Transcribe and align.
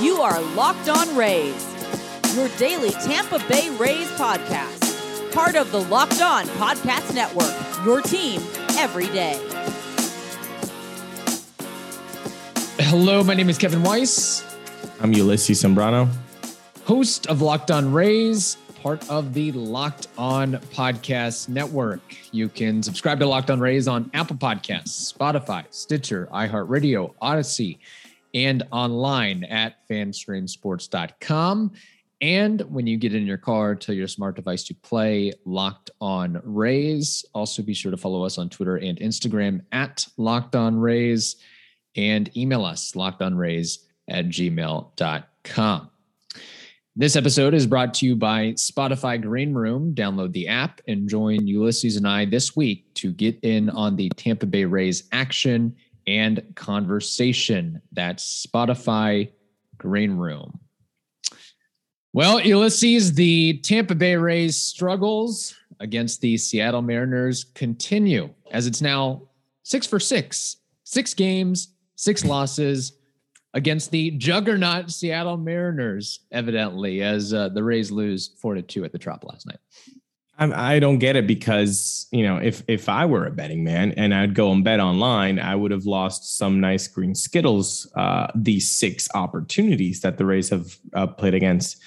You 0.00 0.18
are 0.20 0.40
Locked 0.54 0.90
On 0.90 1.16
Rays, 1.16 1.66
your 2.36 2.48
daily 2.58 2.90
Tampa 2.90 3.38
Bay 3.48 3.70
Rays 3.78 4.08
podcast. 4.12 5.32
Part 5.32 5.54
of 5.54 5.72
the 5.72 5.80
Locked 5.84 6.20
On 6.20 6.44
Podcast 6.44 7.14
Network, 7.14 7.54
your 7.86 8.02
team 8.02 8.42
every 8.76 9.06
day. 9.06 9.40
Hello, 12.80 13.24
my 13.24 13.32
name 13.34 13.48
is 13.48 13.56
Kevin 13.56 13.82
Weiss, 13.82 14.44
I'm 15.00 15.12
Ulysses 15.14 15.62
Sembrano. 15.62 16.08
host 16.84 17.26
of 17.28 17.40
Locked 17.40 17.70
On 17.70 17.90
Rays, 17.92 18.58
part 18.82 19.08
of 19.10 19.34
the 19.34 19.52
Locked 19.52 20.08
On 20.16 20.52
Podcast 20.52 21.48
Network. 21.48 22.00
You 22.32 22.48
can 22.48 22.82
subscribe 22.82 23.18
to 23.20 23.26
Locked 23.26 23.50
On 23.50 23.60
Rays 23.60 23.88
on 23.88 24.10
Apple 24.14 24.36
Podcasts, 24.36 25.12
Spotify, 25.12 25.64
Stitcher, 25.70 26.28
iHeartRadio, 26.32 27.14
Odyssey, 27.20 27.78
and 28.34 28.62
online 28.70 29.44
at 29.44 29.86
fanstreamsports.com. 29.88 31.72
And 32.20 32.60
when 32.62 32.86
you 32.86 32.96
get 32.96 33.14
in 33.14 33.26
your 33.26 33.38
car, 33.38 33.74
tell 33.74 33.94
your 33.94 34.08
smart 34.08 34.36
device 34.36 34.64
to 34.64 34.74
play 34.74 35.32
Locked 35.44 35.90
On 36.00 36.40
Rays. 36.44 37.24
Also, 37.34 37.62
be 37.62 37.74
sure 37.74 37.90
to 37.90 37.96
follow 37.96 38.24
us 38.24 38.38
on 38.38 38.48
Twitter 38.48 38.76
and 38.76 38.98
Instagram 38.98 39.62
at 39.72 40.06
Locked 40.16 40.56
On 40.56 40.78
Rays 40.78 41.36
and 41.96 42.36
email 42.36 42.64
us 42.64 42.92
lockedonrays 42.92 43.78
at 44.08 44.26
gmail.com. 44.26 45.87
This 47.00 47.14
episode 47.14 47.54
is 47.54 47.64
brought 47.64 47.94
to 47.94 48.06
you 48.06 48.16
by 48.16 48.54
Spotify 48.54 49.22
Green 49.22 49.54
Room. 49.54 49.94
Download 49.94 50.32
the 50.32 50.48
app 50.48 50.80
and 50.88 51.08
join 51.08 51.46
Ulysses 51.46 51.94
and 51.94 52.08
I 52.08 52.24
this 52.24 52.56
week 52.56 52.92
to 52.94 53.12
get 53.12 53.38
in 53.42 53.70
on 53.70 53.94
the 53.94 54.08
Tampa 54.16 54.46
Bay 54.46 54.64
Rays 54.64 55.04
action 55.12 55.76
and 56.08 56.42
conversation. 56.56 57.80
That's 57.92 58.44
Spotify 58.44 59.30
Green 59.76 60.16
Room. 60.16 60.58
Well, 62.12 62.40
Ulysses, 62.40 63.14
the 63.14 63.58
Tampa 63.58 63.94
Bay 63.94 64.16
Rays 64.16 64.56
struggles 64.56 65.54
against 65.78 66.20
the 66.20 66.36
Seattle 66.36 66.82
Mariners 66.82 67.44
continue 67.54 68.28
as 68.50 68.66
it's 68.66 68.82
now 68.82 69.22
six 69.62 69.86
for 69.86 70.00
six, 70.00 70.56
six 70.82 71.14
games, 71.14 71.74
six 71.94 72.24
losses 72.24 72.94
against 73.54 73.90
the 73.90 74.10
juggernaut 74.12 74.90
Seattle 74.90 75.36
Mariners, 75.36 76.20
evidently, 76.30 77.02
as 77.02 77.32
uh, 77.32 77.48
the 77.48 77.62
Rays 77.62 77.90
lose 77.90 78.36
four 78.40 78.54
to 78.54 78.62
two 78.62 78.84
at 78.84 78.92
the 78.92 78.98
Trop 78.98 79.24
last 79.24 79.46
night. 79.46 79.58
I 80.40 80.78
don't 80.78 80.98
get 80.98 81.16
it 81.16 81.26
because 81.26 82.06
you 82.12 82.22
know 82.22 82.36
if 82.36 82.62
if 82.68 82.88
I 82.88 83.06
were 83.06 83.26
a 83.26 83.30
betting 83.30 83.64
man 83.64 83.90
and 83.96 84.14
I'd 84.14 84.34
go 84.34 84.52
and 84.52 84.62
bet 84.62 84.78
online, 84.78 85.40
I 85.40 85.56
would 85.56 85.72
have 85.72 85.84
lost 85.84 86.38
some 86.38 86.60
nice 86.60 86.86
green 86.86 87.16
skittles. 87.16 87.90
Uh, 87.96 88.28
these 88.36 88.70
six 88.70 89.08
opportunities 89.14 90.00
that 90.02 90.16
the 90.16 90.24
Rays 90.24 90.48
have 90.50 90.78
uh, 90.94 91.08
played 91.08 91.34
against 91.34 91.78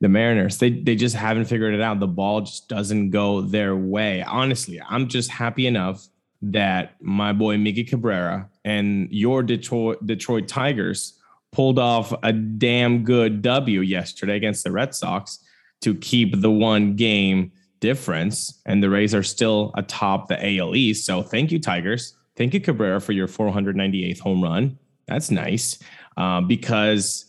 the 0.00 0.08
Mariners, 0.08 0.56
they 0.56 0.70
they 0.70 0.96
just 0.96 1.14
haven't 1.14 1.44
figured 1.44 1.74
it 1.74 1.82
out. 1.82 2.00
The 2.00 2.06
ball 2.06 2.40
just 2.40 2.70
doesn't 2.70 3.10
go 3.10 3.42
their 3.42 3.76
way. 3.76 4.22
Honestly, 4.22 4.80
I'm 4.88 5.08
just 5.08 5.30
happy 5.30 5.66
enough 5.66 6.06
that 6.42 6.94
my 7.00 7.32
boy 7.32 7.56
Miggy 7.56 7.86
Cabrera 7.86 8.48
and 8.64 9.08
your 9.10 9.42
Detroit 9.42 10.06
Detroit 10.06 10.48
Tigers 10.48 11.18
pulled 11.52 11.78
off 11.78 12.12
a 12.22 12.32
damn 12.32 13.02
good 13.04 13.42
W 13.42 13.80
yesterday 13.80 14.36
against 14.36 14.64
the 14.64 14.72
Red 14.72 14.94
Sox 14.94 15.40
to 15.80 15.94
keep 15.94 16.40
the 16.40 16.50
one 16.50 16.94
game 16.96 17.52
difference. 17.80 18.60
And 18.66 18.82
the 18.82 18.90
Rays 18.90 19.14
are 19.14 19.22
still 19.22 19.72
atop 19.76 20.28
the 20.28 20.58
AL 20.58 20.76
East. 20.76 21.06
So 21.06 21.22
thank 21.22 21.50
you, 21.50 21.58
Tigers. 21.58 22.16
Thank 22.36 22.54
you, 22.54 22.60
Cabrera, 22.60 23.00
for 23.00 23.12
your 23.12 23.26
498th 23.26 24.20
home 24.20 24.42
run. 24.42 24.78
That's 25.06 25.30
nice 25.30 25.78
uh, 26.16 26.40
because 26.40 27.26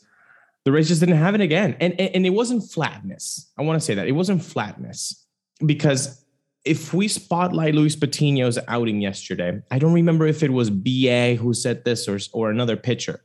the 0.66 0.72
Rays 0.72 0.88
just 0.88 1.00
didn't 1.00 1.18
have 1.18 1.34
it 1.36 1.42
again. 1.42 1.76
And, 1.80 2.00
and, 2.00 2.16
and 2.16 2.26
it 2.26 2.32
wasn't 2.32 2.70
flatness. 2.70 3.50
I 3.58 3.64
want 3.64 3.80
to 3.80 3.86
say 3.86 3.96
that 3.96 4.08
it 4.08 4.12
wasn't 4.12 4.44
flatness 4.44 5.26
because 5.66 6.21
if 6.64 6.94
we 6.94 7.08
spotlight 7.08 7.74
Luis 7.76 7.96
Patino's 7.96 8.60
outing 8.68 9.02
yesterday, 9.02 9.60
I 9.72 9.80
don't 9.80 9.94
remember 9.94 10.28
if 10.28 10.44
it 10.44 10.52
was 10.52 10.70
BA 10.70 11.36
who 11.36 11.54
said 11.54 11.84
this 11.86 12.08
or, 12.08 12.20
or 12.34 12.52
another 12.52 12.78
pitcher, 12.78 13.24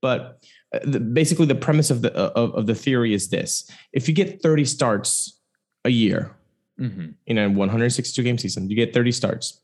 but 0.00 0.40
uh, 0.74 0.80
the, 0.84 1.00
basically 1.00 1.46
the 1.46 1.54
premise 1.54 1.90
of 1.90 2.02
the 2.02 2.12
of, 2.14 2.54
of 2.54 2.66
the 2.66 2.74
theory 2.74 3.12
is 3.14 3.28
this: 3.28 3.70
if 3.92 4.08
you 4.08 4.14
get 4.14 4.42
30 4.42 4.64
starts 4.64 5.38
a 5.84 5.90
year 5.90 6.34
Mm-hmm. 6.80 7.08
in 7.26 7.38
a 7.38 7.48
162 7.48 8.22
game 8.22 8.38
season, 8.38 8.70
you 8.70 8.76
get 8.76 8.94
30 8.94 9.10
starts. 9.10 9.60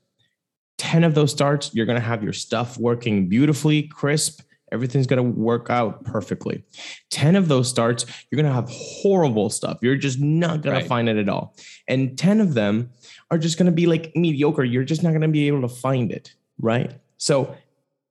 10 0.78 1.04
of 1.04 1.14
those 1.14 1.30
starts, 1.30 1.72
you're 1.72 1.86
going 1.86 1.94
to 1.94 2.04
have 2.04 2.24
your 2.24 2.32
stuff 2.32 2.76
working 2.76 3.28
beautifully, 3.28 3.84
crisp. 3.84 4.40
Everything's 4.74 5.06
going 5.06 5.22
to 5.24 5.40
work 5.40 5.70
out 5.70 6.04
perfectly. 6.04 6.64
10 7.10 7.36
of 7.36 7.48
those 7.48 7.70
starts, 7.70 8.04
you're 8.30 8.36
going 8.42 8.50
to 8.50 8.54
have 8.54 8.68
horrible 8.68 9.48
stuff. 9.48 9.78
You're 9.80 9.96
just 9.96 10.20
not 10.20 10.62
going 10.62 10.74
Right. 10.74 10.82
to 10.82 10.88
find 10.88 11.08
it 11.08 11.16
at 11.16 11.28
all. 11.28 11.54
And 11.88 12.18
10 12.18 12.40
of 12.40 12.54
them 12.54 12.90
are 13.30 13.38
just 13.38 13.56
going 13.56 13.66
to 13.66 13.72
be 13.72 13.86
like 13.86 14.12
mediocre. 14.16 14.64
You're 14.64 14.84
just 14.84 15.02
not 15.02 15.10
going 15.10 15.22
to 15.22 15.28
be 15.28 15.46
able 15.46 15.62
to 15.62 15.68
find 15.68 16.10
it. 16.10 16.34
Right. 16.58 16.92
So 17.16 17.54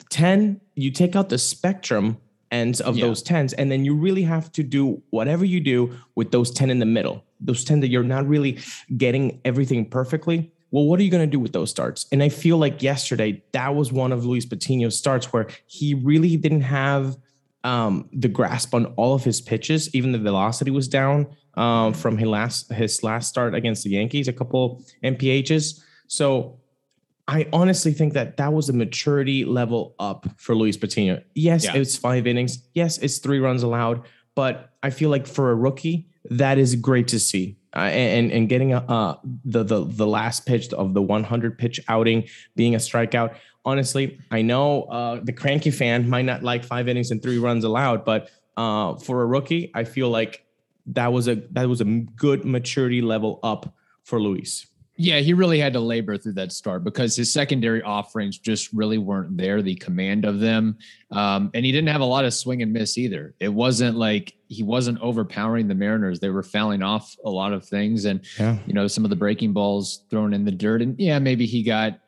10, 0.09 0.62
you 0.75 0.90
take 0.90 1.16
out 1.16 1.29
the 1.29 1.38
spectrum 1.38 2.18
ends 2.52 2.79
of 2.79 2.96
Yeah. 2.96 3.07
those 3.07 3.22
10s, 3.23 3.53
and 3.57 3.72
then 3.72 3.84
you 3.84 3.96
really 3.96 4.22
have 4.23 4.52
to 4.53 4.63
do 4.63 5.02
whatever 5.09 5.44
you 5.44 5.59
do 5.59 5.97
with 6.16 6.31
those 6.31 6.52
10 6.52 6.69
in 6.69 6.79
the 6.79 6.85
middle, 6.85 7.23
those 7.41 7.63
10 7.66 7.81
that 7.81 7.90
you're 7.90 8.03
not 8.03 8.28
really 8.28 8.59
getting 8.96 9.41
everything 9.44 9.84
perfectly. 9.90 10.52
Well, 10.73 10.85
what 10.85 11.00
are 11.00 11.03
you 11.03 11.11
going 11.11 11.22
to 11.22 11.31
do 11.31 11.39
with 11.39 11.53
those 11.53 11.69
starts? 11.69 12.07
And 12.11 12.23
I 12.23 12.29
feel 12.29 12.57
like 12.57 12.81
yesterday, 12.81 13.44
that 13.51 13.75
was 13.75 13.91
one 13.94 14.11
of 14.11 14.25
Luis 14.25 14.44
Patino's 14.44 14.97
starts 14.97 15.31
where 15.31 15.45
he 15.67 15.94
really 15.94 16.35
didn't 16.35 16.61
have 16.61 17.16
um, 17.63 18.09
the 18.11 18.28
grasp 18.28 18.73
on 18.73 18.88
all 18.95 19.13
of 19.13 19.23
his 19.23 19.39
pitches. 19.39 19.94
Even 19.94 20.13
the 20.13 20.17
velocity 20.17 20.72
was 20.72 20.88
down 20.88 21.28
um, 21.53 21.94
from 21.94 22.17
his 22.17 22.28
last 22.28 22.73
his 22.73 23.03
last 23.03 23.29
start 23.29 23.53
against 23.53 23.84
the 23.84 23.91
Yankees, 23.91 24.28
a 24.28 24.34
couple 24.34 24.84
MPHs. 25.03 25.79
So 26.07 26.59
I 27.28 27.47
honestly 27.53 27.94
think 27.94 28.13
that 28.13 28.38
that 28.38 28.51
was 28.51 28.67
a 28.67 28.73
maturity 28.73 29.45
level 29.45 29.94
up 30.00 30.25
for 30.38 30.55
Luis 30.55 30.75
Patino. 30.75 31.22
Yes, 31.35 31.66
Yeah. 31.66 31.75
it's 31.75 31.95
five 31.95 32.25
innings. 32.25 32.67
Yes, 32.73 32.97
it's 32.97 33.19
three 33.19 33.38
runs 33.38 33.61
allowed. 33.61 34.07
But 34.34 34.72
I 34.81 34.90
feel 34.90 35.11
like 35.11 35.28
for 35.28 35.51
a 35.51 35.55
rookie, 35.55 36.07
that 36.29 36.57
is 36.57 36.75
great 36.75 37.07
to 37.09 37.19
see. 37.19 37.57
Uh, 37.75 37.79
and 37.79 38.31
and 38.31 38.50
getting 38.50 38.73
uh, 38.73 39.17
the 39.45 39.63
the 39.63 39.84
the 39.84 40.06
last 40.06 40.45
pitch 40.45 40.72
of 40.73 40.94
the 40.94 41.01
100 41.01 41.57
pitch 41.57 41.79
outing 41.88 42.28
being 42.56 42.75
a 42.75 42.78
strikeout. 42.78 43.35
Honestly, 43.66 44.19
I 44.29 44.41
know 44.41 44.84
uh, 44.84 45.22
the 45.23 45.34
cranky 45.34 45.72
fan 45.72 46.07
might 46.07 46.25
not 46.25 46.44
like 46.44 46.63
five 46.63 46.88
innings 46.88 47.09
and 47.09 47.22
three 47.22 47.39
runs 47.39 47.63
allowed, 47.63 48.06
but 48.06 48.29
uh, 48.57 48.95
for 48.95 49.23
a 49.23 49.25
rookie, 49.25 49.72
I 49.73 49.85
feel 49.85 50.09
like 50.09 50.45
that 50.88 51.11
was 51.11 51.28
a 51.28 51.35
that 51.51 51.67
was 51.67 51.81
a 51.81 51.85
good 51.85 52.45
maturity 52.45 53.01
level 53.01 53.40
up 53.41 53.73
for 54.03 54.22
Luis. 54.22 54.67
Yeah, 54.95 55.19
he 55.19 55.33
really 55.33 55.57
had 55.59 55.73
to 55.73 55.79
labor 55.79 56.17
through 56.17 56.33
that 56.33 56.51
start 56.51 56.83
because 56.83 57.15
his 57.15 57.33
secondary 57.33 57.81
offerings 57.81 58.37
just 58.37 58.71
really 58.73 58.99
weren't 58.99 59.35
there, 59.35 59.63
the 59.63 59.73
command 59.75 60.23
of 60.23 60.39
them. 60.39 60.77
Um, 61.11 61.49
and 61.55 61.65
he 61.65 61.71
didn't 61.71 61.89
have 61.89 62.01
a 62.01 62.05
lot 62.05 62.25
of 62.25 62.33
swing 62.33 62.61
and 62.61 62.71
miss 62.71 62.95
either. 62.97 63.33
It 63.39 63.49
wasn't 63.49 63.97
like 63.97 64.35
he 64.49 64.61
wasn't 64.61 65.01
overpowering 65.01 65.67
the 65.67 65.73
Mariners. 65.73 66.19
They 66.19 66.29
were 66.29 66.43
fouling 66.43 66.83
off 66.83 67.15
a 67.25 67.29
lot 67.29 67.53
of 67.53 67.65
things 67.65 68.05
and, 68.05 68.21
Yeah. 68.37 68.59
you 68.67 68.73
know, 68.73 68.85
some 68.87 69.03
of 69.03 69.09
the 69.09 69.15
breaking 69.15 69.51
balls 69.53 70.03
thrown 70.11 70.31
in 70.31 70.45
the 70.45 70.51
dirt. 70.51 70.83
And 70.83 70.95
yeah, 70.99 71.17
maybe 71.17 71.45
he 71.47 71.63
got. 71.63 71.99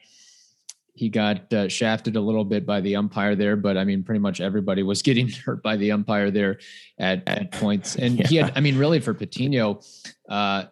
He 0.98 1.10
got 1.10 1.52
uh, 1.52 1.68
shafted 1.68 2.16
a 2.16 2.22
little 2.22 2.46
bit 2.46 2.66
by 2.66 2.80
the 2.80 2.96
umpire 2.96 3.36
there, 3.36 3.58
but 3.58 3.76
I 3.76 3.84
mean, 3.84 4.02
pretty 4.02 4.20
much 4.20 4.40
everybody 4.40 4.82
was 4.82 5.02
getting 5.02 5.28
hurt 5.28 5.62
by 5.62 5.76
the 5.76 5.92
umpire 5.92 6.32
there 6.32 6.60
at, 6.98 7.28
at 7.28 7.52
points. 7.52 7.98
And 7.98 8.26
he 8.26 8.38
had, 8.38 8.54
I 8.56 8.62
mean, 8.62 8.78
really 8.78 9.02
for 9.02 9.14
Patino, 9.14 9.82
uh, 10.30 10.64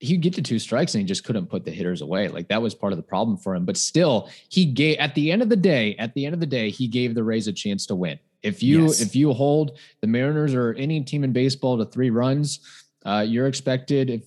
he'd 0.00 0.20
get 0.20 0.34
to 0.34 0.42
two 0.42 0.58
strikes 0.58 0.94
and 0.94 1.02
he 1.02 1.06
just 1.06 1.24
couldn't 1.24 1.46
put 1.46 1.64
the 1.64 1.70
hitters 1.70 2.02
away. 2.02 2.28
Like 2.28 2.48
that 2.48 2.62
was 2.62 2.74
part 2.74 2.92
of 2.92 2.96
the 2.96 3.02
problem 3.02 3.36
for 3.36 3.54
him. 3.54 3.64
But 3.64 3.76
still, 3.76 4.30
he 4.48 4.64
gave 4.64 4.98
at 4.98 5.14
the 5.14 5.32
end 5.32 5.42
of 5.42 5.48
the 5.48 5.56
day, 5.56 5.96
at 5.96 6.14
the 6.14 6.24
end 6.24 6.34
of 6.34 6.40
the 6.40 6.46
day, 6.46 6.70
he 6.70 6.86
gave 6.86 7.14
the 7.14 7.24
Rays 7.24 7.48
a 7.48 7.52
chance 7.52 7.86
to 7.86 7.94
win. 7.94 8.18
If 8.42 8.62
you 8.62 8.82
Yes. 8.82 9.00
if 9.00 9.16
you 9.16 9.32
hold 9.32 9.78
the 10.00 10.06
Mariners 10.06 10.54
or 10.54 10.74
any 10.74 11.02
team 11.02 11.24
in 11.24 11.32
baseball 11.32 11.78
to 11.78 11.84
three 11.84 12.10
runs, 12.10 12.60
uh, 13.04 13.24
you're 13.26 13.48
expected 13.48 14.10
if 14.10 14.22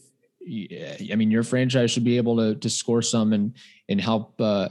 I 1.12 1.16
mean 1.16 1.32
your 1.32 1.44
franchise 1.44 1.92
should 1.92 2.04
be 2.04 2.18
able 2.18 2.36
to 2.38 2.56
to 2.56 2.70
score 2.70 3.02
some 3.02 3.32
and 3.32 3.54
and 3.88 4.02
help 4.02 4.40
uh, 4.42 4.70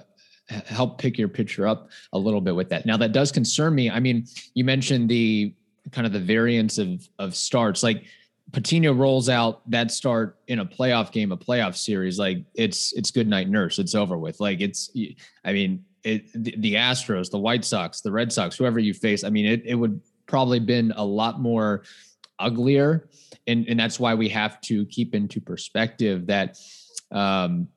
help 0.48 0.98
pick 0.98 1.16
your 1.16 1.28
pitcher 1.28 1.66
up 1.66 1.88
a 2.12 2.18
little 2.18 2.40
bit 2.40 2.54
with 2.54 2.68
that. 2.70 2.84
Now 2.84 2.98
that 2.98 3.12
does 3.12 3.32
concern 3.32 3.74
me. 3.74 3.88
I 3.88 4.00
mean, 4.00 4.26
you 4.54 4.64
mentioned 4.64 5.08
the 5.08 5.54
kind 5.92 6.06
of 6.06 6.12
the 6.12 6.20
variance 6.20 6.76
of 6.76 7.08
of 7.18 7.34
starts. 7.34 7.82
Like 7.82 8.04
Patino 8.52 8.92
rolls 8.92 9.28
out 9.28 9.68
that 9.70 9.90
start 9.90 10.38
in 10.48 10.60
a 10.60 10.66
playoff 10.66 11.12
game, 11.12 11.32
a 11.32 11.36
playoff 11.36 11.76
series, 11.76 12.18
like 12.18 12.44
it's 12.54 12.92
it's 12.94 13.10
good 13.10 13.28
night 13.28 13.48
nurse. 13.48 13.78
It's 13.78 13.94
over 13.94 14.18
with. 14.18 14.40
Like 14.40 14.60
it's, 14.60 14.90
I 15.44 15.52
mean, 15.52 15.84
it 16.02 16.32
the, 16.32 16.54
the 16.58 16.74
Astros, 16.74 17.30
the 17.30 17.38
White 17.38 17.64
Sox, 17.64 18.00
the 18.00 18.10
Red 18.10 18.32
Sox, 18.32 18.56
whoever 18.56 18.78
you 18.78 18.94
face. 18.94 19.24
I 19.24 19.30
mean, 19.30 19.46
it 19.46 19.62
it 19.64 19.74
would 19.74 20.00
probably 20.26 20.58
been 20.58 20.92
a 20.96 21.04
lot 21.04 21.40
more 21.40 21.84
uglier, 22.38 23.08
and 23.46 23.66
and 23.68 23.78
that's 23.78 24.00
why 24.00 24.14
we 24.14 24.28
have 24.30 24.60
to 24.62 24.86
keep 24.86 25.14
into 25.14 25.40
perspective 25.40 26.26
that, 26.26 26.58
um, 27.12 27.68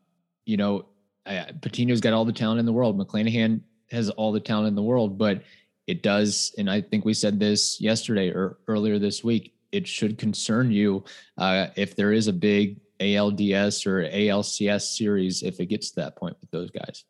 you 0.46 0.58
know, 0.58 0.86
Patino's 1.26 2.02
got 2.02 2.14
all 2.14 2.26
the 2.26 2.34
talent 2.34 2.60
in 2.60 2.66
the 2.66 2.74
world. 2.74 2.98
McClanahan 2.98 3.62
has 3.92 4.10
all 4.12 4.32
the 4.32 4.40
talent 4.40 4.68
in 4.68 4.76
the 4.76 4.82
world, 4.82 5.18
but 5.18 5.44
it 5.88 6.02
does, 6.02 6.54
and 6.58 6.70
I 6.70 6.82
think 6.82 7.06
we 7.06 7.14
said 7.14 7.40
this 7.40 7.80
yesterday 7.82 8.30
or 8.30 8.58
earlier 8.68 8.98
this 8.98 9.24
week. 9.24 9.54
It 9.74 9.88
should 9.88 10.18
concern 10.18 10.72
you 10.72 11.04
uh, 11.38 11.68
if 11.76 11.96
there 11.96 12.14
is 12.14 12.28
a 12.28 12.34
big 12.34 12.80
ALDS 13.00 13.86
or 13.86 14.04
ALCS 14.04 14.96
series 14.96 15.44
if 15.44 15.60
it 15.60 15.66
gets 15.66 15.92
to 15.92 16.02
that 16.02 16.16
point 16.16 16.38
with 16.40 16.52
those 16.52 16.72
guys. 16.72 17.04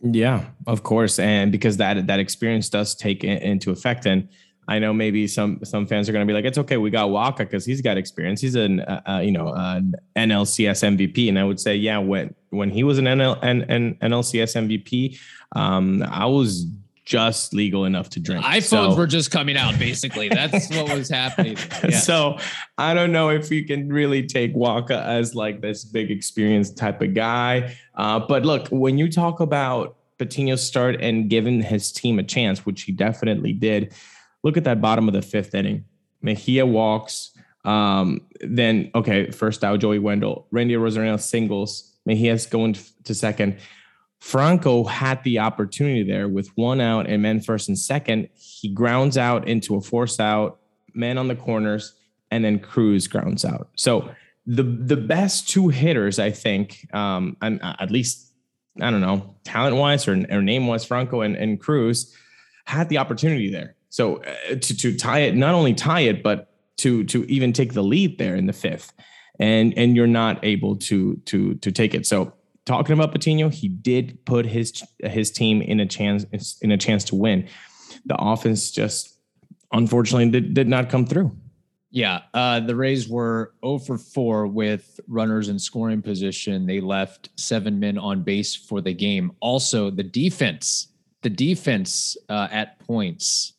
Yeah, 0.00 0.44
of 0.66 0.82
course, 0.82 1.18
and 1.18 1.50
because 1.50 1.76
that 1.78 2.06
that 2.06 2.20
experience 2.20 2.68
does 2.68 2.94
take 2.94 3.24
into 3.24 3.70
effect, 3.70 4.06
and 4.06 4.28
I 4.68 4.78
know 4.78 4.92
maybe 4.92 5.26
some 5.26 5.60
some 5.64 5.86
fans 5.86 6.08
are 6.08 6.12
going 6.12 6.26
to 6.26 6.30
be 6.30 6.34
like, 6.34 6.44
it's 6.44 6.58
okay, 6.58 6.76
we 6.76 6.90
got 6.90 7.08
Wacha 7.08 7.38
because 7.38 7.64
he's 7.64 7.80
got 7.80 7.96
experience. 7.96 8.40
He's 8.40 8.54
an 8.54 8.80
uh, 8.80 9.00
uh 9.08 9.18
you 9.20 9.32
know 9.32 9.52
an 9.54 9.94
NLCS 10.16 10.96
MVP, 10.96 11.28
and 11.28 11.38
I 11.38 11.44
would 11.44 11.60
say, 11.60 11.76
yeah, 11.76 11.98
when 11.98 12.34
when 12.50 12.70
he 12.70 12.84
was 12.84 12.98
an 12.98 13.06
NL, 13.06 13.38
an, 13.42 13.62
an 13.70 13.94
NLCS 14.02 14.68
MVP, 14.68 15.18
um, 15.56 16.02
I 16.02 16.26
was 16.26 16.66
just 17.04 17.52
legal 17.52 17.84
enough 17.84 18.08
to 18.10 18.20
drink. 18.20 18.44
iPhones 18.44 18.92
so, 18.92 18.96
were 18.96 19.06
just 19.06 19.30
coming 19.30 19.56
out, 19.56 19.78
basically. 19.78 20.28
That's 20.28 20.74
what 20.74 20.94
was 20.96 21.08
happening. 21.08 21.56
Yes. 21.84 22.06
So 22.06 22.38
I 22.78 22.94
don't 22.94 23.12
know 23.12 23.28
if 23.28 23.50
you 23.50 23.66
can 23.66 23.92
really 23.92 24.26
take 24.26 24.54
Wacha 24.54 25.04
as 25.04 25.34
like 25.34 25.60
this 25.60 25.84
big 25.84 26.10
experience 26.10 26.70
type 26.70 27.02
of 27.02 27.12
guy. 27.12 27.76
Uh, 27.94 28.20
but 28.20 28.46
look, 28.46 28.68
when 28.68 28.96
you 28.96 29.10
talk 29.10 29.40
about 29.40 29.96
Patino's 30.18 30.62
start 30.62 30.96
and 31.00 31.28
giving 31.28 31.60
his 31.60 31.92
team 31.92 32.18
a 32.18 32.22
chance, 32.22 32.64
which 32.64 32.82
he 32.82 32.92
definitely 32.92 33.52
did, 33.52 33.92
look 34.42 34.56
at 34.56 34.64
that 34.64 34.80
bottom 34.80 35.08
of 35.08 35.14
the 35.14 35.20
fifth 35.20 35.54
inning. 35.54 35.84
Mejia 36.22 36.64
walks. 36.64 37.36
Um, 37.64 38.22
then 38.40 38.90
okay, 38.94 39.30
first 39.30 39.62
out 39.62 39.80
Joey 39.80 39.98
Wendle, 39.98 40.46
Randy 40.50 40.74
Arozarena 40.74 41.20
singles. 41.20 41.92
Mejia's 42.06 42.46
going 42.46 42.76
to 43.04 43.14
second. 43.14 43.58
Franco 44.20 44.84
had 44.84 45.22
the 45.24 45.38
opportunity 45.38 46.02
there 46.02 46.28
with 46.28 46.48
one 46.56 46.80
out 46.80 47.06
and 47.06 47.22
men 47.22 47.40
first 47.40 47.68
and 47.68 47.78
second. 47.78 48.28
He 48.34 48.72
grounds 48.72 49.18
out 49.18 49.46
into 49.46 49.76
a 49.76 49.80
force 49.80 50.18
out, 50.18 50.60
man 50.94 51.18
on 51.18 51.28
the 51.28 51.36
corners, 51.36 51.94
and 52.30 52.44
then 52.44 52.58
Cruz 52.58 53.06
grounds 53.06 53.44
out. 53.44 53.68
So 53.76 54.10
the 54.46 54.62
the 54.62 54.96
best 54.96 55.48
two 55.48 55.68
hitters, 55.68 56.18
I 56.18 56.30
think, 56.30 56.86
um, 56.94 57.36
and 57.42 57.60
at 57.62 57.90
least 57.90 58.32
I 58.80 58.90
don't 58.90 59.00
know, 59.00 59.36
talent 59.44 59.76
wise 59.76 60.08
or, 60.08 60.24
or 60.30 60.42
name 60.42 60.66
wise, 60.66 60.84
Franco 60.84 61.20
and, 61.20 61.36
and 61.36 61.60
Cruz 61.60 62.14
had 62.64 62.88
the 62.88 62.98
opportunity 62.98 63.50
there. 63.50 63.76
So 63.88 64.16
uh, 64.16 64.56
to 64.56 64.76
to 64.76 64.96
tie 64.96 65.20
it, 65.20 65.36
not 65.36 65.54
only 65.54 65.74
tie 65.74 66.00
it, 66.00 66.22
but 66.22 66.50
to 66.78 67.04
to 67.04 67.24
even 67.30 67.52
take 67.52 67.74
the 67.74 67.82
lead 67.82 68.18
there 68.18 68.34
in 68.34 68.46
the 68.46 68.52
fifth, 68.52 68.92
and 69.38 69.72
and 69.76 69.94
you're 69.94 70.06
not 70.06 70.44
able 70.44 70.76
to 70.76 71.16
to 71.26 71.54
to 71.54 71.70
take 71.70 71.94
it. 71.94 72.06
So 72.06 72.32
talking 72.66 72.94
about 72.94 73.12
Patino, 73.12 73.48
he 73.48 73.68
did 73.68 74.24
put 74.24 74.46
his 74.46 74.82
his 75.00 75.30
team 75.30 75.62
in 75.62 75.80
a 75.80 75.86
chance 75.86 76.58
in 76.60 76.70
a 76.70 76.78
chance 76.78 77.04
to 77.04 77.14
win. 77.14 77.48
The 78.06 78.16
offense 78.18 78.70
just 78.70 79.18
unfortunately 79.72 80.30
did, 80.30 80.54
did 80.54 80.68
not 80.68 80.90
come 80.90 81.06
through. 81.06 81.36
Yeah, 81.90 82.22
uh, 82.34 82.58
the 82.58 82.74
Rays 82.74 83.08
were 83.08 83.54
0 83.64 83.78
for 83.78 83.98
4 83.98 84.48
with 84.48 84.98
runners 85.06 85.48
in 85.48 85.60
scoring 85.60 86.02
position. 86.02 86.66
They 86.66 86.80
left 86.80 87.28
seven 87.36 87.78
men 87.78 87.98
on 87.98 88.22
base 88.22 88.56
for 88.56 88.80
the 88.80 88.92
game. 88.92 89.30
Also, 89.38 89.90
the 89.90 90.02
defense, 90.02 90.88
the 91.22 91.30
defense 91.30 92.16
uh, 92.28 92.48
at 92.50 92.80
points 92.80 93.52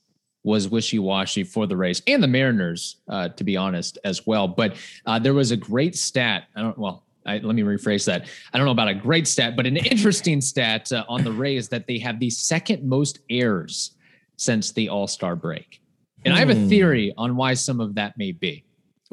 was 0.44 0.68
wishy 0.68 1.00
washy 1.00 1.46
for 1.46 1.66
the 1.66 1.78
Rays 1.78 2.02
and 2.08 2.22
the 2.22 2.28
Mariners, 2.28 2.98
uh, 3.08 3.30
to 3.30 3.44
be 3.46 3.56
honest, 3.56 3.98
as 4.04 4.28
well. 4.28 4.50
But 4.50 4.76
uh, 5.06 5.18
there 5.18 5.34
was 5.34 5.52
a 5.52 5.58
great 5.58 5.96
stat. 5.96 6.44
I 6.58 6.62
don't, 6.62 6.78
well, 6.78 7.05
I, 7.26 7.40
let 7.40 7.56
me 7.56 7.64
rephrase 7.64 8.06
that. 8.06 8.28
I 8.54 8.58
don't 8.58 8.66
know 8.66 8.72
about 8.72 8.88
a 8.88 8.94
great 8.94 9.28
stat, 9.28 9.56
but 9.56 9.66
an 9.66 9.78
interesting 9.78 10.42
stat 10.42 10.92
uh, 10.92 11.06
on 11.10 11.24
the 11.24 11.32
Rays 11.32 11.70
that 11.70 11.88
they 11.88 11.98
have 12.00 12.20
the 12.20 12.30
second 12.30 12.84
most 12.84 13.20
errors 13.30 13.92
since 14.38 14.72
the 14.72 14.90
All 14.90 15.08
Star 15.08 15.36
break. 15.36 15.82
And 16.24 16.34
hmm. 16.34 16.38
I 16.38 16.40
have 16.40 16.50
a 16.50 16.56
hmm. 16.56 16.68
theory 16.68 17.14
on 17.18 17.36
why 17.36 17.54
some 17.54 17.80
of 17.80 17.96
that 17.96 18.18
may 18.18 18.32
be. 18.32 18.64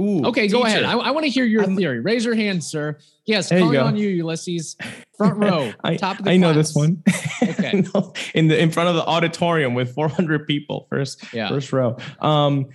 Ooh, 0.01 0.25
okay, 0.27 0.43
teacher. 0.43 0.57
go 0.57 0.65
ahead. 0.65 0.85
I, 0.85 0.93
I 0.93 1.11
want 1.11 1.25
to 1.25 1.31
hear 1.31 1.45
your 1.45 1.65
I'm, 1.65 1.77
theory. 1.77 2.01
Raise 2.01 2.25
your 2.25 2.35
hand, 2.35 2.65
sir. 2.65 2.99
Yes, 3.27 3.51
calling 3.51 3.77
on 3.77 3.97
you, 3.97 4.09
Ulysses. 4.09 4.77
Front 5.19 5.37
row, 5.37 5.73
I, 5.85 5.97
top 5.97 6.19
of 6.19 6.25
the 6.25 6.31
I 6.31 6.39
class. 6.39 6.41
know 6.41 6.53
this 6.55 6.75
one. 6.75 7.03
Okay, 7.43 7.85
no, 7.95 8.13
in 8.35 8.49
the 8.49 8.59
in 8.59 8.71
front 8.71 8.89
of 8.89 8.95
the 8.95 9.05
auditorium 9.05 9.75
with 9.75 9.95
400 9.95 10.47
people, 10.47 10.87
first 10.89 11.23
yeah. 11.35 11.49
first 11.49 11.73
row. 11.73 11.99
Um, 12.21 12.71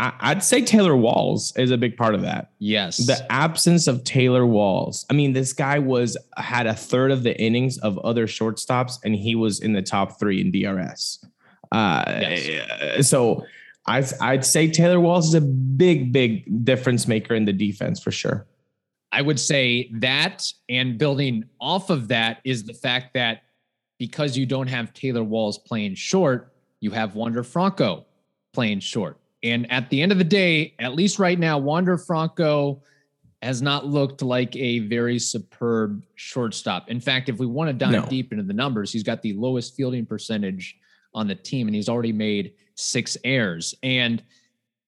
I, 0.00 0.34
would 0.34 0.44
say 0.44 0.62
Taylor 0.62 0.96
Walls 0.96 1.52
is 1.56 1.72
a 1.72 1.76
big 1.76 1.96
part 1.96 2.14
of 2.14 2.22
that. 2.22 2.52
Yes. 2.60 2.98
The 2.98 3.26
absence 3.32 3.88
of 3.88 4.04
Taylor 4.04 4.46
Walls. 4.46 5.04
I 5.10 5.14
mean, 5.14 5.32
this 5.32 5.52
guy 5.52 5.80
was 5.80 6.16
had 6.36 6.68
a 6.68 6.74
third 6.74 7.10
of 7.10 7.24
the 7.24 7.36
innings 7.40 7.78
of 7.78 7.98
other 7.98 8.28
shortstops, 8.28 8.98
and 9.04 9.14
he 9.14 9.34
was 9.34 9.58
in 9.58 9.72
the 9.72 9.82
top 9.82 10.20
three 10.20 10.40
in 10.40 10.52
DRS. 10.52 11.24
Uh, 11.72 12.04
yes. 12.06 13.08
So 13.08 13.44
I, 13.86 14.04
I'd 14.20 14.44
say 14.44 14.70
Taylor 14.70 15.00
Walls 15.00 15.28
is 15.28 15.34
a 15.34 15.40
big, 15.40 16.12
big 16.12 16.64
difference 16.64 17.08
maker 17.08 17.34
in 17.34 17.44
the 17.44 17.52
defense 17.52 18.00
for 18.00 18.12
sure. 18.12 18.46
I 19.10 19.22
would 19.22 19.40
say 19.40 19.90
that, 19.94 20.44
and 20.68 20.96
building 20.98 21.44
off 21.60 21.90
of 21.90 22.08
that 22.08 22.40
is 22.44 22.64
the 22.64 22.74
fact 22.74 23.14
that 23.14 23.42
because 23.98 24.36
you 24.36 24.46
don't 24.46 24.68
have 24.68 24.92
Taylor 24.92 25.24
Walls 25.24 25.58
playing 25.58 25.94
short, 25.94 26.52
you 26.80 26.92
have 26.92 27.16
Wander 27.16 27.42
Franco 27.42 28.06
playing 28.52 28.80
short. 28.80 29.18
And 29.42 29.70
at 29.70 29.88
the 29.90 30.02
end 30.02 30.12
of 30.12 30.18
the 30.18 30.24
day, 30.24 30.74
at 30.78 30.94
least 30.94 31.18
right 31.18 31.38
now, 31.38 31.58
Wander 31.58 31.96
Franco 31.96 32.82
has 33.42 33.62
not 33.62 33.86
looked 33.86 34.20
like 34.20 34.56
a 34.56 34.80
very 34.80 35.18
superb 35.18 36.02
shortstop. 36.16 36.90
In 36.90 37.00
fact, 37.00 37.28
if 37.28 37.38
we 37.38 37.46
want 37.46 37.68
to 37.68 37.72
dive 37.72 37.92
no. 37.92 38.06
deep 38.06 38.32
into 38.32 38.44
the 38.44 38.52
numbers, 38.52 38.92
he's 38.92 39.04
got 39.04 39.22
the 39.22 39.32
lowest 39.34 39.76
fielding 39.76 40.06
percentage 40.06 40.76
on 41.14 41.28
the 41.28 41.34
team, 41.34 41.68
and 41.68 41.74
he's 41.74 41.88
already 41.88 42.12
made 42.12 42.54
six 42.74 43.16
errors. 43.24 43.74
And 43.82 44.22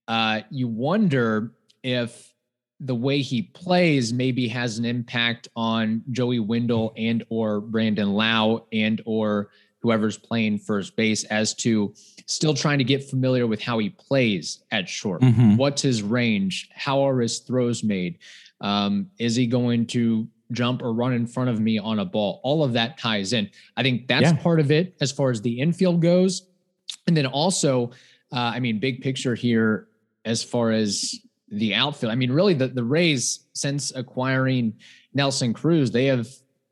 uh, 0.08 0.40
you 0.50 0.66
wonder 0.66 1.52
if 1.84 2.32
the 2.80 2.94
way 2.94 3.20
he 3.20 3.42
plays 3.42 4.12
maybe 4.12 4.48
has 4.48 4.78
an 4.78 4.84
impact 4.84 5.48
on 5.54 6.02
Joey 6.10 6.40
Wendle 6.40 6.92
and 6.96 7.24
or 7.28 7.60
Brandon 7.60 8.14
Lowe 8.14 8.66
and 8.72 9.00
or 9.04 9.50
whoever's 9.80 10.16
playing 10.16 10.58
first 10.58 10.96
base 10.96 11.24
as 11.24 11.54
to 11.54 11.94
still 12.30 12.54
trying 12.54 12.78
to 12.78 12.84
get 12.84 13.02
familiar 13.02 13.46
with 13.46 13.60
how 13.60 13.78
he 13.78 13.90
plays 13.90 14.62
at 14.70 14.88
short. 14.88 15.20
Mm-hmm. 15.20 15.56
What's 15.56 15.82
his 15.82 16.02
range? 16.02 16.68
How 16.72 17.00
are 17.06 17.20
his 17.20 17.40
throws 17.40 17.82
made? 17.82 18.18
Um, 18.60 19.10
is 19.18 19.34
he 19.34 19.46
going 19.46 19.86
to 19.86 20.28
jump 20.52 20.82
or 20.82 20.92
run 20.92 21.12
in 21.12 21.26
front 21.26 21.50
of 21.50 21.60
me 21.60 21.78
on 21.78 21.98
a 21.98 22.04
ball? 22.04 22.40
All 22.44 22.62
of 22.62 22.72
that 22.74 22.98
ties 22.98 23.32
in. 23.32 23.50
I 23.76 23.82
think 23.82 24.06
that's 24.06 24.22
yeah. 24.22 24.36
part 24.36 24.60
of 24.60 24.70
it 24.70 24.94
as 25.00 25.10
far 25.10 25.30
as 25.30 25.42
the 25.42 25.58
infield 25.60 26.00
goes. 26.00 26.46
And 27.08 27.16
then 27.16 27.26
also, 27.26 27.90
uh, 28.32 28.52
I 28.54 28.60
mean, 28.60 28.78
big 28.78 29.00
picture 29.00 29.34
here 29.34 29.88
as 30.24 30.44
far 30.44 30.70
as 30.70 31.16
the 31.48 31.74
outfield. 31.74 32.12
I 32.12 32.14
mean, 32.14 32.30
really, 32.30 32.54
the, 32.54 32.68
the 32.68 32.84
Rays, 32.84 33.46
since 33.54 33.92
acquiring 33.92 34.74
Nelson 35.14 35.52
Cruz, 35.52 35.90
they 35.90 36.04
have 36.04 36.28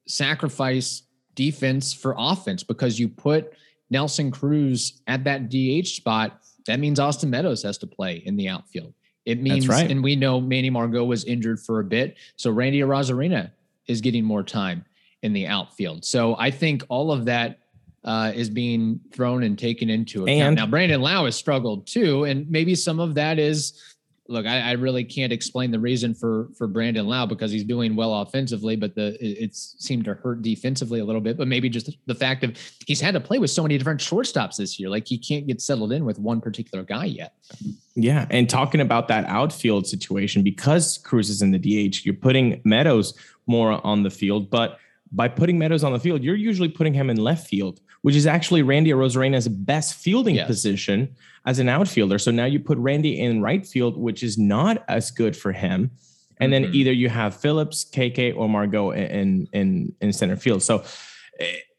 sacrificed 0.06 1.06
defense 1.34 1.92
for 1.92 2.14
offense 2.16 2.62
because 2.62 3.00
you 3.00 3.08
put 3.08 3.52
Nelson 3.90 4.30
Cruz 4.30 5.00
at 5.06 5.24
that 5.24 5.48
DH 5.48 5.86
spot. 5.88 6.40
That 6.66 6.80
means 6.80 7.00
Austin 7.00 7.30
Meadows 7.30 7.62
has 7.62 7.78
to 7.78 7.86
play 7.86 8.22
in 8.24 8.36
the 8.36 8.48
outfield. 8.48 8.92
It 9.24 9.42
means, 9.42 9.68
right. 9.68 9.90
and 9.90 10.02
we 10.02 10.16
know 10.16 10.40
Manny 10.40 10.70
Margot 10.70 11.04
was 11.04 11.24
injured 11.24 11.60
for 11.60 11.80
a 11.80 11.84
bit. 11.84 12.16
So 12.36 12.50
Randy 12.50 12.80
Arozarena 12.80 13.50
is 13.86 14.00
getting 14.00 14.24
more 14.24 14.42
time 14.42 14.84
in 15.22 15.32
the 15.32 15.46
outfield. 15.46 16.04
So 16.04 16.36
I 16.38 16.50
think 16.50 16.82
all 16.88 17.12
of 17.12 17.26
that 17.26 17.58
uh, 18.04 18.32
is 18.34 18.48
being 18.48 19.00
thrown 19.12 19.42
and 19.42 19.58
taken 19.58 19.90
into 19.90 20.22
account. 20.22 20.40
And 20.40 20.56
now 20.56 20.66
Brandon 20.66 21.02
Lowe 21.02 21.26
has 21.26 21.36
struggled 21.36 21.86
too, 21.86 22.24
and 22.24 22.48
maybe 22.50 22.74
some 22.74 23.00
of 23.00 23.14
that 23.16 23.38
is 23.38 23.82
look, 24.28 24.46
I, 24.46 24.60
I, 24.60 24.72
really 24.72 25.04
can't 25.04 25.32
explain 25.32 25.70
the 25.70 25.78
reason 25.80 26.14
for 26.14 26.48
for 26.56 26.66
Brandon 26.66 27.06
Lowe 27.06 27.26
because 27.26 27.50
he's 27.50 27.64
doing 27.64 27.96
well 27.96 28.14
offensively, 28.20 28.76
but 28.76 28.94
the 28.94 29.14
it, 29.24 29.38
it's 29.40 29.74
seemed 29.78 30.04
to 30.04 30.14
hurt 30.14 30.42
defensively 30.42 31.00
a 31.00 31.04
little 31.04 31.20
bit. 31.20 31.36
But 31.36 31.48
maybe 31.48 31.68
just 31.68 31.90
the 32.06 32.14
fact 32.14 32.44
of 32.44 32.56
he's 32.86 33.00
had 33.00 33.14
to 33.14 33.20
play 33.20 33.38
with 33.38 33.50
so 33.50 33.62
many 33.62 33.78
different 33.78 34.00
shortstops 34.00 34.56
this 34.56 34.78
year, 34.78 34.88
like 34.88 35.08
he 35.08 35.18
can't 35.18 35.46
get 35.46 35.60
settled 35.60 35.92
in 35.92 36.04
with 36.04 36.18
one 36.18 36.40
particular 36.40 36.84
guy 36.84 37.06
yet. 37.06 37.34
Yeah, 37.94 38.26
and 38.30 38.48
talking 38.48 38.80
about 38.80 39.08
that 39.08 39.24
outfield 39.24 39.86
situation 39.86 40.42
because 40.42 40.98
Cruz 40.98 41.30
is 41.30 41.42
in 41.42 41.50
the 41.50 41.58
DH, 41.58 42.04
you're 42.04 42.14
putting 42.14 42.60
Meadows 42.64 43.14
more 43.46 43.84
on 43.84 44.02
the 44.02 44.10
field, 44.10 44.50
but 44.50 44.78
by 45.10 45.26
putting 45.26 45.58
Meadows 45.58 45.84
on 45.84 45.92
the 45.92 45.98
field, 45.98 46.22
you're 46.22 46.36
usually 46.36 46.68
putting 46.68 46.92
him 46.92 47.08
in 47.08 47.16
left 47.16 47.46
field, 47.46 47.80
which 48.02 48.14
is 48.14 48.26
actually 48.26 48.62
Randy 48.62 48.90
Arozarena's 48.90 49.48
best 49.48 49.94
fielding 49.94 50.36
yes. 50.36 50.46
position 50.46 51.16
as 51.48 51.58
an 51.58 51.68
outfielder. 51.68 52.18
So 52.18 52.30
now 52.30 52.44
you 52.44 52.60
put 52.60 52.76
Randy 52.76 53.18
in 53.18 53.40
right 53.40 53.66
field, 53.66 53.96
which 53.96 54.22
is 54.22 54.36
not 54.36 54.84
as 54.86 55.10
good 55.10 55.34
for 55.34 55.50
him. 55.50 55.90
And 56.40 56.52
mm-hmm. 56.52 56.64
then 56.64 56.74
either 56.74 56.92
you 56.92 57.08
have 57.08 57.34
Phillips, 57.34 57.86
KK, 57.90 58.36
or 58.36 58.50
Margot 58.50 58.90
in 58.90 59.48
in 59.54 59.94
in 60.02 60.12
center 60.12 60.36
field. 60.36 60.62
So 60.62 60.84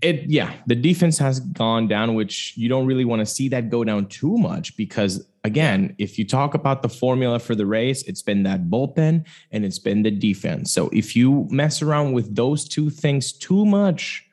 it 0.02 0.30
yeah 0.30 0.54
the 0.68 0.76
defense 0.76 1.18
has 1.18 1.42
gone 1.42 1.86
down 1.86 2.16
which 2.16 2.54
you 2.56 2.70
don't 2.70 2.86
really 2.86 3.04
want 3.04 3.20
to 3.20 3.26
see 3.26 3.50
that 3.50 3.70
go 3.70 3.84
down 3.84 4.06
too 4.06 4.38
much 4.38 4.78
because 4.78 5.28
again 5.44 5.94
if 5.98 6.18
you 6.18 6.26
talk 6.26 6.54
about 6.54 6.82
the 6.82 6.88
formula 6.88 7.38
for 7.40 7.56
the 7.56 7.66
race 7.66 8.02
it's 8.04 8.22
been 8.22 8.44
that 8.44 8.70
bullpen 8.70 9.26
and 9.52 9.66
it's 9.66 9.78
been 9.78 10.02
the 10.02 10.12
defense 10.12 10.72
so 10.72 10.90
if 10.94 11.14
you 11.14 11.46
mess 11.50 11.82
around 11.82 12.14
with 12.14 12.34
those 12.38 12.70
two 12.70 12.90
things 12.90 13.34
too 13.34 13.66
much 13.66 14.29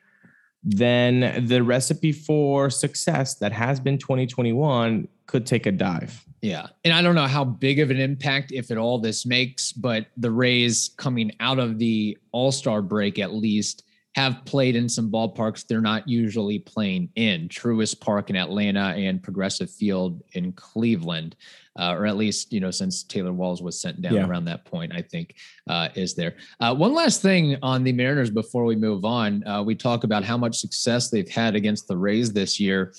then 0.63 1.45
the 1.47 1.63
recipe 1.63 2.11
for 2.11 2.69
success 2.69 3.35
that 3.35 3.51
has 3.51 3.79
been 3.79 3.97
2021 3.97 5.07
could 5.27 5.45
take 5.45 5.65
a 5.65 5.71
dive 5.71 6.27
yeah. 6.41 6.67
And 6.85 6.93
I 6.93 7.01
don't 7.01 7.15
know 7.15 7.27
how 7.27 7.43
big 7.43 7.79
of 7.79 7.89
an 7.89 7.99
impact, 7.99 8.51
if 8.51 8.69
at 8.69 8.77
all, 8.77 8.99
this 8.99 9.25
makes, 9.25 9.71
but 9.71 10.05
the 10.17 10.31
Rays 10.31 10.91
coming 10.97 11.31
out 11.39 11.59
of 11.59 11.79
the 11.79 12.17
All 12.31 12.51
Star 12.51 12.81
break 12.81 13.19
at 13.19 13.33
least 13.33 13.83
have 14.17 14.43
played 14.45 14.75
in 14.75 14.89
some 14.89 15.11
ballparks 15.11 15.67
they're 15.67 15.79
not 15.79 16.09
usually 16.09 16.57
playing 16.57 17.07
in 17.17 17.47
Truist 17.49 18.01
Park 18.01 18.31
in 18.31 18.35
Atlanta 18.35 18.95
and 18.97 19.21
Progressive 19.21 19.69
Field 19.69 20.23
in 20.33 20.53
Cleveland, 20.53 21.35
uh, 21.77 21.93
or 21.95 22.07
at 22.07 22.17
least, 22.17 22.51
you 22.51 22.59
know, 22.59 22.71
since 22.71 23.03
Taylor 23.03 23.31
Walls 23.31 23.61
was 23.61 23.79
sent 23.79 24.01
down 24.01 24.15
yeah. 24.15 24.27
around 24.27 24.45
that 24.45 24.65
point, 24.65 24.91
I 24.91 25.03
think 25.03 25.35
uh, 25.69 25.89
is 25.93 26.15
there. 26.15 26.35
Uh, 26.59 26.73
one 26.73 26.95
last 26.95 27.21
thing 27.21 27.57
on 27.61 27.83
the 27.83 27.91
Mariners 27.91 28.31
before 28.31 28.65
we 28.65 28.75
move 28.75 29.05
on. 29.05 29.45
Uh, 29.45 29.61
we 29.61 29.75
talk 29.75 30.03
about 30.03 30.23
how 30.23 30.35
much 30.35 30.57
success 30.57 31.11
they've 31.11 31.29
had 31.29 31.55
against 31.55 31.87
the 31.87 31.95
Rays 31.95 32.33
this 32.33 32.59
year. 32.59 32.95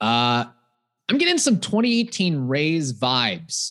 Uh, 0.00 0.46
I'm 1.08 1.18
getting 1.18 1.38
some 1.38 1.60
2018 1.60 2.48
Rays 2.48 2.92
vibes 2.92 3.70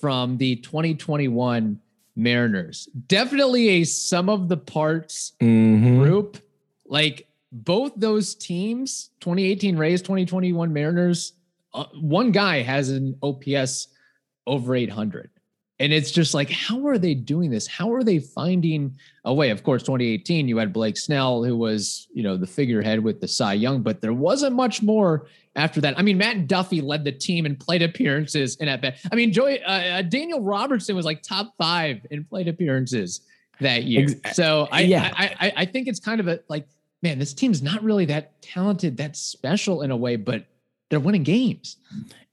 from 0.00 0.36
the 0.36 0.56
2021 0.56 1.80
Mariners. 2.16 2.88
Definitely 3.08 3.68
a 3.68 3.84
sum 3.84 4.28
of 4.28 4.48
the 4.48 4.56
parts 4.56 5.32
mm-hmm. 5.40 5.98
group. 5.98 6.38
Like 6.86 7.26
both 7.50 7.92
those 7.96 8.34
teams, 8.34 9.10
2018 9.20 9.76
Rays, 9.76 10.02
2021 10.02 10.72
Mariners, 10.72 11.32
uh, 11.72 11.86
one 12.00 12.30
guy 12.30 12.62
has 12.62 12.90
an 12.90 13.16
OPS 13.22 13.88
over 14.46 14.74
800. 14.74 15.30
And 15.80 15.92
it's 15.92 16.12
just 16.12 16.34
like, 16.34 16.50
how 16.50 16.86
are 16.86 16.98
they 16.98 17.14
doing 17.14 17.50
this? 17.50 17.66
How 17.66 17.92
are 17.92 18.04
they 18.04 18.20
finding 18.20 18.96
a 19.24 19.34
way? 19.34 19.50
Of 19.50 19.64
course, 19.64 19.82
2018, 19.82 20.46
you 20.46 20.56
had 20.56 20.72
Blake 20.72 20.96
Snell, 20.96 21.42
who 21.42 21.56
was, 21.56 22.06
you 22.14 22.22
know, 22.22 22.36
the 22.36 22.46
figurehead 22.46 23.00
with 23.00 23.20
the 23.20 23.26
Cy 23.26 23.54
Young, 23.54 23.82
but 23.82 24.00
there 24.00 24.12
wasn't 24.12 24.54
much 24.54 24.82
more 24.82 25.26
after 25.56 25.80
that. 25.80 25.98
I 25.98 26.02
mean, 26.02 26.16
Matt 26.16 26.46
Duffy 26.46 26.80
led 26.80 27.04
the 27.04 27.10
team 27.10 27.44
in 27.44 27.56
plate 27.56 27.82
appearances 27.82 28.56
and 28.60 28.70
at 28.70 28.82
bat. 28.82 28.98
I 29.10 29.16
mean, 29.16 29.32
Joey 29.32 29.62
uh, 29.62 29.98
uh, 29.98 30.02
Daniel 30.02 30.40
Robertson 30.40 30.94
was 30.94 31.04
like 31.04 31.22
top 31.22 31.54
five 31.58 32.06
in 32.10 32.24
plate 32.24 32.46
appearances 32.46 33.22
that 33.60 33.84
year. 33.84 34.08
So 34.32 34.68
I, 34.70 34.82
yeah. 34.82 35.12
I, 35.16 35.34
I, 35.40 35.52
I 35.56 35.64
think 35.64 35.88
it's 35.88 36.00
kind 36.00 36.20
of 36.20 36.28
a 36.28 36.40
like, 36.48 36.66
man, 37.02 37.18
this 37.18 37.34
team's 37.34 37.62
not 37.62 37.82
really 37.82 38.04
that 38.06 38.40
talented, 38.42 38.96
that 38.98 39.16
special 39.16 39.82
in 39.82 39.90
a 39.90 39.96
way, 39.96 40.16
but 40.16 40.46
they're 40.90 41.00
winning 41.00 41.24
games. 41.24 41.76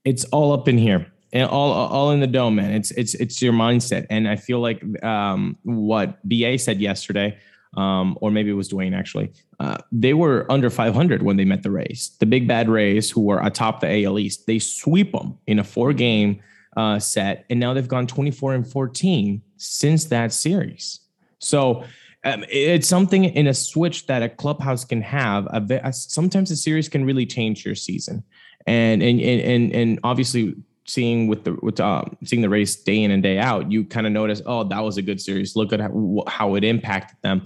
It's 0.04 0.24
all 0.26 0.52
up 0.52 0.68
in 0.68 0.78
here. 0.78 1.11
And 1.32 1.48
all 1.48 1.72
all 1.72 2.10
in 2.10 2.20
the 2.20 2.26
dome, 2.26 2.56
man. 2.56 2.72
It's 2.72 2.90
it's 2.90 3.14
it's 3.14 3.40
your 3.40 3.54
mindset, 3.54 4.06
and 4.10 4.28
I 4.28 4.36
feel 4.36 4.60
like 4.60 4.82
um, 5.02 5.56
what 5.62 6.18
Ba 6.28 6.58
said 6.58 6.80
yesterday 6.80 7.38
um, 7.76 8.18
or 8.20 8.30
maybe 8.30 8.50
it 8.50 8.54
was 8.54 8.68
Dwayne 8.68 8.96
actually. 8.96 9.32
Uh, 9.58 9.78
they 9.90 10.14
were 10.14 10.50
under 10.50 10.68
500 10.68 11.22
when 11.22 11.36
they 11.36 11.44
met 11.44 11.62
the 11.62 11.70
Rays. 11.70 12.16
The 12.20 12.26
big 12.26 12.46
bad 12.46 12.68
Rays, 12.68 13.10
who 13.10 13.22
were 13.22 13.40
atop 13.40 13.80
the 13.80 14.04
AL 14.04 14.18
East, 14.18 14.46
they 14.46 14.58
sweep 14.58 15.12
them 15.12 15.38
in 15.46 15.58
a 15.58 15.64
four 15.64 15.92
game 15.92 16.40
uh, 16.76 16.98
set, 16.98 17.44
and 17.50 17.58
now 17.60 17.74
they've 17.74 17.88
gone 17.88 18.06
24 18.06 18.54
and 18.54 18.70
14 18.70 19.42
since 19.56 20.06
that 20.06 20.32
series. 20.32 21.00
So 21.38 21.84
um, 22.24 22.44
it's 22.48 22.88
something 22.88 23.24
in 23.24 23.46
a 23.46 23.54
switch 23.54 24.06
that 24.06 24.22
a 24.22 24.28
clubhouse 24.28 24.84
can 24.84 25.02
have. 25.02 25.46
A, 25.46 25.80
a, 25.84 25.92
sometimes 25.92 26.50
a 26.50 26.56
series 26.56 26.88
can 26.88 27.04
really 27.04 27.26
change 27.26 27.64
your 27.64 27.74
season, 27.74 28.22
and 28.66 29.02
and 29.02 29.20
and 29.20 29.74
and 29.74 30.00
obviously 30.04 30.54
seeing 30.84 31.28
with 31.28 31.44
the 31.44 31.56
with 31.62 31.80
um, 31.80 32.16
seeing 32.24 32.42
the 32.42 32.48
race 32.48 32.76
day 32.76 33.02
in 33.02 33.10
and 33.10 33.22
day 33.22 33.38
out, 33.38 33.70
you 33.70 33.84
kind 33.84 34.06
of 34.06 34.12
notice, 34.12 34.42
oh, 34.46 34.64
that 34.64 34.80
was 34.80 34.96
a 34.96 35.02
good 35.02 35.20
series. 35.20 35.56
Look 35.56 35.72
at 35.72 35.80
how, 35.80 36.24
how 36.26 36.54
it 36.54 36.64
impacted 36.64 37.18
them. 37.22 37.44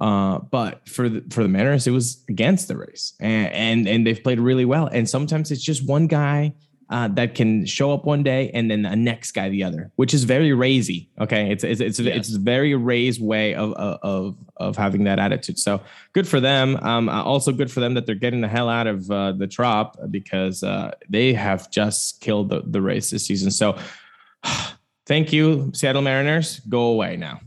Uh, 0.00 0.38
but 0.38 0.86
for 0.88 1.08
the 1.08 1.24
for 1.30 1.42
the 1.42 1.48
Mariners, 1.48 1.86
it 1.86 1.92
was 1.92 2.22
against 2.28 2.68
the 2.68 2.76
race, 2.76 3.14
and, 3.20 3.52
and 3.52 3.88
and 3.88 4.06
they've 4.06 4.22
played 4.22 4.40
really 4.40 4.64
well. 4.64 4.86
And 4.86 5.08
sometimes 5.08 5.50
it's 5.50 5.62
just 5.62 5.86
one 5.86 6.06
guy 6.06 6.54
uh, 6.88 7.08
that 7.08 7.34
can 7.34 7.66
show 7.66 7.92
up 7.92 8.04
one 8.04 8.22
day 8.22 8.50
and 8.54 8.70
then 8.70 8.82
the 8.82 8.94
next 8.94 9.32
guy 9.32 9.48
the 9.48 9.62
other, 9.62 9.90
which 9.96 10.14
is 10.14 10.24
very 10.24 10.52
raisy. 10.52 11.08
Okay, 11.20 11.50
it's 11.50 11.64
it's 11.64 11.80
it's, 11.80 11.98
yes. 11.98 12.16
it's 12.16 12.36
a 12.36 12.38
very 12.38 12.74
raised 12.74 13.20
way 13.20 13.54
of 13.54 13.72
of 13.72 14.36
of 14.56 14.76
having 14.76 15.04
that 15.04 15.18
attitude. 15.18 15.58
So 15.58 15.80
good 16.12 16.28
for 16.28 16.38
them. 16.38 16.76
Um, 16.82 17.08
uh, 17.08 17.22
also 17.22 17.52
good 17.52 17.70
for 17.70 17.80
them 17.80 17.94
that 17.94 18.06
they're 18.06 18.14
getting 18.14 18.40
the 18.40 18.48
hell 18.48 18.68
out 18.68 18.86
of 18.86 19.10
uh, 19.10 19.32
the 19.32 19.46
trop 19.46 19.98
because 20.10 20.62
uh, 20.62 20.92
they 21.08 21.32
have 21.32 21.70
just 21.70 22.20
killed 22.20 22.50
the, 22.50 22.62
the 22.64 22.80
race 22.80 23.10
this 23.10 23.26
season. 23.26 23.50
So 23.50 23.76
thank 25.06 25.32
you, 25.32 25.72
Seattle 25.74 26.02
Mariners. 26.02 26.60
Go 26.60 26.82
away 26.84 27.16
now. 27.16 27.40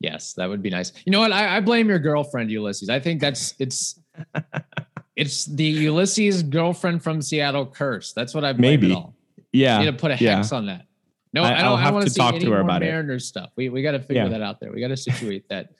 Yes, 0.00 0.32
that 0.34 0.48
would 0.48 0.62
be 0.62 0.70
nice. 0.70 0.92
You 1.04 1.12
know 1.12 1.20
what? 1.20 1.30
I, 1.30 1.58
I 1.58 1.60
blame 1.60 1.88
your 1.88 2.00
girlfriend, 2.00 2.50
Ulysses. 2.50 2.88
I 2.88 2.98
think 3.00 3.20
that's 3.20 3.54
it's. 3.58 4.00
It's 5.16 5.44
the 5.44 5.64
Ulysses 5.64 6.42
girlfriend 6.42 7.02
from 7.02 7.20
Seattle 7.20 7.66
curse. 7.66 8.12
That's 8.12 8.34
what 8.34 8.44
I 8.44 8.52
maybe. 8.54 8.92
It 8.92 8.96
all. 8.96 9.14
Yeah, 9.52 9.78
you 9.78 9.86
need 9.86 9.92
to 9.92 9.98
put 9.98 10.10
a 10.10 10.16
hex 10.16 10.50
yeah. 10.50 10.56
on 10.56 10.66
that. 10.66 10.86
No, 11.34 11.42
I, 11.42 11.58
I 11.58 11.62
don't. 11.62 11.78
I 11.80 11.90
want 11.90 12.08
to 12.08 12.14
talk 12.14 12.38
to 12.38 12.50
her 12.50 12.60
about 12.60 12.80
Mariners 12.80 13.24
it. 13.24 13.26
stuff. 13.26 13.50
We 13.56 13.68
we 13.68 13.82
got 13.82 13.92
to 13.92 14.00
figure 14.00 14.24
yeah. 14.24 14.28
that 14.28 14.42
out 14.42 14.60
there. 14.60 14.72
We 14.72 14.80
got 14.80 14.88
to 14.88 14.96
situate 14.96 15.48
that 15.48 15.70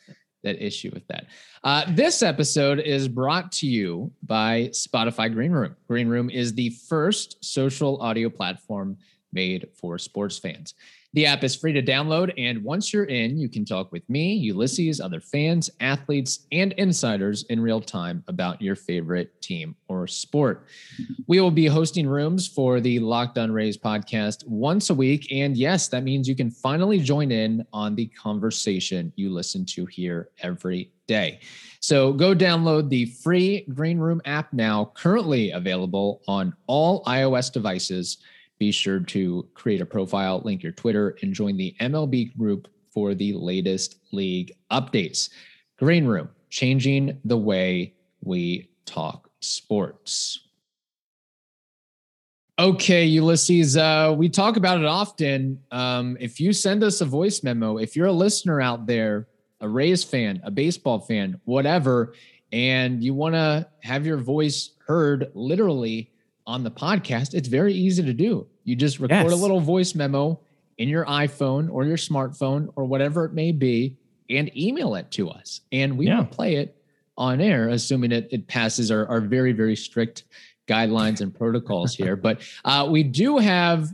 that 0.42 0.64
issue 0.64 0.90
with 0.92 1.06
that. 1.08 1.26
Uh, 1.62 1.84
this 1.88 2.22
episode 2.22 2.80
is 2.80 3.08
brought 3.08 3.52
to 3.52 3.66
you 3.66 4.10
by 4.22 4.68
Spotify 4.72 5.32
Green 5.32 5.52
Room. 5.52 5.76
Green 5.88 6.08
Room 6.08 6.30
is 6.30 6.54
the 6.54 6.70
first 6.70 7.42
social 7.44 8.00
audio 8.02 8.28
platform 8.28 8.98
made 9.32 9.68
for 9.74 9.98
sports 9.98 10.38
fans. 10.38 10.74
The 11.14 11.26
app 11.26 11.44
is 11.44 11.54
free 11.54 11.74
to 11.74 11.82
download, 11.82 12.32
and 12.38 12.64
once 12.64 12.90
you're 12.90 13.04
in, 13.04 13.36
you 13.36 13.48
can 13.48 13.66
talk 13.66 13.92
with 13.92 14.08
me, 14.08 14.32
Ulysses, 14.32 14.98
other 14.98 15.20
fans, 15.20 15.68
athletes, 15.80 16.46
and 16.52 16.72
insiders 16.72 17.44
in 17.50 17.60
real 17.60 17.82
time 17.82 18.24
about 18.28 18.62
your 18.62 18.74
favorite 18.74 19.40
team 19.42 19.76
or 19.88 20.06
sport. 20.06 20.66
We 21.26 21.38
will 21.38 21.50
be 21.50 21.66
hosting 21.66 22.08
rooms 22.08 22.48
for 22.48 22.80
the 22.80 22.98
Locked 22.98 23.36
On 23.36 23.52
Rays 23.52 23.76
podcast 23.76 24.46
once 24.46 24.88
a 24.88 24.94
week. 24.94 25.30
And 25.30 25.54
yes, 25.54 25.88
that 25.88 26.02
means 26.02 26.26
you 26.26 26.34
can 26.34 26.50
finally 26.50 26.98
join 26.98 27.30
in 27.30 27.66
on 27.74 27.94
the 27.94 28.06
conversation 28.06 29.12
you 29.14 29.28
listen 29.28 29.66
to 29.66 29.84
here 29.84 30.30
every 30.40 30.92
day. 31.06 31.40
So 31.80 32.12
go 32.12 32.34
download 32.34 32.88
the 32.88 33.06
free 33.06 33.66
Green 33.74 33.98
Room 33.98 34.22
app 34.24 34.52
now, 34.52 34.92
currently 34.94 35.50
available 35.50 36.22
on 36.26 36.54
all 36.66 37.04
iOS 37.04 37.52
devices 37.52 38.18
be 38.62 38.70
sure 38.70 39.00
to 39.00 39.44
create 39.54 39.80
a 39.80 39.84
profile, 39.84 40.40
link 40.44 40.62
your 40.62 40.70
Twitter, 40.70 41.16
and 41.20 41.34
join 41.34 41.56
the 41.56 41.74
MLB 41.80 42.36
group 42.38 42.68
for 42.92 43.12
the 43.12 43.32
latest 43.32 43.96
league 44.12 44.52
updates. 44.70 45.30
Green 45.80 46.04
Room, 46.04 46.28
changing 46.48 47.18
the 47.24 47.36
way 47.36 47.92
we 48.22 48.68
talk 48.86 49.28
sports. 49.40 50.46
Okay, 52.56 53.04
Ulysses, 53.04 53.76
uh, 53.76 54.14
we 54.16 54.28
talk 54.28 54.56
about 54.56 54.78
it 54.78 54.86
often. 54.86 55.58
Um, 55.72 56.16
if 56.20 56.38
you 56.38 56.52
send 56.52 56.84
us 56.84 57.00
a 57.00 57.04
voice 57.04 57.42
memo, 57.42 57.78
if 57.78 57.96
you're 57.96 58.06
a 58.06 58.12
listener 58.12 58.60
out 58.60 58.86
there, 58.86 59.26
a 59.60 59.68
Rays 59.68 60.04
fan, 60.04 60.40
a 60.44 60.52
baseball 60.52 61.00
fan, 61.00 61.40
whatever, 61.46 62.14
and 62.52 63.02
you 63.02 63.12
want 63.12 63.34
to 63.34 63.66
have 63.80 64.06
your 64.06 64.18
voice 64.18 64.70
heard 64.86 65.32
literally 65.34 66.12
on 66.46 66.62
the 66.62 66.70
podcast, 66.70 67.34
it's 67.34 67.48
very 67.48 67.74
easy 67.74 68.04
to 68.04 68.14
do. 68.14 68.46
You 68.64 68.76
just 68.76 69.00
record 69.00 69.24
yes. 69.24 69.32
a 69.32 69.36
little 69.36 69.60
voice 69.60 69.94
memo 69.94 70.40
in 70.78 70.88
your 70.88 71.04
iPhone 71.04 71.70
or 71.70 71.84
your 71.84 71.96
smartphone 71.96 72.72
or 72.76 72.84
whatever 72.84 73.24
it 73.24 73.32
may 73.32 73.52
be 73.52 73.96
and 74.30 74.56
email 74.56 74.94
it 74.94 75.10
to 75.12 75.28
us. 75.28 75.60
And 75.70 75.98
we 75.98 76.06
yeah. 76.06 76.18
will 76.18 76.26
play 76.26 76.56
it 76.56 76.76
on 77.16 77.40
air, 77.40 77.68
assuming 77.68 78.12
it, 78.12 78.28
it 78.30 78.46
passes 78.46 78.90
our, 78.90 79.06
our 79.06 79.20
very, 79.20 79.52
very 79.52 79.76
strict 79.76 80.24
guidelines 80.66 81.20
and 81.20 81.34
protocols 81.34 81.94
here. 81.94 82.16
But 82.22 82.42
uh, 82.64 82.88
we 82.90 83.02
do 83.02 83.38
have 83.38 83.90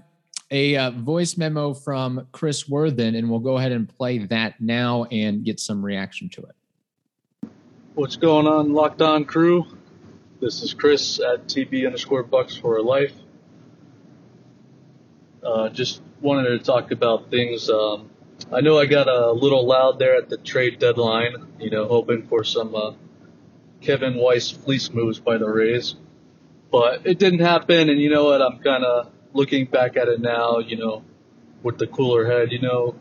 a 0.51 0.77
uh, 0.77 0.91
voice 0.93 1.37
memo 1.37 1.75
from 1.75 2.27
Chris 2.33 2.69
Worthen, 2.69 3.15
and 3.15 3.29
we'll 3.29 3.41
go 3.41 3.59
ahead 3.59 3.73
and 3.73 3.89
play 3.89 4.19
that 4.27 4.61
now 4.61 5.05
and 5.05 5.45
get 5.45 5.61
some 5.61 5.85
reaction 5.85 6.29
to 6.31 6.43
it. 6.43 7.51
What's 7.95 8.17
going 8.17 8.47
on, 8.47 8.73
Locked 8.73 9.03
On 9.03 9.25
crew? 9.25 9.67
This 10.41 10.63
is 10.63 10.73
Chris 10.73 11.21
at 11.21 11.47
TB 11.49 11.85
underscore 11.85 12.23
Bucks 12.23 12.57
for 12.57 12.81
Life. 12.81 13.13
Uh, 15.43 15.69
just 15.69 16.03
wanted 16.21 16.49
to 16.49 16.59
talk 16.59 16.91
about 16.91 17.31
things. 17.31 17.71
Um, 17.71 18.11
I 18.53 18.61
know 18.61 18.79
I 18.79 18.87
got 18.87 19.09
a 19.09 19.33
little 19.33 19.67
loud 19.67 19.99
there 19.99 20.17
at 20.17 20.29
the 20.29 20.37
trade 20.37 20.79
deadline, 20.79 21.35
you 21.59 21.71
know, 21.71 21.87
hoping 21.87 22.27
for 22.27 22.45
some 22.45 22.75
uh, 22.75 22.93
Kevin 23.81 24.17
Weiss 24.17 24.51
fleece 24.51 24.91
moves 24.91 25.21
by 25.21 25.39
the 25.39 25.49
Rays. 25.49 25.95
But 26.71 27.07
it 27.07 27.19
didn't 27.19 27.41
happen, 27.41 27.89
and 27.89 28.01
you 28.01 28.11
know 28.11 28.25
what? 28.25 28.43
I'm 28.43 28.59
kind 28.59 28.85
of 28.85 29.11
looking 29.33 29.67
back 29.67 29.97
at 29.97 30.09
it 30.09 30.21
now, 30.21 30.59
you 30.59 30.77
know, 30.77 31.05
with 31.63 31.79
the 31.79 31.87
cooler 31.87 32.27
head, 32.27 32.53
you 32.53 32.61
know, 32.61 32.97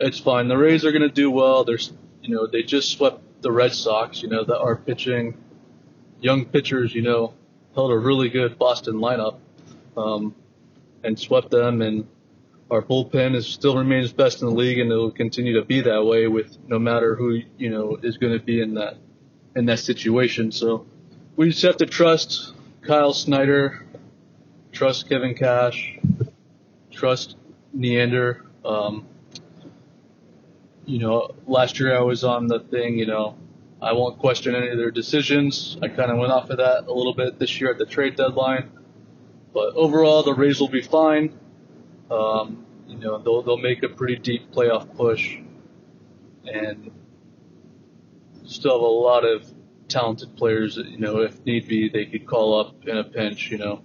it's 0.00 0.18
fine. 0.18 0.48
The 0.48 0.56
Rays 0.56 0.84
are 0.84 0.92
going 0.92 1.02
to 1.02 1.08
do 1.08 1.30
well. 1.30 1.64
There's, 1.64 1.92
you 2.22 2.34
know, 2.34 2.46
they 2.46 2.62
just 2.62 2.90
swept 2.92 3.20
the 3.42 3.52
Red 3.52 3.72
Sox, 3.72 4.22
you 4.22 4.28
know, 4.28 4.44
that 4.44 4.58
are 4.58 4.76
pitching 4.76 5.36
young 6.20 6.44
pitchers, 6.44 6.94
you 6.94 7.02
know, 7.02 7.34
held 7.74 7.90
a 7.90 7.98
really 7.98 8.28
good 8.28 8.58
Boston 8.58 8.94
lineup 8.94 9.38
um, 9.96 10.34
and 11.06 11.18
swept 11.18 11.50
them. 11.50 11.80
And 11.82 12.06
our 12.70 12.82
bullpen 12.82 13.34
is 13.34 13.46
still 13.46 13.76
remains 13.76 14.12
best 14.12 14.42
in 14.42 14.48
the 14.48 14.54
league, 14.54 14.78
and 14.78 14.90
it 14.90 14.94
will 14.94 15.10
continue 15.10 15.54
to 15.60 15.64
be 15.64 15.80
that 15.82 16.04
way 16.04 16.26
with 16.26 16.58
no 16.66 16.78
matter 16.78 17.14
who 17.14 17.40
you 17.56 17.70
know 17.70 17.96
is 18.02 18.18
going 18.18 18.38
to 18.38 18.44
be 18.44 18.60
in 18.60 18.74
that 18.74 18.98
in 19.54 19.66
that 19.66 19.78
situation. 19.78 20.52
So 20.52 20.86
we 21.36 21.50
just 21.50 21.62
have 21.62 21.78
to 21.78 21.86
trust 21.86 22.54
Kyle 22.82 23.12
Snyder, 23.12 23.84
trust 24.72 25.08
Kevin 25.08 25.34
Cash, 25.34 25.98
trust 26.90 27.36
Neander. 27.72 28.42
Um, 28.64 29.06
you 30.84 30.98
know, 30.98 31.34
last 31.46 31.80
year 31.80 31.96
I 31.96 32.00
was 32.00 32.24
on 32.24 32.46
the 32.46 32.60
thing, 32.60 32.98
you 32.98 33.06
know, 33.06 33.36
I 33.82 33.92
won't 33.92 34.18
question 34.18 34.54
any 34.54 34.68
of 34.68 34.78
their 34.78 34.90
decisions. 34.90 35.76
I 35.82 35.88
kind 35.88 36.10
of 36.10 36.18
went 36.18 36.32
off 36.32 36.48
of 36.50 36.58
that 36.58 36.86
a 36.86 36.92
little 36.92 37.14
bit 37.14 37.38
this 37.38 37.60
year 37.60 37.70
at 37.70 37.78
the 37.78 37.86
trade 37.86 38.16
deadline. 38.16 38.70
But 39.56 39.74
overall, 39.74 40.22
the 40.22 40.34
Rays 40.34 40.60
will 40.60 40.68
be 40.68 40.82
fine. 40.82 41.32
Um, 42.10 42.66
you 42.86 42.98
know, 42.98 43.16
they'll, 43.16 43.40
they'll 43.40 43.56
make 43.56 43.82
a 43.82 43.88
pretty 43.88 44.16
deep 44.16 44.52
playoff 44.52 44.94
push. 44.94 45.38
And 46.44 46.90
still 48.44 48.72
have 48.72 48.82
a 48.82 48.84
lot 48.84 49.24
of 49.24 49.50
talented 49.88 50.36
players 50.36 50.74
that, 50.74 50.84
you 50.84 50.98
know, 50.98 51.22
if 51.22 51.42
need 51.46 51.68
be, 51.68 51.88
they 51.88 52.04
could 52.04 52.26
call 52.26 52.60
up 52.60 52.86
in 52.86 52.98
a 52.98 53.04
pinch, 53.04 53.50
you 53.50 53.56
know. 53.56 53.80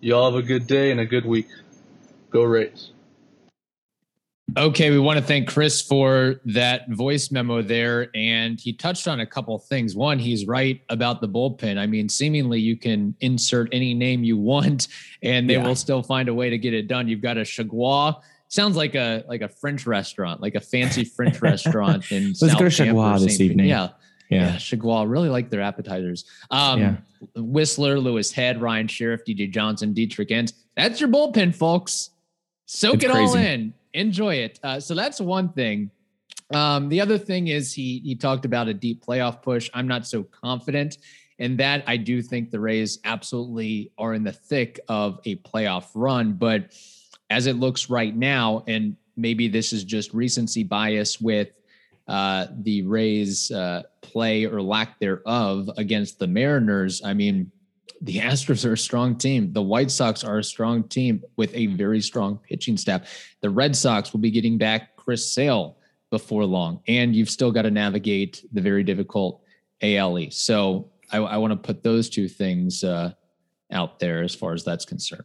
Y'all 0.00 0.30
have 0.30 0.38
a 0.38 0.46
good 0.46 0.66
day 0.66 0.90
and 0.90 1.00
a 1.00 1.06
good 1.06 1.24
week. 1.24 1.48
Go 2.28 2.42
Rays. 2.42 2.90
Okay, 4.56 4.90
we 4.90 4.98
want 4.98 5.18
to 5.18 5.24
thank 5.24 5.48
Chris 5.48 5.80
for 5.80 6.36
that 6.44 6.88
voice 6.90 7.30
memo 7.30 7.60
there. 7.62 8.08
And 8.14 8.60
he 8.60 8.72
touched 8.72 9.08
on 9.08 9.20
a 9.20 9.26
couple 9.26 9.58
things. 9.58 9.96
One, 9.96 10.18
he's 10.18 10.46
right 10.46 10.80
about 10.90 11.20
the 11.20 11.28
bullpen. 11.28 11.78
I 11.78 11.86
mean, 11.86 12.08
seemingly 12.08 12.60
you 12.60 12.76
can 12.76 13.16
insert 13.20 13.68
any 13.72 13.94
name 13.94 14.22
you 14.22 14.36
want 14.36 14.88
and 15.22 15.48
they 15.48 15.54
yeah. 15.54 15.66
will 15.66 15.74
still 15.74 16.02
find 16.02 16.28
a 16.28 16.34
way 16.34 16.50
to 16.50 16.58
get 16.58 16.72
it 16.72 16.86
done. 16.86 17.08
You've 17.08 17.22
got 17.22 17.36
a 17.36 17.40
Chargois. 17.40 18.20
Sounds 18.48 18.76
like 18.76 18.94
a 18.94 19.24
like 19.28 19.40
a 19.40 19.48
French 19.48 19.86
restaurant, 19.86 20.40
like 20.40 20.54
a 20.54 20.60
fancy 20.60 21.04
French 21.04 21.42
restaurant 21.42 22.12
in 22.12 22.28
Let's 22.28 22.40
South 22.40 22.58
go 22.58 22.68
to 22.68 22.70
Chargois 22.70 23.24
this 23.24 23.40
evening. 23.40 23.66
Yeah. 23.66 23.90
Yeah. 24.30 24.52
yeah, 24.52 24.56
Chargois 24.56 25.08
really 25.08 25.28
like 25.28 25.50
their 25.50 25.60
appetizers. 25.60 26.24
Um, 26.50 26.80
yeah. 26.80 26.96
Wisler, 27.36 28.02
Louie 28.02 28.22
Head, 28.34 28.60
Ryan 28.60 28.86
Sherriff, 28.86 29.22
DJ 29.24 29.50
Johnson, 29.50 29.92
Dietrich 29.92 30.30
Enns. 30.30 30.54
That's 30.76 30.98
your 30.98 31.10
bullpen, 31.10 31.54
folks. 31.54 32.10
Soak 32.66 32.96
it's 32.96 33.04
it 33.04 33.10
crazy. 33.10 33.28
all 33.28 33.36
in 33.36 33.74
enjoy 33.94 34.34
it. 34.34 34.60
Uh, 34.62 34.78
so 34.78 34.94
that's 34.94 35.20
one 35.20 35.48
thing. 35.50 35.90
Um, 36.52 36.88
the 36.88 37.00
other 37.00 37.16
thing 37.16 37.48
is 37.48 37.72
he 37.72 38.00
he 38.04 38.14
talked 38.14 38.44
about 38.44 38.68
a 38.68 38.74
deep 38.74 39.04
playoff 39.04 39.42
push. 39.42 39.70
I'm 39.72 39.88
not 39.88 40.06
so 40.06 40.24
confident 40.24 40.98
in 41.38 41.56
that. 41.56 41.82
I 41.86 41.96
do 41.96 42.20
think 42.20 42.50
the 42.50 42.60
Rays 42.60 42.98
absolutely 43.04 43.90
are 43.96 44.14
in 44.14 44.24
the 44.24 44.32
thick 44.32 44.78
of 44.88 45.20
a 45.24 45.36
playoff 45.36 45.86
run, 45.94 46.34
but 46.34 46.72
as 47.30 47.46
it 47.46 47.56
looks 47.56 47.88
right 47.88 48.14
now, 48.14 48.62
and 48.66 48.96
maybe 49.16 49.48
this 49.48 49.72
is 49.72 49.84
just 49.84 50.12
recency 50.12 50.62
bias 50.62 51.20
with 51.20 51.48
uh, 52.06 52.46
the 52.60 52.82
Rays' 52.82 53.50
uh, 53.50 53.84
play 54.02 54.44
or 54.44 54.60
lack 54.60 54.98
thereof 54.98 55.70
against 55.78 56.18
the 56.18 56.26
Mariners. 56.26 57.02
I 57.02 57.14
mean, 57.14 57.50
the 58.04 58.18
Astros 58.18 58.66
are 58.66 58.74
a 58.74 58.78
strong 58.78 59.16
team. 59.16 59.52
The 59.54 59.62
White 59.62 59.90
Sox 59.90 60.22
are 60.24 60.38
a 60.38 60.44
strong 60.44 60.84
team 60.84 61.22
with 61.36 61.54
a 61.54 61.66
very 61.68 62.02
strong 62.02 62.38
pitching 62.38 62.76
staff. 62.76 63.34
The 63.40 63.48
Red 63.48 63.74
Sox 63.74 64.12
will 64.12 64.20
be 64.20 64.30
getting 64.30 64.58
back 64.58 64.96
Chris 64.96 65.32
Sale 65.32 65.78
before 66.10 66.44
long, 66.44 66.80
and 66.86 67.16
you've 67.16 67.30
still 67.30 67.50
got 67.50 67.62
to 67.62 67.70
navigate 67.70 68.44
the 68.52 68.60
very 68.60 68.84
difficult 68.84 69.42
ALE. 69.80 70.30
So 70.30 70.90
I, 71.12 71.18
I 71.18 71.36
want 71.38 71.52
to 71.52 71.56
put 71.56 71.82
those 71.82 72.10
two 72.10 72.28
things 72.28 72.84
uh, 72.84 73.12
out 73.72 73.98
there 74.00 74.22
as 74.22 74.34
far 74.34 74.52
as 74.52 74.64
that's 74.64 74.84
concerned. 74.84 75.24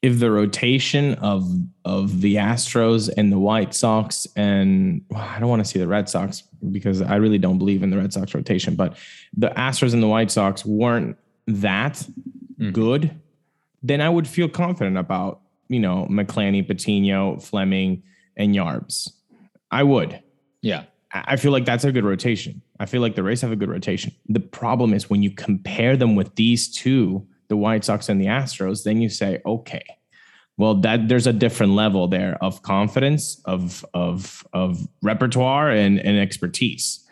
If 0.00 0.18
the 0.18 0.30
rotation 0.30 1.14
of 1.16 1.46
of 1.84 2.22
the 2.22 2.36
Astros 2.36 3.10
and 3.18 3.30
the 3.30 3.38
White 3.38 3.74
Sox, 3.74 4.26
and 4.34 5.04
well, 5.10 5.20
I 5.20 5.38
don't 5.40 5.50
want 5.50 5.62
to 5.62 5.68
see 5.68 5.78
the 5.78 5.88
Red 5.88 6.08
Sox 6.08 6.42
because 6.70 7.02
I 7.02 7.16
really 7.16 7.38
don't 7.38 7.58
believe 7.58 7.82
in 7.82 7.90
the 7.90 7.98
Red 7.98 8.14
Sox 8.14 8.34
rotation, 8.34 8.76
but 8.76 8.96
the 9.36 9.48
Astros 9.50 9.92
and 9.92 10.02
the 10.02 10.08
White 10.08 10.30
Sox 10.30 10.64
weren't 10.64 11.18
that 11.48 11.94
mm-hmm. 11.94 12.70
good, 12.70 13.20
then 13.82 14.00
I 14.00 14.08
would 14.08 14.28
feel 14.28 14.48
confident 14.48 14.96
about, 14.96 15.40
you 15.68 15.80
know, 15.80 16.06
McClanahan, 16.10 16.66
Patino, 16.66 17.38
Fleming, 17.38 18.02
and 18.36 18.54
Yarbs. 18.54 19.10
I 19.70 19.82
would. 19.82 20.22
Yeah. 20.62 20.84
I 21.12 21.36
feel 21.36 21.52
like 21.52 21.64
that's 21.64 21.84
a 21.84 21.92
good 21.92 22.04
rotation. 22.04 22.62
I 22.78 22.86
feel 22.86 23.00
like 23.00 23.16
the 23.16 23.22
Rays 23.22 23.40
have 23.40 23.50
a 23.50 23.56
good 23.56 23.70
rotation. 23.70 24.12
The 24.28 24.40
problem 24.40 24.92
is 24.92 25.08
when 25.08 25.22
you 25.22 25.30
compare 25.30 25.96
them 25.96 26.14
with 26.14 26.34
these 26.36 26.70
two, 26.70 27.26
the 27.48 27.56
White 27.56 27.84
Sox 27.84 28.10
and 28.10 28.20
the 28.20 28.26
Astros, 28.26 28.84
then 28.84 29.00
you 29.00 29.08
say, 29.08 29.40
okay, 29.46 29.84
well, 30.58 30.74
that 30.74 31.08
there's 31.08 31.26
a 31.26 31.32
different 31.32 31.72
level 31.72 32.08
there 32.08 32.36
of 32.42 32.62
confidence, 32.62 33.40
of 33.44 33.86
of 33.94 34.44
of 34.52 34.86
repertoire 35.02 35.70
and, 35.70 35.98
and 36.00 36.18
expertise. 36.18 37.06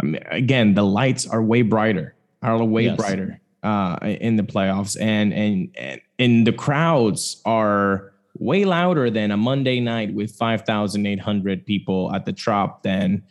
I 0.00 0.06
mean, 0.06 0.22
again, 0.30 0.74
the 0.74 0.84
lights 0.84 1.26
are 1.26 1.42
way 1.42 1.62
brighter, 1.62 2.14
are 2.40 2.64
way 2.64 2.84
yes. 2.84 2.96
brighter 2.96 3.40
uh, 3.64 3.98
in 4.02 4.36
the 4.36 4.42
playoffs, 4.42 4.96
and 5.00 5.32
and 5.32 6.00
and 6.18 6.46
the 6.46 6.52
crowds 6.52 7.42
are 7.44 8.12
way 8.38 8.64
louder 8.64 9.10
than 9.10 9.30
a 9.30 9.36
Monday 9.36 9.80
night 9.80 10.14
with 10.14 10.30
five 10.36 10.62
thousand 10.62 11.06
eight 11.06 11.20
hundred 11.20 11.66
people 11.66 12.14
at 12.14 12.26
the 12.26 12.32
Trop 12.32 12.82
than 12.82 13.22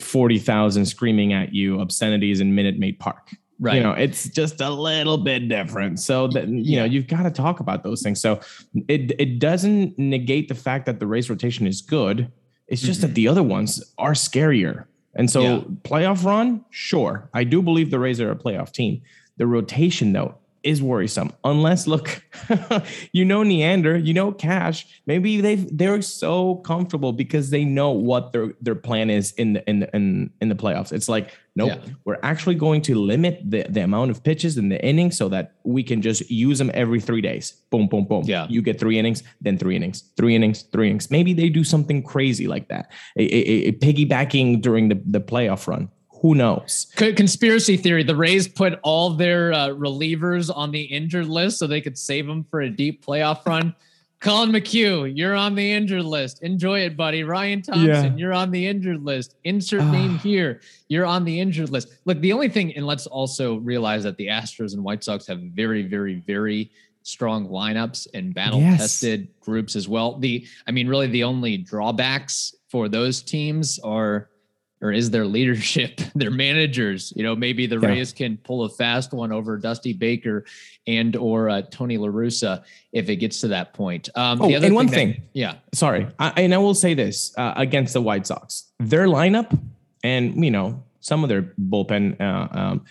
forty 0.00 0.38
thousand 0.38 0.86
screaming 0.86 1.32
at 1.32 1.54
you 1.54 1.80
obscenities 1.80 2.40
in 2.40 2.54
Minute 2.54 2.78
Maid 2.78 2.98
Park. 2.98 3.28
Right. 3.60 3.76
You 3.76 3.82
know, 3.82 3.92
it's 3.92 4.28
just 4.28 4.60
a 4.60 4.70
little 4.70 5.18
bit 5.18 5.48
different. 5.48 5.98
So 6.00 6.28
that 6.28 6.48
you 6.48 6.76
know, 6.76 6.84
you've 6.84 7.08
got 7.08 7.24
to 7.24 7.30
talk 7.30 7.60
about 7.60 7.82
those 7.82 8.02
things. 8.02 8.20
So 8.20 8.40
it 8.88 9.12
it 9.18 9.38
doesn't 9.38 9.98
negate 9.98 10.48
the 10.48 10.54
fact 10.54 10.86
that 10.86 11.00
the 11.00 11.06
race 11.06 11.28
rotation 11.28 11.66
is 11.66 11.82
good. 11.82 12.32
It's 12.68 12.82
just 12.82 13.00
mm-hmm. 13.00 13.08
that 13.08 13.14
the 13.14 13.28
other 13.28 13.42
ones 13.42 13.82
are 13.98 14.12
scarier. 14.12 14.86
And 15.14 15.30
so 15.30 15.40
yeah. 15.40 15.60
playoff 15.82 16.24
run, 16.24 16.64
sure. 16.70 17.28
I 17.34 17.44
do 17.44 17.60
believe 17.60 17.90
the 17.90 17.98
Rays 17.98 18.20
are 18.20 18.30
a 18.30 18.36
playoff 18.36 18.72
team. 18.72 19.02
The 19.38 19.46
rotation, 19.46 20.12
though, 20.12 20.36
is 20.62 20.82
worrisome. 20.82 21.32
Unless, 21.44 21.86
look, 21.86 22.22
you 23.12 23.24
know 23.24 23.42
Neander, 23.42 23.96
you 23.96 24.12
know 24.12 24.32
Cash. 24.32 24.86
Maybe 25.06 25.40
they 25.40 25.54
they're 25.54 26.02
so 26.02 26.56
comfortable 26.56 27.12
because 27.12 27.50
they 27.50 27.64
know 27.64 27.90
what 27.90 28.32
their 28.32 28.52
their 28.60 28.74
plan 28.74 29.08
is 29.10 29.32
in 29.32 29.54
the 29.54 29.68
in 29.68 29.80
the, 29.80 29.96
in, 29.96 30.30
in 30.40 30.48
the 30.48 30.54
playoffs. 30.54 30.92
It's 30.92 31.08
like, 31.08 31.30
nope, 31.54 31.72
yeah. 31.74 31.92
we're 32.04 32.18
actually 32.22 32.56
going 32.56 32.82
to 32.82 32.96
limit 32.96 33.40
the, 33.44 33.66
the 33.68 33.80
amount 33.80 34.10
of 34.10 34.22
pitches 34.22 34.58
in 34.58 34.68
the 34.68 34.84
inning 34.84 35.10
so 35.10 35.28
that 35.28 35.54
we 35.64 35.82
can 35.82 36.02
just 36.02 36.28
use 36.30 36.58
them 36.58 36.70
every 36.74 37.00
three 37.00 37.20
days. 37.20 37.52
Boom, 37.70 37.86
boom, 37.86 38.04
boom. 38.04 38.24
Yeah. 38.26 38.46
You 38.48 38.60
get 38.60 38.80
three 38.80 38.98
innings, 38.98 39.22
then 39.40 39.58
three 39.58 39.76
innings, 39.76 40.10
three 40.16 40.34
innings, 40.34 40.62
three 40.62 40.88
innings. 40.88 41.10
Maybe 41.10 41.32
they 41.32 41.48
do 41.48 41.62
something 41.62 42.02
crazy 42.02 42.46
like 42.48 42.68
that. 42.68 42.90
A, 43.16 43.22
a, 43.22 43.68
a 43.68 43.72
piggybacking 43.72 44.60
during 44.60 44.88
the, 44.88 45.00
the 45.06 45.20
playoff 45.20 45.66
run 45.66 45.88
who 46.20 46.34
knows? 46.34 46.86
Conspiracy 46.96 47.76
theory: 47.76 48.02
the 48.02 48.16
Rays 48.16 48.48
put 48.48 48.78
all 48.82 49.10
their 49.10 49.52
uh, 49.52 49.68
relievers 49.68 50.54
on 50.54 50.70
the 50.70 50.82
injured 50.82 51.26
list 51.26 51.58
so 51.58 51.66
they 51.66 51.80
could 51.80 51.98
save 51.98 52.26
them 52.26 52.44
for 52.50 52.60
a 52.60 52.70
deep 52.70 53.04
playoff 53.04 53.44
run. 53.46 53.74
Collin 54.20 54.50
McHugh, 54.50 55.12
you're 55.16 55.36
on 55.36 55.54
the 55.54 55.72
injured 55.72 56.04
list. 56.04 56.42
Enjoy 56.42 56.80
it, 56.80 56.96
buddy. 56.96 57.22
Ryan 57.22 57.62
Thompson, 57.62 57.86
yeah. 57.86 58.16
you're 58.16 58.32
on 58.32 58.50
the 58.50 58.66
injured 58.66 59.04
list. 59.04 59.36
Insert 59.44 59.82
ah. 59.82 59.92
name 59.92 60.18
here. 60.18 60.60
You're 60.88 61.06
on 61.06 61.24
the 61.24 61.38
injured 61.38 61.70
list. 61.70 61.88
Look, 62.04 62.20
the 62.20 62.32
only 62.32 62.48
thing, 62.48 62.74
and 62.74 62.84
let's 62.84 63.06
also 63.06 63.58
realize 63.58 64.02
that 64.02 64.16
the 64.16 64.26
Astros 64.26 64.74
and 64.74 64.82
White 64.82 65.04
Sox 65.04 65.26
have 65.28 65.38
very, 65.38 65.82
very, 65.82 66.16
very 66.26 66.72
strong 67.04 67.48
lineups 67.48 68.08
and 68.12 68.34
battle 68.34 68.60
tested 68.60 69.20
yes. 69.20 69.28
groups 69.40 69.76
as 69.76 69.88
well. 69.88 70.18
The, 70.18 70.44
I 70.66 70.72
mean, 70.72 70.88
really, 70.88 71.06
the 71.06 71.22
only 71.22 71.56
drawbacks 71.56 72.56
for 72.68 72.88
those 72.88 73.22
teams 73.22 73.78
are 73.78 74.30
or 74.80 74.92
is 74.92 75.10
their 75.10 75.26
leadership, 75.26 76.00
their 76.14 76.30
managers. 76.30 77.12
You 77.16 77.22
know, 77.22 77.34
maybe 77.34 77.66
the 77.66 77.78
yeah. 77.78 77.88
Rays 77.88 78.12
can 78.12 78.36
pull 78.38 78.64
a 78.64 78.68
fast 78.68 79.12
one 79.12 79.32
over 79.32 79.56
Dusty 79.56 79.92
Baker 79.92 80.44
and 80.86 81.16
or 81.16 81.48
uh, 81.48 81.62
Tony 81.62 81.98
La 81.98 82.08
Russa 82.08 82.64
if 82.92 83.08
it 83.08 83.16
gets 83.16 83.40
to 83.40 83.48
that 83.48 83.74
point. 83.74 84.08
Um, 84.14 84.40
oh, 84.42 84.50
and 84.50 84.74
one 84.74 84.88
thing, 84.88 85.12
thing, 85.12 85.22
that, 85.22 85.30
yeah, 85.32 85.54
sorry, 85.74 86.06
I, 86.18 86.32
and 86.36 86.54
I 86.54 86.58
will 86.58 86.74
say 86.74 86.94
this 86.94 87.36
uh, 87.36 87.54
against 87.56 87.92
the 87.92 88.02
White 88.02 88.26
Sox, 88.26 88.70
their 88.78 89.06
lineup 89.06 89.58
and 90.02 90.44
you 90.44 90.50
know 90.50 90.82
some 91.00 91.22
of 91.22 91.28
their 91.28 91.42
bullpen. 91.42 92.20
Uh, 92.20 92.48
um, 92.58 92.84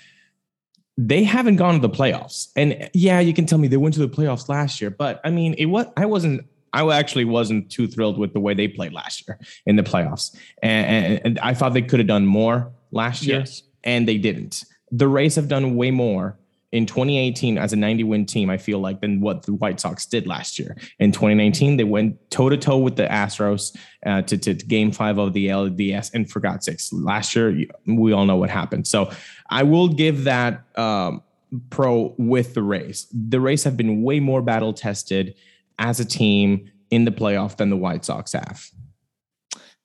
they 0.99 1.23
haven't 1.23 1.57
gone 1.57 1.75
to 1.75 1.79
the 1.79 1.89
playoffs, 1.89 2.49
and 2.55 2.89
yeah, 2.93 3.19
you 3.19 3.33
can 3.33 3.45
tell 3.45 3.59
me 3.59 3.67
they 3.67 3.77
went 3.77 3.93
to 3.95 3.99
the 3.99 4.09
playoffs 4.09 4.49
last 4.49 4.81
year, 4.81 4.89
but 4.89 5.21
I 5.23 5.29
mean, 5.29 5.53
it 5.57 5.65
was 5.65 5.85
I 5.95 6.05
wasn't 6.05 6.45
I 6.73 6.87
actually 6.97 7.25
wasn't 7.25 7.69
too 7.69 7.87
thrilled 7.87 8.17
with 8.17 8.33
the 8.33 8.39
way 8.39 8.53
they 8.53 8.67
played 8.67 8.93
last 8.93 9.27
year 9.27 9.39
in 9.65 9.75
the 9.75 9.83
playoffs. 9.83 10.35
And, 10.61 11.05
and, 11.05 11.21
and 11.25 11.39
I 11.39 11.53
thought 11.53 11.73
they 11.73 11.81
could 11.81 11.99
have 11.99 12.07
done 12.07 12.25
more 12.25 12.71
last 12.91 13.23
year, 13.23 13.39
yes. 13.39 13.63
and 13.83 14.07
they 14.07 14.17
didn't. 14.17 14.63
The 14.91 15.07
Rays 15.07 15.35
have 15.35 15.47
done 15.47 15.75
way 15.75 15.91
more 15.91 16.37
in 16.71 16.85
2018 16.85 17.57
as 17.57 17.71
a 17.71 17.75
90 17.75 18.03
win 18.03 18.25
team, 18.25 18.49
I 18.49 18.57
feel 18.57 18.79
like 18.79 18.99
than 18.99 19.21
what 19.21 19.43
the 19.43 19.53
White 19.53 19.79
Sox 19.79 20.05
did 20.05 20.27
last 20.27 20.59
year. 20.59 20.75
In 20.99 21.11
2019, 21.11 21.77
they 21.77 21.85
went 21.85 22.29
toe 22.29 22.49
to 22.49 22.57
toe 22.57 22.77
with 22.77 22.97
the 22.97 23.07
Astros 23.07 23.75
uh, 24.05 24.21
to, 24.23 24.37
to, 24.37 24.53
to, 24.53 24.65
game 24.65 24.91
five 24.91 25.17
of 25.17 25.33
the 25.33 25.47
LDS 25.47 26.13
and 26.13 26.29
forgot 26.29 26.63
six. 26.63 26.91
Last 26.91 27.35
year, 27.35 27.65
we 27.85 28.11
all 28.11 28.25
know 28.25 28.35
what 28.35 28.49
happened. 28.49 28.85
So 28.85 29.11
I 29.49 29.63
will 29.63 29.87
give 29.87 30.25
that 30.25 30.63
um, 30.77 31.23
pro 31.69 32.13
with 32.17 32.53
the 32.53 32.63
Rays. 32.63 33.07
The 33.13 33.39
Rays 33.39 33.63
have 33.63 33.77
been 33.77 34.03
way 34.03 34.19
more 34.19 34.41
battle 34.41 34.73
tested 34.73 35.35
as 35.79 35.99
a 35.99 36.05
team 36.05 36.71
in 36.89 37.05
the 37.05 37.11
playoff 37.11 37.57
than 37.57 37.69
the 37.69 37.77
White 37.77 38.05
Sox 38.05 38.33
have. 38.33 38.69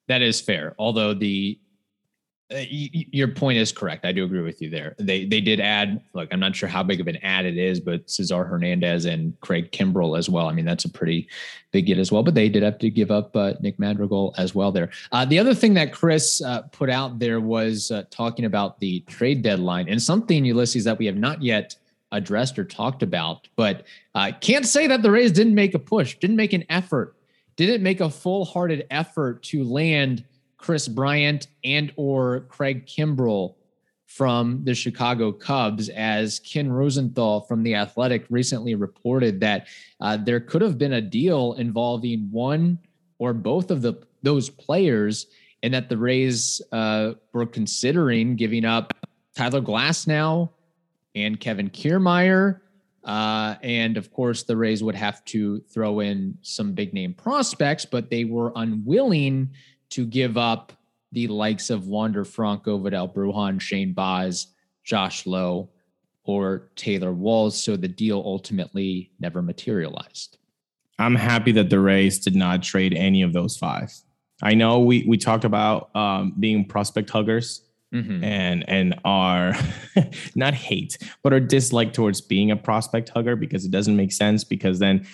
That 0.08 0.22
is 0.22 0.40
fair. 0.40 0.74
Although 0.78 1.14
the 1.14 1.58
uh, 2.52 2.64
your 2.68 3.28
point 3.28 3.56
is 3.56 3.72
correct. 3.72 4.04
I 4.04 4.12
do 4.12 4.24
agree 4.24 4.42
with 4.42 4.60
you 4.60 4.68
there. 4.68 4.94
They 4.98 5.24
they 5.24 5.40
did 5.40 5.60
add. 5.60 6.02
Look, 6.12 6.28
I'm 6.32 6.40
not 6.40 6.54
sure 6.54 6.68
how 6.68 6.82
big 6.82 7.00
of 7.00 7.06
an 7.06 7.16
add 7.22 7.46
it 7.46 7.56
is, 7.56 7.80
but 7.80 8.10
Cesar 8.10 8.44
Hernandez 8.44 9.06
and 9.06 9.38
Craig 9.40 9.72
Kimbrel 9.72 10.18
as 10.18 10.28
well. 10.28 10.48
I 10.48 10.52
mean, 10.52 10.64
that's 10.64 10.84
a 10.84 10.90
pretty 10.90 11.28
big 11.70 11.86
get 11.86 11.98
as 11.98 12.12
well. 12.12 12.22
But 12.22 12.34
they 12.34 12.48
did 12.48 12.62
have 12.62 12.78
to 12.80 12.90
give 12.90 13.10
up 13.10 13.34
uh, 13.36 13.54
Nick 13.60 13.78
Madrigal 13.78 14.34
as 14.36 14.54
well 14.54 14.70
there. 14.70 14.90
Uh, 15.12 15.24
the 15.24 15.38
other 15.38 15.54
thing 15.54 15.74
that 15.74 15.92
Chris 15.92 16.42
uh, 16.42 16.62
put 16.72 16.90
out 16.90 17.18
there 17.18 17.40
was 17.40 17.90
uh, 17.90 18.02
talking 18.10 18.44
about 18.44 18.78
the 18.80 19.00
trade 19.00 19.42
deadline 19.42 19.88
and 19.88 20.02
something, 20.02 20.44
Ulysses, 20.44 20.84
that 20.84 20.98
we 20.98 21.06
have 21.06 21.16
not 21.16 21.42
yet 21.42 21.76
addressed 22.12 22.58
or 22.58 22.64
talked 22.64 23.02
about. 23.02 23.48
But 23.56 23.84
uh, 24.14 24.32
can't 24.40 24.66
say 24.66 24.86
that 24.86 25.02
the 25.02 25.10
Rays 25.10 25.32
didn't 25.32 25.54
make 25.54 25.74
a 25.74 25.78
push, 25.78 26.16
didn't 26.18 26.36
make 26.36 26.52
an 26.52 26.64
effort, 26.68 27.16
didn't 27.56 27.82
make 27.82 28.00
a 28.00 28.10
full 28.10 28.44
hearted 28.44 28.86
effort 28.90 29.42
to 29.44 29.64
land 29.64 30.24
Kris 30.58 30.86
Bryant 30.86 31.48
and 31.64 31.92
or 31.96 32.40
Craig 32.48 32.86
Kimbrel 32.86 33.56
from 34.06 34.62
the 34.64 34.74
Chicago 34.74 35.32
Cubs, 35.32 35.88
as 35.88 36.38
Ken 36.40 36.70
Rosenthal 36.70 37.40
from 37.40 37.62
The 37.62 37.74
Athletic 37.74 38.26
recently 38.28 38.74
reported 38.74 39.40
that 39.40 39.68
uh, 40.00 40.18
there 40.18 40.38
could 40.38 40.60
have 40.60 40.76
been 40.76 40.92
a 40.92 41.00
deal 41.00 41.54
involving 41.54 42.28
one 42.30 42.78
or 43.18 43.32
both 43.32 43.70
of 43.70 43.80
the 43.80 43.94
those 44.22 44.50
players, 44.50 45.26
and 45.62 45.74
that 45.74 45.88
the 45.88 45.96
Rays 45.96 46.60
uh, 46.72 47.14
were 47.32 47.46
considering 47.46 48.36
giving 48.36 48.64
up 48.64 48.92
Tyler 49.34 49.60
Glasnow 49.60 50.50
and 51.14 51.38
Kevin 51.38 51.70
Kiermaier. 51.70 52.60
Uh, 53.04 53.56
and 53.62 53.96
of 53.96 54.12
course, 54.12 54.44
the 54.44 54.56
Rays 54.56 54.82
would 54.82 54.94
have 54.94 55.24
to 55.26 55.60
throw 55.72 56.00
in 56.00 56.38
some 56.42 56.72
big 56.72 56.94
name 56.94 57.14
prospects, 57.14 57.84
but 57.84 58.10
they 58.10 58.24
were 58.24 58.52
unwilling 58.54 59.50
to 59.90 60.06
give 60.06 60.36
up 60.36 60.72
the 61.10 61.26
likes 61.28 61.68
of 61.68 61.88
Wander 61.88 62.24
Franco, 62.24 62.78
Vidal 62.78 63.08
Bruján, 63.08 63.60
Shane 63.60 63.92
Baz, 63.92 64.48
Josh 64.84 65.26
Lowe, 65.26 65.68
or 66.24 66.70
Taylor 66.76 67.12
Walls. 67.12 67.60
So 67.60 67.76
the 67.76 67.88
deal 67.88 68.22
ultimately 68.24 69.10
never 69.20 69.42
materialized. 69.42 70.38
I'm 70.98 71.16
happy 71.16 71.52
that 71.52 71.70
the 71.70 71.80
Rays 71.80 72.20
did 72.20 72.36
not 72.36 72.62
trade 72.62 72.94
any 72.94 73.22
of 73.22 73.32
those 73.32 73.56
five. 73.56 73.92
I 74.42 74.54
know 74.54 74.80
we 74.80 75.04
we 75.06 75.18
talked 75.18 75.44
about 75.44 75.94
um, 75.94 76.34
being 76.38 76.64
prospect 76.64 77.10
huggers 77.10 77.62
mm-hmm. 77.92 78.24
and 78.24 78.64
and 78.68 78.98
our 79.04 79.54
not 80.34 80.54
hate, 80.54 80.98
but 81.22 81.32
our 81.32 81.40
dislike 81.40 81.92
towards 81.92 82.20
being 82.20 82.50
a 82.50 82.56
prospect 82.56 83.10
hugger 83.10 83.36
because 83.36 83.64
it 83.64 83.70
doesn't 83.70 83.96
make 83.96 84.12
sense 84.12 84.44
because 84.44 84.78
then 84.78 85.06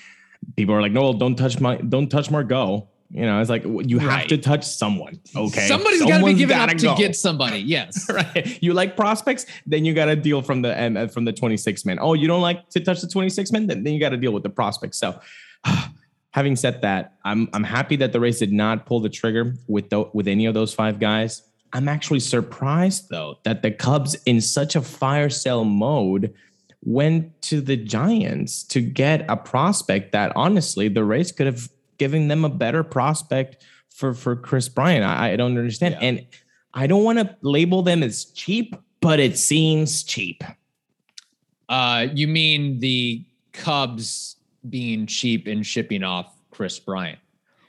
people 0.56 0.74
are 0.74 0.82
like, 0.82 0.92
no, 0.92 1.12
don't 1.12 1.36
touch 1.36 1.60
my 1.60 1.76
don't 1.76 2.08
touch 2.08 2.30
Margot. 2.30 2.88
You 3.10 3.22
know, 3.22 3.40
it's 3.40 3.48
like 3.48 3.64
you 3.64 3.98
have 4.00 4.08
right. 4.08 4.28
to 4.28 4.36
touch 4.36 4.66
someone. 4.66 5.18
Okay. 5.34 5.66
Somebody's 5.66 6.02
got 6.02 6.18
to 6.18 6.24
be 6.26 6.34
given 6.34 6.58
up 6.58 6.68
to 6.70 6.94
get 6.96 7.16
somebody. 7.26 7.58
Yes. 7.58 8.06
right. 8.10 8.62
You 8.62 8.74
like 8.74 8.96
prospects, 8.96 9.46
then 9.66 9.86
you 9.86 9.94
got 9.94 10.06
to 10.06 10.16
deal 10.16 10.42
from 10.42 10.60
the 10.60 10.84
um, 10.84 11.08
from 11.08 11.24
the 11.24 11.32
26 11.32 11.86
men. 11.86 11.98
Oh, 12.00 12.12
you 12.12 12.28
don't 12.28 12.42
like 12.42 12.68
to 12.70 12.80
touch 12.80 13.00
the 13.00 13.08
26 13.08 13.50
men, 13.50 13.66
then, 13.66 13.82
then 13.82 13.94
you 13.94 14.00
got 14.00 14.10
to 14.10 14.18
deal 14.18 14.32
with 14.32 14.42
the 14.42 14.50
prospects. 14.50 14.98
So, 14.98 15.18
having 16.32 16.54
said 16.54 16.82
that, 16.82 17.14
I'm 17.24 17.48
I'm 17.54 17.64
happy 17.64 17.96
that 17.96 18.12
the 18.12 18.20
race 18.20 18.40
did 18.40 18.52
not 18.52 18.84
pull 18.84 19.00
the 19.00 19.08
trigger 19.08 19.54
with 19.68 19.88
the, 19.88 20.02
with 20.12 20.28
any 20.28 20.44
of 20.44 20.52
those 20.52 20.74
five 20.74 21.00
guys. 21.00 21.47
I'm 21.72 21.88
actually 21.88 22.20
surprised 22.20 23.08
though 23.10 23.38
that 23.44 23.62
the 23.62 23.70
Cubs 23.70 24.14
in 24.26 24.40
such 24.40 24.76
a 24.76 24.80
fire 24.80 25.30
sale 25.30 25.64
mode 25.64 26.34
went 26.82 27.40
to 27.42 27.60
the 27.60 27.76
Giants 27.76 28.62
to 28.64 28.80
get 28.80 29.26
a 29.28 29.36
prospect 29.36 30.12
that 30.12 30.32
honestly 30.36 30.88
the 30.88 31.04
Rays 31.04 31.32
could 31.32 31.46
have 31.46 31.68
given 31.98 32.28
them 32.28 32.44
a 32.44 32.48
better 32.48 32.82
prospect 32.82 33.62
for 33.90 34.14
for 34.14 34.36
Kris 34.36 34.68
Bryant. 34.68 35.04
I, 35.04 35.32
I 35.32 35.36
don't 35.36 35.58
understand, 35.58 35.96
yeah. 36.00 36.08
and 36.08 36.26
I 36.74 36.86
don't 36.86 37.04
want 37.04 37.18
to 37.18 37.36
label 37.42 37.82
them 37.82 38.02
as 38.02 38.26
cheap, 38.26 38.76
but 39.00 39.18
it 39.20 39.36
seems 39.36 40.02
cheap. 40.02 40.44
Uh, 41.68 42.06
you 42.14 42.28
mean 42.28 42.78
the 42.78 43.24
Cubs 43.52 44.36
being 44.68 45.06
cheap 45.06 45.46
and 45.46 45.66
shipping 45.66 46.02
off 46.02 46.32
Kris 46.50 46.78
Bryant? 46.78 47.18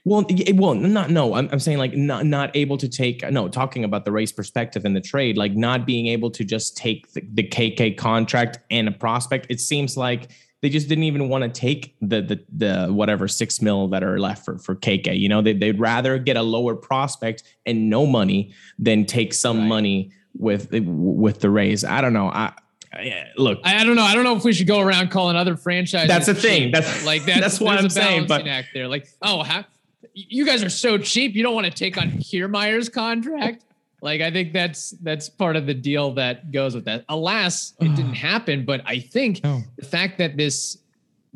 Well, 0.09 0.25
well, 0.55 0.73
not 0.73 1.11
no. 1.11 1.35
I'm, 1.35 1.47
I'm 1.51 1.59
saying 1.59 1.77
like 1.77 1.93
not 1.93 2.25
not 2.25 2.55
able 2.55 2.77
to 2.77 2.89
take 2.89 3.21
no. 3.29 3.47
Talking 3.47 3.83
about 3.83 4.05
the 4.05 4.11
race 4.11 4.31
perspective 4.31 4.83
in 4.83 4.95
the 4.95 5.01
trade, 5.01 5.37
like 5.37 5.55
not 5.55 5.85
being 5.85 6.07
able 6.07 6.31
to 6.31 6.43
just 6.43 6.75
take 6.75 7.13
the, 7.13 7.21
the 7.31 7.43
KK 7.43 7.95
contract 7.95 8.57
and 8.71 8.87
a 8.87 8.91
prospect. 8.91 9.45
It 9.51 9.61
seems 9.61 9.95
like 9.95 10.31
they 10.61 10.69
just 10.69 10.89
didn't 10.89 11.03
even 11.03 11.29
want 11.29 11.43
to 11.43 11.49
take 11.51 11.95
the 12.01 12.21
the 12.23 12.43
the 12.51 12.87
whatever 12.91 13.27
six 13.27 13.61
mil 13.61 13.87
that 13.89 14.03
are 14.03 14.19
left 14.19 14.45
for 14.45 14.57
for 14.57 14.75
KK. 14.75 15.15
You 15.19 15.29
know, 15.29 15.43
they, 15.43 15.53
they'd 15.53 15.79
rather 15.79 16.17
get 16.17 16.37
a 16.37 16.41
lower 16.41 16.75
prospect 16.75 17.43
and 17.67 17.87
no 17.87 18.07
money 18.07 18.51
than 18.79 19.05
take 19.05 19.31
some 19.31 19.59
right. 19.59 19.67
money 19.67 20.11
with 20.33 20.73
eh, 20.73 20.81
with 20.83 21.41
the 21.41 21.51
Rays. 21.51 21.83
I 21.83 22.01
don't 22.01 22.13
know. 22.13 22.29
I 22.29 22.53
look, 23.37 23.59
I, 23.63 23.81
I, 23.81 23.83
don't 23.83 23.95
know. 23.95 24.01
I 24.01 24.15
don't 24.15 24.23
know 24.23 24.35
if 24.35 24.43
we 24.43 24.53
should 24.53 24.65
go 24.65 24.79
around 24.79 25.11
calling 25.11 25.35
other 25.35 25.55
franchises. 25.55 26.07
That's 26.07 26.25
the 26.25 26.33
thing. 26.33 26.71
That's 26.71 27.05
like 27.05 27.25
that's, 27.25 27.39
that's 27.41 27.59
what 27.59 27.77
I'm 27.77 27.91
saying. 27.91 28.25
But 28.25 28.47
act 28.47 28.69
there, 28.73 28.87
like, 28.87 29.07
oh, 29.21 29.43
how, 29.43 29.65
you 30.27 30.45
guys 30.45 30.63
are 30.63 30.69
so 30.69 30.97
cheap. 30.97 31.35
You 31.35 31.43
don't 31.43 31.55
want 31.55 31.65
to 31.65 31.73
take 31.73 31.97
on 31.97 32.11
Kiermaier's 32.19 32.89
contract. 32.89 33.63
Like 34.01 34.21
I 34.21 34.31
think 34.31 34.53
that's 34.53 34.91
that's 35.01 35.29
part 35.29 35.55
of 35.55 35.65
the 35.65 35.73
deal 35.73 36.13
that 36.13 36.51
goes 36.51 36.73
with 36.73 36.85
that. 36.85 37.05
Alas, 37.09 37.73
it 37.81 37.95
didn't 37.95 38.13
happen, 38.13 38.65
but 38.65 38.81
I 38.85 38.99
think 38.99 39.41
oh. 39.43 39.61
the 39.77 39.85
fact 39.85 40.17
that 40.19 40.37
this 40.37 40.77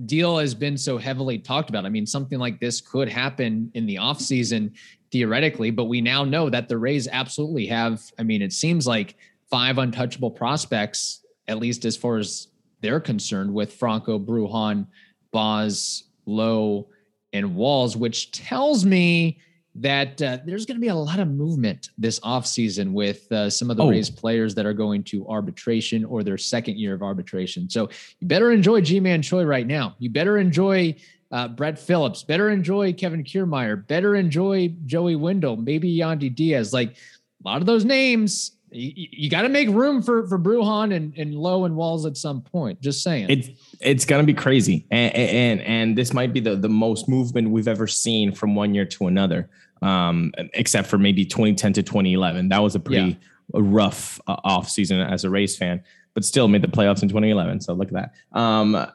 deal 0.05 0.37
has 0.37 0.55
been 0.55 0.77
so 0.77 0.97
heavily 0.97 1.37
talked 1.37 1.69
about. 1.69 1.85
I 1.85 1.89
mean, 1.89 2.05
something 2.05 2.39
like 2.39 2.59
this 2.59 2.81
could 2.81 3.09
happen 3.09 3.69
in 3.73 3.85
the 3.85 3.95
offseason 3.95 4.71
theoretically, 5.11 5.71
but 5.71 5.85
we 5.85 6.01
now 6.01 6.23
know 6.23 6.49
that 6.49 6.67
the 6.67 6.77
Rays 6.77 7.07
absolutely 7.07 7.67
have, 7.67 8.01
I 8.17 8.23
mean, 8.23 8.41
it 8.41 8.53
seems 8.53 8.87
like 8.87 9.15
five 9.51 9.77
untouchable 9.77 10.31
prospects, 10.31 11.21
at 11.47 11.59
least 11.59 11.85
as 11.85 11.95
far 11.95 12.17
as 12.17 12.47
they're 12.81 12.99
concerned, 12.99 13.53
with 13.53 13.73
Franco, 13.73 14.17
Bruján, 14.17 14.87
Baz, 15.31 16.05
Lowe, 16.25 16.87
and 17.33 17.55
Walls, 17.55 17.97
which 17.97 18.31
tells 18.31 18.85
me 18.85 19.39
that 19.75 20.21
uh, 20.21 20.37
there's 20.45 20.65
going 20.65 20.77
to 20.77 20.81
be 20.81 20.89
a 20.89 20.95
lot 20.95 21.19
of 21.19 21.27
movement 21.27 21.89
this 21.97 22.19
offseason 22.19 22.93
with 22.93 23.31
uh, 23.31 23.49
some 23.49 23.71
of 23.71 23.77
the 23.77 23.83
oh. 23.83 23.89
Rays 23.89 24.09
players 24.09 24.53
that 24.55 24.65
are 24.65 24.73
going 24.73 25.03
to 25.05 25.27
arbitration 25.27 26.05
or 26.05 26.23
their 26.23 26.37
second 26.37 26.77
year 26.77 26.93
of 26.93 27.01
arbitration. 27.01 27.69
So 27.69 27.89
you 28.19 28.27
better 28.27 28.51
enjoy 28.51 28.81
Ji-Man 28.81 29.23
Choi 29.23 29.43
right 29.43 29.65
now. 29.65 29.95
You 29.97 30.11
better 30.11 30.37
enjoy 30.37 30.95
uh, 31.31 31.47
Brett 31.47 31.79
Phillips. 31.79 32.21
Better 32.21 32.51
enjoy 32.51 32.93
Kevin 32.93 33.23
Kiermaier. 33.23 33.87
Better 33.87 34.15
enjoy 34.15 34.75
Joey 34.85 35.15
Wendle. 35.15 35.57
Maybe 35.57 35.97
Yandy 35.97 36.33
Diaz. 36.33 36.71
Like 36.71 36.91
a 36.91 37.49
lot 37.49 37.61
of 37.61 37.65
those 37.65 37.83
names. 37.83 38.51
You, 38.73 39.07
you 39.11 39.29
got 39.29 39.43
to 39.43 39.49
make 39.49 39.69
room 39.69 40.01
for 40.01 40.27
for 40.27 40.39
Bruján 40.39 40.95
and, 40.95 41.13
and 41.17 41.35
Lowe 41.35 41.65
and 41.65 41.75
Walls 41.75 42.05
at 42.05 42.17
some 42.17 42.41
point. 42.41 42.81
Just 42.81 43.03
saying, 43.03 43.27
it's 43.29 43.49
it's 43.79 44.05
gonna 44.05 44.23
be 44.23 44.33
crazy, 44.33 44.85
and, 44.91 45.13
and 45.15 45.61
and 45.61 45.97
this 45.97 46.13
might 46.13 46.33
be 46.33 46.39
the 46.39 46.55
the 46.55 46.69
most 46.69 47.07
movement 47.07 47.49
we've 47.49 47.67
ever 47.67 47.87
seen 47.87 48.33
from 48.33 48.55
one 48.55 48.73
year 48.73 48.85
to 48.85 49.07
another 49.07 49.49
um, 49.83 50.31
except 50.53 50.87
for 50.87 50.97
maybe 50.97 51.25
2010 51.25 51.73
to 51.73 51.83
2011. 51.83 52.49
That 52.49 52.63
was 52.63 52.75
a 52.75 52.79
pretty 52.79 53.01
yeah. 53.01 53.15
rough 53.53 54.19
uh, 54.27 54.37
off 54.43 54.69
season 54.69 55.01
as 55.01 55.25
a 55.25 55.29
race 55.29 55.57
fan, 55.57 55.83
but 56.13 56.23
still 56.23 56.47
made 56.47 56.61
the 56.61 56.69
playoffs 56.69 57.03
in 57.03 57.09
2011. 57.09 57.61
So 57.61 57.73
look 57.73 57.89
at 57.89 57.93
that. 57.93 58.39
Um, 58.39 58.87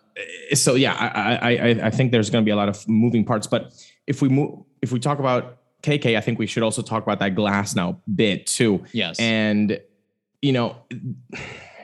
so 0.54 0.74
yeah, 0.74 0.94
I, 0.94 1.56
I, 1.56 1.86
I 1.86 1.90
think 1.90 2.10
there's 2.10 2.30
going 2.30 2.42
to 2.42 2.46
be 2.46 2.52
a 2.52 2.56
lot 2.56 2.68
of 2.68 2.88
moving 2.88 3.24
parts. 3.24 3.46
But 3.46 3.72
if 4.06 4.22
we 4.22 4.28
move, 4.30 4.64
if 4.80 4.90
we 4.90 4.98
talk 4.98 5.18
about 5.18 5.57
KK, 5.82 6.16
I 6.16 6.20
think 6.20 6.38
we 6.38 6.46
should 6.46 6.62
also 6.62 6.82
talk 6.82 7.02
about 7.02 7.18
that 7.20 7.34
Glasnow 7.34 8.00
bit 8.14 8.46
too. 8.46 8.84
Yes, 8.92 9.18
and 9.18 9.80
you 10.42 10.52
know. 10.52 10.76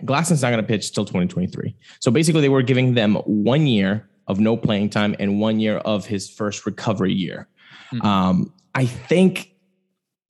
Glasnow's 0.05 0.43
not 0.43 0.51
going 0.51 0.63
to 0.63 0.67
pitch 0.67 0.93
till 0.93 1.05
2023. 1.05 1.75
So 2.01 2.11
basically, 2.11 2.43
they 2.43 2.51
were 2.51 2.63
giving 2.63 2.93
them 2.93 3.15
one 3.25 3.67
year 3.67 4.07
of 4.27 4.41
no 4.41 4.57
playing 4.57 4.91
time 4.91 5.15
and 5.19 5.41
one 5.41 5.61
year 5.61 5.79
of 5.79 6.07
his 6.07 6.29
first 6.29 6.67
recovery 6.67 7.13
year. 7.13 7.49
Mm-hmm. 7.93 8.07
Um, 8.07 8.53
I 8.75 8.87
think 8.87 9.55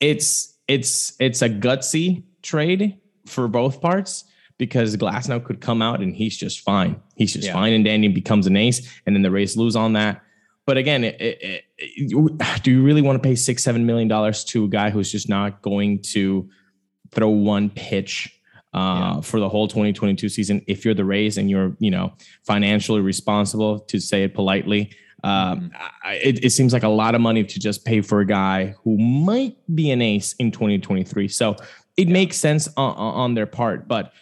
it's 0.00 0.54
it's 0.68 1.14
it's 1.18 1.42
a 1.42 1.48
gutsy 1.48 2.22
trade 2.42 2.98
for 3.26 3.48
both 3.48 3.80
parts 3.80 4.24
because 4.58 4.96
Glasnow 4.96 5.42
could 5.42 5.60
come 5.60 5.82
out 5.82 6.00
and 6.00 6.14
he's 6.14 6.36
just 6.36 6.60
fine. 6.60 7.00
He's 7.16 7.32
just 7.32 7.46
yeah. 7.46 7.54
fine, 7.54 7.72
and 7.72 7.84
Danny 7.84 8.08
becomes 8.08 8.46
an 8.46 8.56
ace, 8.56 8.88
and 9.06 9.16
then 9.16 9.22
the 9.22 9.30
Rays 9.30 9.56
lose 9.56 9.76
on 9.76 9.94
that. 9.94 10.22
But 10.66 10.78
again, 10.78 11.04
it, 11.04 11.20
it, 11.20 11.64
it, 11.78 12.62
do 12.62 12.70
you 12.70 12.82
really 12.82 13.02
want 13.02 13.22
to 13.22 13.26
pay 13.26 13.34
six, 13.34 13.62
seven 13.62 13.84
million 13.84 14.08
dollars 14.08 14.44
to 14.44 14.64
a 14.64 14.68
guy 14.68 14.90
who's 14.90 15.12
just 15.12 15.28
not 15.28 15.60
going 15.60 16.00
to 16.12 16.48
throw 17.10 17.28
one 17.28 17.70
pitch 17.70 18.40
uh, 18.72 19.14
Yeah. 19.16 19.20
for 19.20 19.40
the 19.40 19.48
whole 19.48 19.68
2022 19.68 20.28
season. 20.28 20.62
If 20.66 20.84
you're 20.84 20.94
the 20.94 21.04
Rays 21.04 21.38
and 21.38 21.48
you're, 21.50 21.76
you 21.78 21.90
know, 21.90 22.12
financially 22.46 23.00
responsible, 23.00 23.80
to 23.80 24.00
say 24.00 24.24
it 24.24 24.34
politely, 24.34 24.90
um, 25.22 25.70
I, 26.02 26.14
it, 26.14 26.44
it 26.44 26.50
seems 26.50 26.72
like 26.72 26.82
a 26.82 26.88
lot 26.88 27.14
of 27.14 27.20
money 27.20 27.44
to 27.44 27.60
just 27.60 27.84
pay 27.84 28.00
for 28.00 28.20
a 28.20 28.26
guy 28.26 28.74
who 28.82 28.98
might 28.98 29.56
be 29.74 29.90
an 29.90 30.02
ace 30.02 30.34
in 30.34 30.50
2023. 30.50 31.28
So 31.28 31.56
it 31.96 32.08
makes 32.08 32.36
sense 32.36 32.68
on, 32.76 32.94
on 32.96 33.34
their 33.34 33.46
part, 33.46 33.86
but 33.86 34.12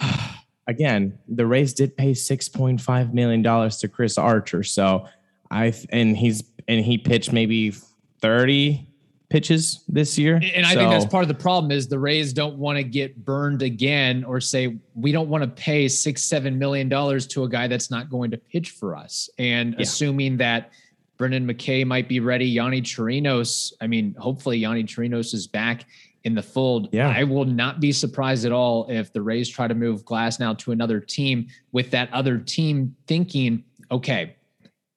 again, 0.66 1.18
the 1.28 1.46
Rays 1.46 1.72
did 1.72 1.96
pay 1.96 2.12
6.5 2.12 3.14
million 3.14 3.42
dollars 3.42 3.78
to 3.78 3.88
Chris 3.88 4.18
Archer. 4.18 4.62
So 4.62 5.06
I 5.52 5.74
and 5.90 6.16
he's 6.16 6.42
and 6.66 6.84
he 6.84 6.98
pitched 6.98 7.32
maybe 7.32 7.72
30 8.20 8.88
pitches 9.28 9.82
this 9.88 10.18
year. 10.18 10.36
And 10.54 10.66
I 10.66 10.74
think 10.74 10.90
that's 10.90 11.06
part 11.06 11.22
of 11.22 11.28
the 11.28 11.34
problem 11.34 11.72
is 11.72 11.88
the 11.88 11.98
Rays 11.98 12.32
don't 12.32 12.58
want 12.58 12.76
to 12.76 12.84
get 12.84 13.24
burned 13.24 13.62
again 13.62 14.24
or 14.24 14.40
say 14.40 14.76
we 14.94 15.10
don't 15.10 15.28
want 15.28 15.42
to 15.42 15.48
pay 15.48 15.88
six, 15.88 16.22
seven 16.22 16.58
million 16.58 16.88
dollars 16.88 17.26
to 17.28 17.44
a 17.44 17.48
guy 17.48 17.66
that's 17.66 17.90
not 17.90 18.10
going 18.10 18.30
to 18.30 18.36
pitch 18.36 18.70
for 18.70 18.94
us. 18.94 19.30
And 19.38 19.74
Yeah. 19.74 19.82
assuming 19.82 20.36
that 20.36 20.70
Brendan 21.16 21.46
McKay 21.46 21.86
might 21.86 22.08
be 22.08 22.20
ready, 22.20 22.54
Yonny 22.54 22.82
Chirinos, 22.82 23.72
I 23.80 23.86
mean, 23.86 24.14
hopefully 24.18 24.60
Yonny 24.60 24.84
Chirinos 24.84 25.32
is 25.32 25.46
back 25.46 25.86
in 26.24 26.34
the 26.34 26.42
fold. 26.42 26.88
Yeah. 26.92 27.08
I 27.08 27.24
will 27.24 27.44
not 27.46 27.80
be 27.80 27.90
surprised 27.90 28.44
at 28.44 28.52
all 28.52 28.86
if 28.90 29.12
the 29.12 29.22
Rays 29.22 29.48
try 29.48 29.66
to 29.66 29.74
move 29.74 30.04
Glasnow 30.04 30.58
to 30.58 30.72
another 30.72 31.00
team 31.00 31.46
with 31.72 31.90
that 31.92 32.12
other 32.12 32.38
team 32.38 32.94
thinking, 33.06 33.64
okay, 33.90 34.36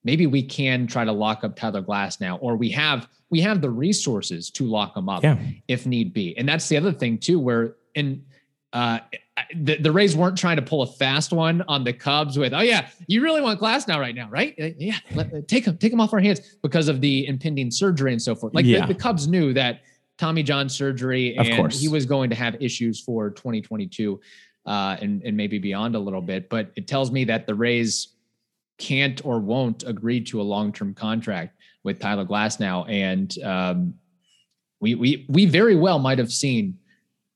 maybe 0.06 0.26
we 0.26 0.42
can 0.42 0.86
try 0.86 1.04
to 1.04 1.12
lock 1.12 1.44
up 1.44 1.56
Tyler 1.56 1.82
Glasnow, 1.82 2.38
or 2.40 2.56
we 2.56 2.70
have 2.70 3.08
we 3.28 3.40
have 3.40 3.60
the 3.60 3.68
resources 3.68 4.50
to 4.52 4.64
lock 4.64 4.96
him 4.96 5.08
up 5.08 5.22
Yeah. 5.24 5.36
if 5.68 5.84
need 5.84 6.14
be. 6.14 6.38
And 6.38 6.48
that's 6.48 6.68
the 6.68 6.76
other 6.76 6.92
thing 6.92 7.18
too, 7.18 7.40
where 7.40 7.74
in 7.96 8.24
uh, 8.72 9.00
the, 9.54 9.76
the 9.78 9.90
Rays 9.90 10.14
weren't 10.16 10.38
trying 10.38 10.56
to 10.56 10.62
pull 10.62 10.82
a 10.82 10.86
fast 10.86 11.32
one 11.32 11.62
on 11.66 11.82
the 11.82 11.92
Cubs 11.92 12.38
with, 12.38 12.54
oh 12.54 12.60
yeah, 12.60 12.88
you 13.08 13.22
really 13.22 13.40
want 13.40 13.58
Glasnow 13.60 13.98
right 13.98 14.14
now, 14.14 14.28
right? 14.30 14.54
Uh, 14.60 14.68
Yeah, 14.78 14.98
let, 15.14 15.32
uh, 15.34 15.40
take 15.48 15.66
him, 15.66 15.76
take 15.76 15.92
him 15.92 16.00
off 16.00 16.12
our 16.12 16.20
hands 16.20 16.40
because 16.62 16.86
of 16.88 17.00
the 17.00 17.26
impending 17.26 17.70
surgery 17.72 18.12
and 18.12 18.22
so 18.22 18.34
forth. 18.36 18.54
Like 18.54 18.64
Yeah. 18.64 18.86
the, 18.86 18.94
the 18.94 18.98
Cubs 19.00 19.26
knew 19.26 19.52
that 19.54 19.80
Tommy 20.18 20.42
John 20.44 20.68
surgery 20.68 21.36
Of 21.36 21.46
and 21.46 21.56
course. 21.56 21.80
he 21.80 21.88
was 21.88 22.06
going 22.06 22.30
to 22.30 22.36
have 22.36 22.54
issues 22.62 23.00
for 23.00 23.30
2022 23.30 24.20
uh, 24.66 24.96
and 25.00 25.22
and 25.24 25.36
maybe 25.36 25.58
beyond 25.58 25.94
a 25.96 25.98
little 25.98 26.22
bit. 26.22 26.48
But 26.48 26.70
it 26.76 26.86
tells 26.86 27.10
me 27.10 27.24
that 27.24 27.46
the 27.46 27.54
Rays 27.54 28.08
can't 28.78 29.24
or 29.24 29.38
won't 29.38 29.84
agree 29.84 30.20
to 30.22 30.40
a 30.40 30.42
long 30.42 30.72
term 30.72 30.94
contract 30.94 31.56
with 31.82 31.98
Tyler 31.98 32.24
Glasnow, 32.24 32.88
and 32.88 33.38
um, 33.42 33.94
we 34.80 34.94
we 34.94 35.26
we 35.28 35.46
very 35.46 35.76
well 35.76 35.98
might 35.98 36.18
have 36.18 36.32
seen 36.32 36.78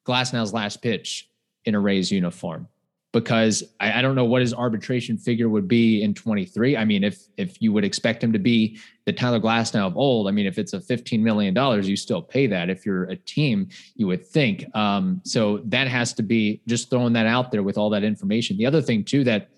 Glasnow's 0.07 0.53
last 0.53 0.83
pitch 0.83 1.29
in 1.65 1.75
a 1.75 1.81
Rays 1.81 2.11
uniform 2.11 2.69
because 3.13 3.65
I, 3.81 3.99
I 3.99 4.03
don't 4.03 4.15
know 4.15 4.25
what 4.25 4.41
his 4.41 4.55
arbitration 4.55 5.19
figure 5.19 5.49
would 5.49 5.67
be 5.67 6.03
in 6.03 6.15
23. 6.15 6.77
I 6.77 6.85
mean, 6.85 7.05
if 7.05 7.27
if 7.37 7.61
you 7.61 7.73
would 7.73 7.85
expect 7.85 8.23
him 8.23 8.33
to 8.33 8.39
be 8.39 8.79
the 9.05 9.13
Tyler 9.13 9.41
Glasnow 9.41 9.87
of 9.87 9.97
old, 9.97 10.29
I 10.29 10.31
mean, 10.31 10.47
if 10.47 10.59
it's 10.59 10.73
a 10.73 10.81
15 10.81 11.23
million 11.23 11.55
dollars, 11.55 11.89
you 11.89 11.97
still 11.97 12.23
pay 12.23 12.47
that. 12.47 12.71
If 12.71 12.87
you're 12.87 13.05
a 13.05 13.17
team, 13.17 13.69
you 13.95 14.07
would 14.07 14.27
think. 14.27 14.65
Um, 14.77 15.21
so 15.25 15.59
that 15.67 15.89
has 15.89 16.13
to 16.15 16.23
be 16.23 16.61
just 16.67 16.91
throwing 16.91 17.13
that 17.15 17.27
out 17.27 17.51
there 17.51 17.63
with 17.63 17.79
all 17.79 17.91
that 17.91 18.05
information. 18.05 18.57
The 18.57 18.67
other 18.67 18.83
thing 18.83 19.05
too 19.05 19.25
that 19.25 19.51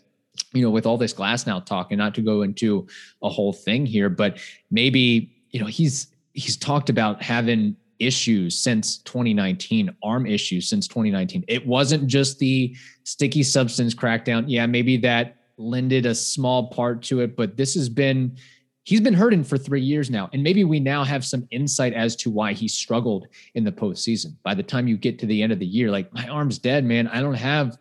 you 0.53 0.62
know, 0.62 0.71
with 0.71 0.87
all 0.87 0.97
this 0.99 1.12
Glasnow 1.14 1.64
talk, 1.64 1.90
and 1.92 1.99
not 1.99 2.14
to 2.14 2.23
go 2.23 2.42
into 2.42 2.87
a 3.23 3.29
whole 3.29 3.53
thing 3.53 3.87
here, 3.87 4.09
but 4.09 4.38
maybe 4.71 5.31
you 5.51 5.61
know 5.61 5.66
he's 5.66 6.09
he's 6.33 6.57
talked 6.57 6.88
about 6.90 7.23
having 7.23 7.77
issues 7.99 8.59
since 8.59 8.99
2019, 8.99 9.95
arm 10.03 10.27
issues 10.27 10.68
since 10.68 10.88
2019. 10.88 11.45
It 11.47 11.64
wasn't 11.66 12.07
just 12.09 12.38
the 12.38 12.75
sticky 13.05 13.42
substance 13.45 13.95
crackdown. 13.95 14.45
Yeah, 14.49 14.66
maybe 14.66 14.97
that 14.99 15.37
lended 15.59 16.07
a 16.07 16.14
small 16.14 16.68
part 16.71 17.03
to 17.05 17.21
it, 17.21 17.37
but 17.37 17.57
this 17.57 17.75
has 17.75 17.88
been 17.88 18.37
he's 18.85 19.01
been 19.01 19.14
hurting 19.14 19.45
for 19.45 19.57
three 19.57 19.81
years 19.83 20.11
now. 20.11 20.29
And 20.33 20.42
maybe 20.42 20.64
we 20.64 20.81
now 20.81 21.05
have 21.05 21.25
some 21.25 21.47
insight 21.53 21.92
as 21.92 22.16
to 22.16 22.31
why 22.31 22.53
he 22.53 22.66
struggled 22.66 23.29
in 23.55 23.62
the 23.62 23.71
postseason. 23.71 24.35
By 24.42 24.55
the 24.55 24.62
time 24.64 24.88
you 24.88 24.97
get 24.97 25.21
to 25.21 25.27
the 25.27 25.40
end 25.40 25.53
of 25.53 25.61
the 25.61 25.66
year, 25.66 25.88
like 25.90 26.12
my 26.12 26.27
arm's 26.27 26.59
dead, 26.59 26.85
man. 26.85 27.07
I 27.07 27.21
don't 27.21 27.35
have 27.35 27.79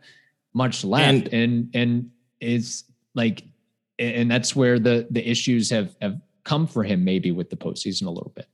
much 0.53 0.83
left. 0.83 1.29
And- 1.29 1.33
And 1.33 1.69
and 1.73 2.11
it's 2.41 2.83
like 3.15 3.43
and 3.99 4.29
that's 4.29 4.55
where 4.55 4.79
the 4.79 5.07
the 5.11 5.27
issues 5.29 5.69
have 5.69 5.95
have 6.01 6.19
come 6.43 6.65
for 6.67 6.83
him 6.83 7.03
maybe 7.03 7.31
with 7.31 7.49
the 7.49 7.55
postseason 7.55 8.07
a 8.07 8.09
little 8.09 8.33
bit. 8.35 8.47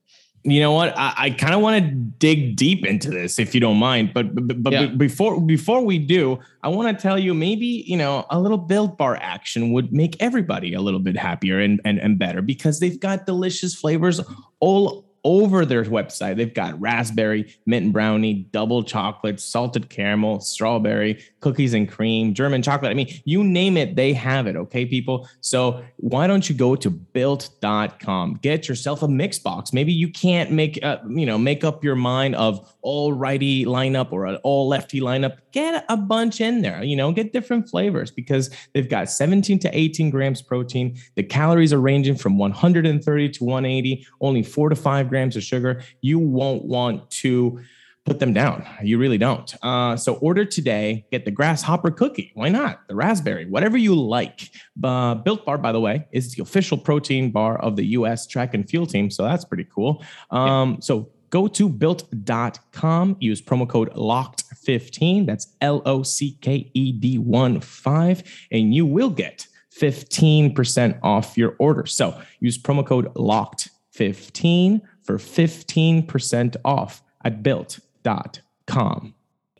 you 0.44 0.60
know 0.60 0.72
what 0.74 0.94
i, 0.98 1.14
I 1.18 1.30
kind 1.32 1.54
of 1.56 1.62
want 1.62 1.84
to 1.84 1.90
dig 2.20 2.56
deep 2.58 2.86
into 2.86 3.10
this 3.10 3.40
if 3.40 3.56
you 3.56 3.62
don't 3.62 3.78
mind 3.78 4.12
but 4.14 4.36
but, 4.36 4.62
but 4.62 4.74
Yeah. 4.74 4.86
before 4.88 5.42
before 5.42 5.82
we 5.84 5.98
do 5.98 6.38
i 6.64 6.68
want 6.68 6.96
to 6.96 7.02
tell 7.02 7.18
you 7.18 7.34
maybe 7.34 7.84
you 7.88 7.98
know 7.98 8.26
a 8.30 8.40
little 8.40 8.58
built 8.58 8.98
bar 8.98 9.18
action 9.22 9.72
would 9.74 9.92
make 9.92 10.16
everybody 10.22 10.74
a 10.74 10.82
little 10.82 11.00
bit 11.00 11.18
happier 11.18 11.60
and, 11.60 11.80
and 11.86 11.98
and 12.00 12.20
better 12.20 12.42
because 12.42 12.80
they've 12.80 13.00
got 13.00 13.26
delicious 13.26 13.74
flavors 13.74 14.20
all 14.60 15.07
over 15.28 15.66
their 15.66 15.84
website. 15.84 16.38
They've 16.38 16.54
got 16.54 16.80
raspberry 16.80 17.54
mint 17.66 17.84
and 17.84 17.94
brownie 17.94 18.48
double 18.52 18.82
chocolate 18.82 19.42
salted 19.42 19.90
caramel 19.90 20.40
strawberry 20.40 21.22
cookies 21.42 21.74
and 21.74 21.90
cream 21.90 22.34
german 22.34 22.62
chocolate. 22.62 22.92
I 22.92 22.94
mean 22.94 23.10
you 23.26 23.44
name 23.44 23.76
it 23.76 23.98
they 23.98 24.14
have 24.14 24.48
it 24.48 24.56
okay 24.56 24.86
people? 24.86 25.28
So 25.42 25.84
why 25.98 26.28
don't 26.28 26.48
you 26.48 26.56
go 26.56 26.78
to 26.78 26.90
built.com 26.90 28.40
get 28.42 28.70
yourself 28.70 29.04
a 29.04 29.08
mix 29.10 29.38
box. 29.38 29.74
Maybe 29.74 29.92
you 29.92 30.10
can't 30.10 30.50
make 30.50 30.82
uh, 30.82 31.00
you 31.10 31.26
know 31.26 31.38
make 31.38 31.66
up 31.66 31.84
your 31.84 31.98
mind 31.98 32.36
of 32.36 32.74
all 32.82 33.12
righty 33.12 33.66
lineup 33.66 34.14
or 34.14 34.28
an 34.28 34.38
all 34.44 34.70
lefty 34.70 35.02
lineup. 35.02 35.40
Get 35.52 35.84
a 35.90 35.98
bunch 35.98 36.40
in 36.40 36.62
there 36.62 36.82
you 36.84 36.96
know 36.96 37.12
get 37.12 37.34
different 37.34 37.68
flavors 37.68 38.12
because 38.12 38.50
they've 38.74 38.90
got 38.90 39.10
17 39.10 39.60
to 39.60 39.78
18 39.78 40.10
grams 40.10 40.42
protein. 40.42 40.98
The 41.16 41.24
calories 41.24 41.74
are 41.74 41.82
ranging 41.82 42.16
from 42.16 42.38
130 42.38 43.30
to 43.30 43.44
180 43.44 44.08
only 44.22 44.42
4 44.42 44.70
to 44.70 44.76
5 44.76 45.10
grams 45.10 45.17
of 45.18 45.44
sugar 45.44 45.84
you 46.02 46.20
won't 46.20 46.64
want 46.66 47.10
to 47.10 47.60
put 48.08 48.20
them 48.20 48.34
down. 48.34 48.66
You 48.82 48.98
really 48.98 49.18
don't. 49.18 49.54
Uh, 49.62 49.98
so 49.98 50.14
order 50.16 50.46
today. 50.46 51.06
Get 51.12 51.26
the 51.26 51.32
grasshopper 51.32 51.92
cookie. 51.92 52.32
Why 52.36 52.48
not? 52.48 52.88
The 52.88 52.96
raspberry, 52.96 53.46
whatever 53.46 53.78
you 53.78 53.96
like. 53.96 54.50
Uh, 54.82 55.16
Built 55.16 55.46
Bar, 55.46 55.58
by 55.58 55.74
the 55.74 55.82
way, 55.82 56.08
is 56.14 56.34
the 56.34 56.42
official 56.42 56.78
protein 56.78 57.32
bar 57.32 57.60
of 57.60 57.76
the 57.76 57.84
U.S. 57.98 58.26
track 58.26 58.54
and 58.54 58.68
field 58.68 58.90
team. 58.90 59.12
So 59.12 59.24
that's 59.24 59.44
pretty 59.44 59.66
cool. 59.66 60.04
Um, 60.32 60.78
So 60.82 61.10
go 61.32 61.48
to 61.50 61.68
built.com. 61.68 63.18
Use 63.20 63.42
promo 63.42 63.68
code 63.68 63.92
locked15. 63.94 65.26
That's 65.26 65.54
L 65.60 65.82
O 65.86 66.02
C 66.02 66.38
K 66.40 66.72
E 66.74 66.94
D 66.94 67.18
1 67.18 67.60
5. 67.60 68.48
And 68.52 68.74
you 68.74 68.86
will 68.86 69.10
get 69.10 69.48
15% 69.78 71.00
off 71.04 71.38
your 71.38 71.56
order. 71.60 71.86
So 71.86 72.20
use 72.40 72.58
promo 72.58 72.86
code 72.86 73.14
locked15 73.16 74.82
for 75.08 75.18
15% 75.18 76.58
off 76.66 77.02
at 77.24 77.42
built.com. 77.42 79.16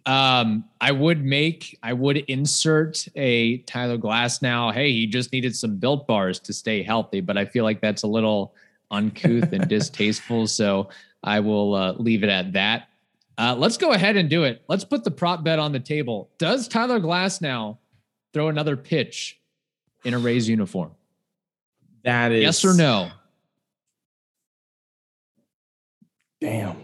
Um, 0.06 0.66
I 0.80 0.92
would 0.92 1.26
make, 1.26 1.78
I 1.82 1.94
would 1.94 2.18
insert 2.18 3.08
a 3.16 3.58
Tyler 3.60 3.98
Glasnow. 3.98 4.74
Hey, 4.74 4.92
he 4.92 5.08
just 5.08 5.34
needed 5.34 5.56
some 5.56 5.78
built 5.78 6.06
bars 6.06 6.40
to 6.42 6.54
stay 6.54 6.84
healthy, 6.84 7.22
but 7.22 7.38
I 7.38 7.46
feel 7.46 7.64
like 7.64 7.82
that's 7.82 8.04
a 8.04 8.08
little 8.08 8.54
uncouth 8.92 9.52
and 9.52 9.68
distasteful. 9.70 10.48
So 10.48 10.90
I 11.24 11.40
will 11.40 11.74
uh, 11.74 11.94
leave 11.94 12.24
it 12.24 12.30
at 12.30 12.54
that. 12.54 12.90
Uh, 13.38 13.56
let's 13.58 13.78
go 13.78 13.92
ahead 13.92 14.16
and 14.16 14.30
do 14.30 14.44
it. 14.44 14.64
Let's 14.68 14.84
put 14.84 15.04
the 15.04 15.12
prop 15.12 15.44
bet 15.44 15.60
on 15.60 15.72
the 15.72 15.80
table. 15.80 16.30
Does 16.38 16.68
Tyler 16.68 17.00
Glasnow 17.00 17.78
throw 18.34 18.48
another 18.48 18.78
pitch 18.78 19.40
in 20.04 20.14
a 20.14 20.20
Rays 20.20 20.48
uniform? 20.48 20.92
That 22.04 22.32
is 22.32 22.44
Yes 22.44 22.66
or 22.66 22.74
no? 22.74 23.12
Damn. 26.42 26.76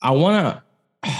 I 0.00 0.10
want 0.12 0.62
to. 1.04 1.10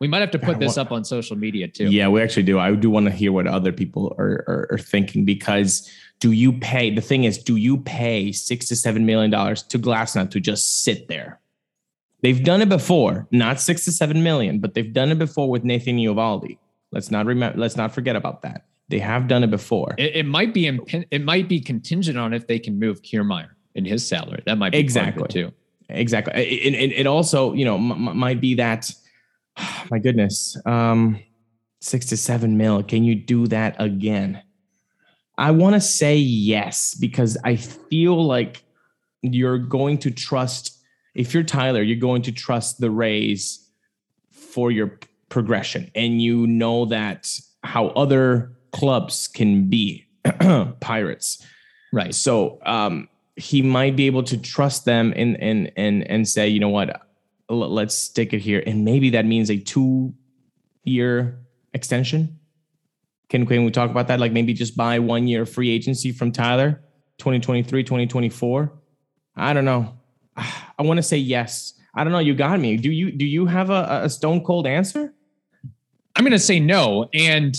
We 0.00 0.08
might 0.08 0.20
have 0.20 0.32
to 0.32 0.38
put 0.38 0.54
God, 0.54 0.60
this 0.60 0.76
what- 0.76 0.86
up 0.88 0.92
on 0.92 1.04
social 1.04 1.34
media 1.36 1.66
too. 1.68 1.86
Yeah, 1.86 2.08
we 2.08 2.20
actually 2.20 2.42
do. 2.42 2.58
I 2.58 2.74
do 2.74 2.90
want 2.90 3.06
to 3.06 3.12
hear 3.12 3.32
what 3.32 3.46
other 3.46 3.72
people 3.72 4.14
are, 4.18 4.44
are 4.46 4.68
are 4.72 4.78
thinking 4.78 5.24
because 5.24 5.88
do 6.20 6.32
you 6.32 6.52
pay? 6.52 6.90
The 6.90 7.00
thing 7.00 7.24
is, 7.24 7.38
do 7.38 7.56
you 7.56 7.78
pay 7.78 8.30
six 8.32 8.66
to 8.68 8.76
seven 8.76 9.06
million 9.06 9.30
dollars 9.30 9.62
to 9.62 9.78
Glasnow 9.78 10.28
to 10.32 10.40
just 10.40 10.82
sit 10.82 11.08
there? 11.08 11.40
They've 12.20 12.42
done 12.42 12.60
it 12.60 12.68
before, 12.68 13.26
not 13.30 13.60
six 13.60 13.84
to 13.86 13.92
seven 13.92 14.22
million, 14.22 14.58
but 14.58 14.74
they've 14.74 14.92
done 14.92 15.10
it 15.10 15.18
before 15.18 15.48
with 15.48 15.64
Nathan 15.64 15.96
Eovaldi. 15.96 16.58
Let's 16.90 17.10
not 17.10 17.24
remember. 17.24 17.56
Let's 17.58 17.76
not 17.76 17.94
forget 17.94 18.16
about 18.16 18.42
that. 18.42 18.66
They 18.88 18.98
have 18.98 19.26
done 19.28 19.42
it 19.44 19.50
before. 19.50 19.94
It, 19.96 20.16
it 20.16 20.26
might 20.26 20.52
be 20.52 20.66
imp- 20.66 21.06
it 21.10 21.22
might 21.24 21.48
be 21.48 21.60
contingent 21.60 22.18
on 22.18 22.34
if 22.34 22.46
they 22.46 22.58
can 22.58 22.78
move 22.78 23.00
Kiermaier 23.00 23.50
in 23.74 23.86
his 23.86 24.06
salary. 24.06 24.42
That 24.44 24.58
might 24.58 24.72
be 24.72 24.78
part 24.82 24.82
of 24.82 24.84
it, 24.84 25.20
Exactly. 25.20 25.28
too. 25.28 25.52
Exactly. 25.88 26.34
It, 26.34 26.74
it, 26.74 26.92
it 26.92 27.06
also 27.06 27.52
you 27.52 27.64
know 27.64 27.76
m- 27.76 28.16
might 28.16 28.40
be 28.40 28.54
that 28.54 28.90
my 29.90 29.98
goodness 29.98 30.56
um 30.66 31.18
six 31.80 32.06
to 32.06 32.16
seven 32.16 32.56
mil 32.56 32.82
can 32.82 33.04
you 33.04 33.14
do 33.14 33.46
that 33.48 33.76
again? 33.78 34.42
I 35.36 35.50
want 35.50 35.74
to 35.74 35.80
say 35.80 36.16
yes 36.16 36.94
because 36.94 37.36
i 37.42 37.56
feel 37.56 38.24
like 38.24 38.62
you're 39.22 39.58
going 39.58 39.98
to 39.98 40.10
trust 40.12 40.78
if 41.16 41.34
you're 41.34 41.42
tyler 41.42 41.82
you're 41.82 41.96
going 41.96 42.22
to 42.22 42.30
trust 42.30 42.78
the 42.78 42.90
rays 42.90 43.68
for 44.30 44.70
your 44.70 44.98
progression 45.28 45.90
and 45.96 46.22
you 46.22 46.46
know 46.46 46.84
that 46.84 47.28
how 47.64 47.88
other 47.88 48.52
clubs 48.70 49.26
can 49.26 49.68
be 49.68 50.06
pirates. 50.80 51.44
Right. 51.92 52.14
so 52.14 52.60
um 52.64 53.08
he 53.36 53.62
might 53.62 53.96
be 53.96 54.06
able 54.06 54.22
to 54.24 54.36
trust 54.36 54.84
them 54.84 55.12
and 55.16 55.40
and 55.40 55.72
and 55.76 56.08
and 56.08 56.28
say 56.28 56.48
you 56.48 56.60
know 56.60 56.68
what? 56.68 57.02
Let's 57.48 57.94
stick 57.94 58.32
it 58.32 58.40
here. 58.40 58.62
And 58.66 58.84
maybe 58.84 59.10
that 59.10 59.26
means 59.26 59.50
a 59.50 59.58
two 59.58 60.14
year 60.84 61.40
extension. 61.72 62.38
Can, 63.28 63.46
can 63.46 63.64
we 63.64 63.70
talk 63.70 63.90
about 63.90 64.08
that? 64.08 64.20
Like 64.20 64.32
maybe 64.32 64.52
just 64.52 64.76
buy 64.76 64.98
one 64.98 65.26
year 65.26 65.44
free 65.44 65.70
agency 65.70 66.12
from 66.12 66.30
tyler 66.30 66.82
2023 67.18 67.82
2024 67.82 68.72
i 69.36 69.52
don't 69.52 69.64
know. 69.64 69.94
I 70.36 70.82
want 70.82 70.98
to 70.98 71.02
say 71.02 71.16
yes. 71.16 71.74
I 71.94 72.02
don't 72.02 72.12
know. 72.12 72.18
You 72.18 72.34
got 72.34 72.58
me. 72.58 72.76
Do 72.76 72.90
you 72.90 73.12
do 73.12 73.24
you 73.24 73.46
have 73.46 73.70
a, 73.70 74.00
a 74.04 74.10
stone 74.10 74.42
cold 74.44 74.66
answer? 74.66 75.12
I'm 76.16 76.24
going 76.24 76.32
to 76.32 76.38
say 76.38 76.60
no. 76.60 77.08
And 77.12 77.56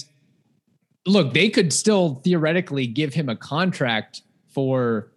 look, 1.06 1.34
they 1.34 1.50
could 1.50 1.72
still 1.72 2.16
theoretically 2.16 2.88
give 2.88 3.14
him 3.14 3.30
a 3.30 3.36
contract 3.36 4.22
for 4.48 5.12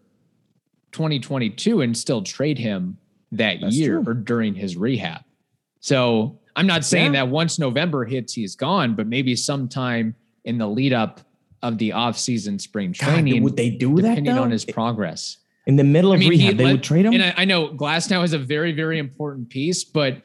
2022 0.98 1.80
and 1.80 1.96
still 1.96 2.22
trade 2.22 2.58
him 2.58 2.98
that 3.30 3.58
That's 3.60 3.76
year 3.76 4.02
true. 4.02 4.10
or 4.10 4.14
during 4.14 4.52
his 4.54 4.76
rehab. 4.76 5.20
So 5.78 6.40
I'm 6.56 6.66
not 6.66 6.84
saying 6.84 7.14
Yeah. 7.14 7.24
that 7.24 7.28
once 7.28 7.56
November 7.58 8.04
hits, 8.04 8.32
he's 8.34 8.56
gone, 8.56 8.96
but 8.96 9.06
maybe 9.06 9.36
sometime 9.36 10.16
in 10.44 10.58
the 10.58 10.66
lead 10.66 10.92
up 10.92 11.20
of 11.62 11.78
the 11.78 11.92
off-season 11.92 12.58
spring 12.58 12.94
God, 12.98 13.12
training, 13.12 13.44
would 13.44 13.56
they 13.56 13.70
do 13.70 13.94
that 13.96 14.02
depending 14.16 14.36
on 14.38 14.50
his 14.50 14.64
progress. 14.64 15.36
in 15.66 15.76
the 15.76 15.84
middle 15.84 16.12
of 16.12 16.20
he 16.20 16.30
rehab 16.30 16.56
they 16.56 16.64
let- 16.64 16.72
would 16.72 16.82
trade 16.82 17.04
him 17.06 17.12
And 17.12 17.22
I, 17.22 17.34
I 17.38 17.44
know 17.44 17.68
Glasnow 17.68 18.24
is 18.24 18.32
a 18.32 18.38
very, 18.38 18.72
very 18.72 18.98
important 18.98 19.50
piece, 19.50 19.84
but 19.84 20.22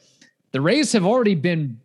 the 0.52 0.60
Rays 0.60 0.90
have 0.92 1.04
already 1.06 1.34
been 1.36 1.78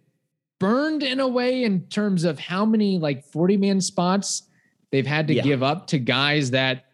burned 0.60 1.04
in 1.04 1.20
a 1.20 1.28
way 1.28 1.64
in 1.64 1.82
terms 1.90 2.24
of 2.24 2.40
how 2.40 2.66
many 2.66 2.98
like 2.98 3.24
40 3.24 3.58
man 3.58 3.82
spots 3.82 4.44
they've 4.92 5.06
had 5.06 5.28
to 5.28 5.36
Yeah. 5.36 5.44
give 5.44 5.62
up 5.62 5.86
to 5.88 6.00
guys 6.00 6.52
that 6.52 6.86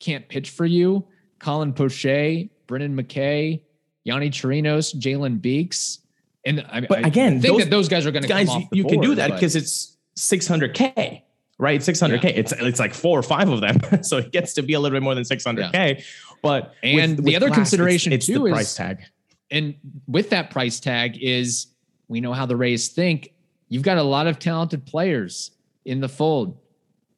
can't 0.00 0.26
pitch 0.28 0.48
for 0.50 0.64
you. 0.64 1.04
Colin 1.42 1.72
Poche, 1.72 2.48
Brendan 2.68 2.96
McKay, 2.96 3.60
Yonny 4.06 4.30
Chirinos, 4.30 4.94
Jalen 4.98 5.40
Beeks. 5.42 5.98
And 6.46 6.64
I, 6.70 6.80
But 6.80 7.04
I 7.04 7.08
again, 7.08 7.40
think 7.40 7.52
those 7.54 7.64
that 7.64 7.70
those 7.70 7.88
guys 7.88 8.06
are 8.06 8.10
going 8.12 8.22
to 8.22 8.28
guys, 8.28 8.48
come 8.48 8.62
you, 8.72 8.82
you 8.82 8.84
can 8.84 9.00
do 9.00 9.14
that 9.16 9.32
because 9.32 9.54
it's 9.56 9.96
600k, 10.18 11.22
right? 11.58 11.80
600k. 11.80 12.24
It's 12.24 12.52
it's 12.52 12.80
like 12.80 12.94
four 12.94 13.18
or 13.18 13.22
five 13.22 13.48
of 13.48 13.60
them, 13.60 13.78
so 14.02 14.18
it 14.18 14.32
gets 14.32 14.54
to 14.54 14.62
be 14.62 14.74
a 14.74 14.80
little 14.80 14.94
bit 14.96 15.02
more 15.02 15.14
than 15.14 15.24
600k. 15.24 16.02
But 16.42 16.74
And 16.82 16.94
with- 16.94 17.16
the 17.18 17.22
with 17.24 17.34
other 17.36 17.46
Glass, 17.48 17.56
consideration 17.58 18.12
it's, 18.12 18.28
it's 18.28 18.36
too 18.36 18.44
the 18.44 18.46
is- 18.46 18.52
price 18.52 18.74
tag. 18.74 19.02
and 19.50 19.74
with 20.06 20.30
that 20.30 20.50
price 20.50 20.80
tag 20.80 21.18
is 21.20 21.66
we 22.08 22.20
know 22.20 22.32
how 22.32 22.46
the 22.46 22.56
Rays 22.56 22.88
think. 22.88 23.32
You've 23.68 23.82
got 23.82 23.98
a 23.98 24.02
lot 24.02 24.26
of 24.26 24.38
talented 24.38 24.84
players 24.86 25.50
in 25.84 26.00
the 26.00 26.08
fold. 26.08 26.58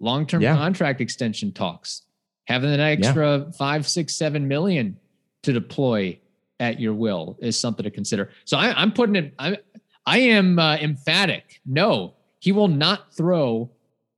Long-term 0.00 0.42
Yeah. 0.42 0.54
contract 0.56 1.00
extension 1.00 1.50
talks. 1.52 2.02
Having 2.46 2.74
an 2.74 2.80
extra 2.80 3.50
five, 3.56 3.88
six, 3.88 4.14
seven 4.14 4.46
million 4.48 4.98
to 5.42 5.52
deploy 5.52 6.18
at 6.60 6.80
your 6.80 6.94
will 6.94 7.38
is 7.40 7.58
something 7.58 7.84
to 7.84 7.90
consider. 7.90 8.30
So 8.44 8.56
I, 8.56 8.80
I'm 8.80 8.92
putting 8.92 9.16
it. 9.16 9.34
I, 9.38 9.58
I 10.06 10.18
am 10.18 10.58
uh, 10.58 10.76
emphatic. 10.76 11.60
No, 11.64 12.14
he 12.40 12.52
will 12.52 12.68
not 12.68 13.14
throw 13.14 13.70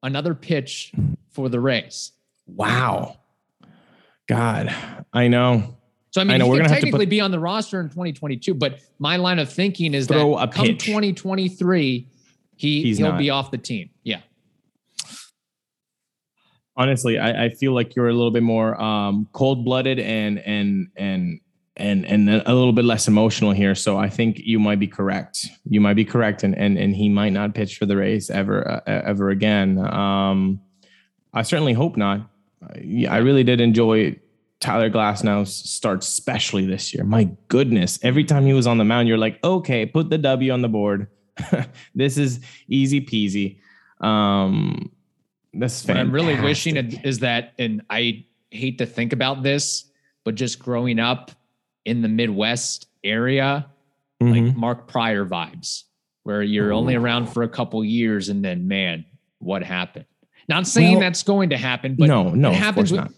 another 0.03 0.35
pitch 0.35 0.93
for 1.31 1.49
the 1.49 1.61
Rays. 1.61 2.12
Wow, 2.47 3.19
God, 4.29 4.75
I 5.12 5.29
know. 5.29 5.77
So 6.11 6.21
I 6.21 6.25
mean, 6.25 6.35
I 6.35 6.39
know, 6.39 6.47
he 6.47 6.51
we're 6.53 6.61
could 6.61 6.69
technically 6.69 7.07
be 7.07 7.21
on 7.21 7.31
the 7.31 7.39
roster 7.39 7.79
in 7.81 7.89
2022, 7.91 8.55
but 8.55 8.81
my 8.99 9.17
line 9.17 9.39
of 9.39 9.53
thinking 9.53 9.93
is 9.93 10.07
that 10.07 10.15
come 10.53 10.67
pitch. 10.67 10.87
2023, 10.87 12.09
he 12.57 12.83
He's 12.83 12.99
he'll 12.99 13.11
not. 13.11 13.19
be 13.19 13.31
off 13.31 13.51
the 13.51 13.59
team. 13.59 13.91
Yeah, 14.03 14.21
Honestly, 16.77 17.19
I, 17.19 17.47
I 17.47 17.49
feel 17.49 17.73
like 17.73 17.97
you're 17.97 18.09
a 18.09 18.12
little 18.12 18.31
bit 18.31 18.43
more 18.43 18.81
um, 18.81 19.29
cold 19.33 19.65
blooded 19.65 19.99
and 19.99 20.39
and 20.41 20.89
and 20.97 21.41
and 21.77 22.07
and 22.07 22.29
a 22.31 22.55
little 22.55 22.73
bit 22.73 22.85
less 22.85 23.09
emotional 23.09 23.53
here. 23.53 23.75
So 23.75 23.99
I 23.99 24.09
think 24.09 24.39
you 24.39 24.59
might 24.59 24.79
be 24.79 24.87
correct. 24.87 25.47
You 25.65 25.81
might 25.81 25.95
be 25.95 26.05
correct, 26.05 26.43
and 26.43 26.57
and 26.57 26.79
and 26.79 26.95
he 26.95 27.09
might 27.09 27.33
not 27.33 27.55
pitch 27.55 27.79
for 27.79 27.87
the 27.87 27.97
Rays 27.97 28.31
ever 28.31 28.69
uh, 28.69 28.81
ever 28.87 29.31
again. 29.31 29.79
Um, 29.79 30.61
I 31.33 31.43
certainly 31.43 31.75
hope 31.75 31.97
not. 31.97 32.31
I, 33.09 33.19
really 33.19 33.45
did 33.45 33.61
enjoy 33.61 34.19
Tyler 34.61 34.91
Glasnow's 34.91 35.55
start, 35.55 36.03
especially 36.03 36.67
this 36.67 36.95
year. 36.95 37.05
My 37.05 37.31
goodness, 37.49 37.99
every 38.03 38.25
time 38.25 38.47
he 38.47 38.55
was 38.55 38.67
on 38.67 38.79
the 38.79 38.85
mound, 38.85 39.07
you're 39.07 39.19
like, 39.19 39.39
okay, 39.45 39.85
put 39.85 40.09
the 40.09 40.19
W 40.19 40.51
on 40.51 40.62
the 40.62 40.69
board. 40.69 41.09
this 41.95 42.17
is 42.17 42.41
easy 42.69 43.01
peasy. 43.01 43.59
Um, 44.01 44.91
that's 45.59 45.87
what 45.87 45.97
I'm 45.97 46.11
really 46.12 46.38
wishing 46.40 46.77
is 46.77 47.21
that, 47.21 47.53
and 47.59 47.83
I 47.90 48.25
hate 48.51 48.79
to 48.79 48.87
think 48.87 49.12
about 49.12 49.42
this, 49.42 49.90
but 50.25 50.35
just 50.35 50.59
growing 50.59 50.99
up 50.99 51.31
in 51.85 52.03
the 52.03 52.09
Midwest 52.09 52.88
area, 53.05 53.66
like 54.21 54.42
Mhm. 54.42 54.57
Mark 54.57 54.88
Prior 54.88 55.25
vibes, 55.25 55.85
where 56.25 56.42
you're 56.42 56.73
only 56.73 56.95
around 56.95 57.27
for 57.27 57.42
a 57.42 57.49
couple 57.49 57.85
years 57.85 58.29
and 58.29 58.45
then, 58.45 58.66
man, 58.66 59.05
what 59.38 59.62
happened? 59.62 60.07
Not 60.49 60.66
saying 60.66 60.92
Well, 60.92 61.01
that's 61.01 61.23
going 61.23 61.51
to 61.51 61.57
happen, 61.57 61.97
but 61.99 62.07
no, 62.09 62.31
no, 62.31 62.51
it 62.51 62.55
of 62.55 62.59
happens 62.59 62.90
course 62.90 62.92
with 62.92 63.01
not. 63.01 63.12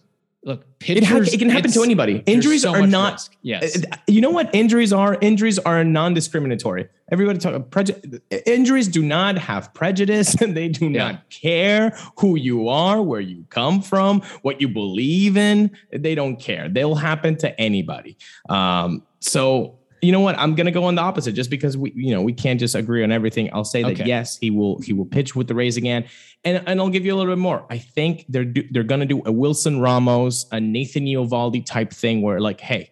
Look 0.45 0.65
It, 0.87 1.05
ha- 1.05 1.17
it 1.19 1.39
can 1.39 1.51
happen 1.51 1.71
to 1.73 1.83
anybody. 1.83 2.23
Injuries 2.27 2.63
so 2.63 2.73
are 2.75 2.87
not. 2.87 3.15
risk. 3.15 3.37
Yes. 3.43 3.83
You 4.07 4.21
know 4.21 4.31
what 4.31 4.55
injuries 4.55 4.93
are? 4.93 5.19
Injuries 5.21 5.59
are 5.59 5.83
non-discriminatory. 5.85 6.89
Everybody 7.11 7.39
talk 7.39 7.71
prejudice. 7.71 8.21
Injuries 8.47 8.89
do 8.89 9.03
not 9.03 9.39
have 9.39 9.73
prejudice, 9.75 10.35
and 10.41 10.57
they 10.57 10.69
do 10.69 10.89
Yeah. 10.89 11.13
not 11.13 11.31
care 11.31 11.91
who 12.19 12.37
you 12.37 12.69
are, 12.69 13.03
where 13.03 13.21
you 13.21 13.45
come 13.51 13.81
from, 13.83 14.21
what 14.43 14.61
you 14.61 14.69
believe 14.69 15.37
in. 15.37 15.71
They 15.93 16.15
don't 16.15 16.37
care. 16.37 16.69
They'll 16.69 16.95
happen 16.95 17.37
to 17.39 17.59
anybody. 17.61 18.17
Um, 18.49 19.03
so 19.21 19.78
you 20.01 20.13
know 20.13 20.21
what? 20.21 20.39
I'm 20.39 20.55
gonna 20.55 20.71
go 20.71 20.85
on 20.85 20.95
the 20.95 21.03
opposite, 21.03 21.33
just 21.33 21.51
because 21.51 21.77
we, 21.77 21.93
you 21.95 22.15
know, 22.15 22.23
we 22.23 22.33
can't 22.33 22.61
just 22.61 22.75
agree 22.75 23.03
on 23.03 23.13
everything. 23.13 23.51
I'll 23.53 23.65
say 23.65 23.83
that 23.83 23.93
Okay. 23.93 24.05
yes, 24.07 24.39
he 24.39 24.51
will. 24.51 24.81
He 24.81 24.93
will 24.93 25.07
pitch 25.07 25.35
with 25.37 25.49
the 25.49 25.55
Rays 25.55 25.77
again, 25.77 26.05
and 26.45 26.63
and 26.67 26.81
I'll 26.81 26.89
give 26.89 27.05
you 27.05 27.15
a 27.15 27.17
little 27.17 27.33
bit 27.33 27.41
more. 27.41 27.67
I 27.71 27.79
think 27.79 28.25
they're 28.29 28.45
do, 28.45 28.63
they're 28.71 28.83
gonna 28.83 29.07
do 29.07 29.23
a 29.25 29.33
Wilson 29.33 29.81
Ramos, 29.81 30.47
a 30.53 30.61
Nathan 30.61 31.05
Eovaldi 31.05 31.65
type 31.65 31.93
thing, 31.93 32.23
where 32.23 32.41
like, 32.41 32.61
hey, 32.61 32.91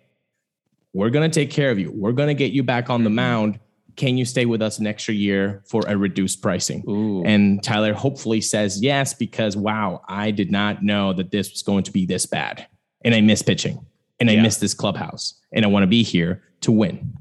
we're 0.97 1.11
going 1.11 1.31
to 1.31 1.41
take 1.41 1.51
care 1.51 1.71
of 1.71 1.79
you. 1.79 1.93
We're 1.95 2.13
going 2.13 2.29
to 2.29 2.35
get 2.35 2.53
you 2.53 2.63
back 2.63 2.89
on 2.89 3.05
the 3.05 3.11
mm-hmm. 3.11 3.17
mound. 3.17 3.61
Can 3.97 4.17
you 4.17 4.25
stay 4.25 4.47
with 4.47 4.63
us 4.63 4.79
an 4.79 4.87
extra 4.87 5.13
year 5.13 5.63
for 5.67 5.83
a 5.87 5.95
reduced 5.95 6.41
pricing? 6.41 6.83
Ooh. 6.89 7.23
And 7.25 7.63
Tyler 7.63 7.93
hopefully 7.93 8.41
says 8.41 8.83
yes 8.83 9.13
because 9.13 9.59
wow, 9.59 10.01
I 10.09 10.31
did 10.31 10.51
not 10.51 10.83
know 10.83 11.13
that 11.13 11.31
this 11.31 11.51
was 11.51 11.63
going 11.63 11.85
to 11.85 11.93
be 11.93 12.07
this 12.07 12.25
bad. 12.25 12.67
And 13.05 13.15
I 13.15 13.21
miss 13.21 13.43
pitching 13.43 13.85
and 14.19 14.31
I 14.31 14.35
Yeah. 14.35 14.43
miss 14.43 14.57
this 14.57 14.73
clubhouse 14.73 15.35
and 15.53 15.67
I 15.67 15.69
want 15.69 15.83
to 15.83 15.87
be 15.87 16.03
here 16.03 16.43
to 16.67 16.73
win. 16.73 17.17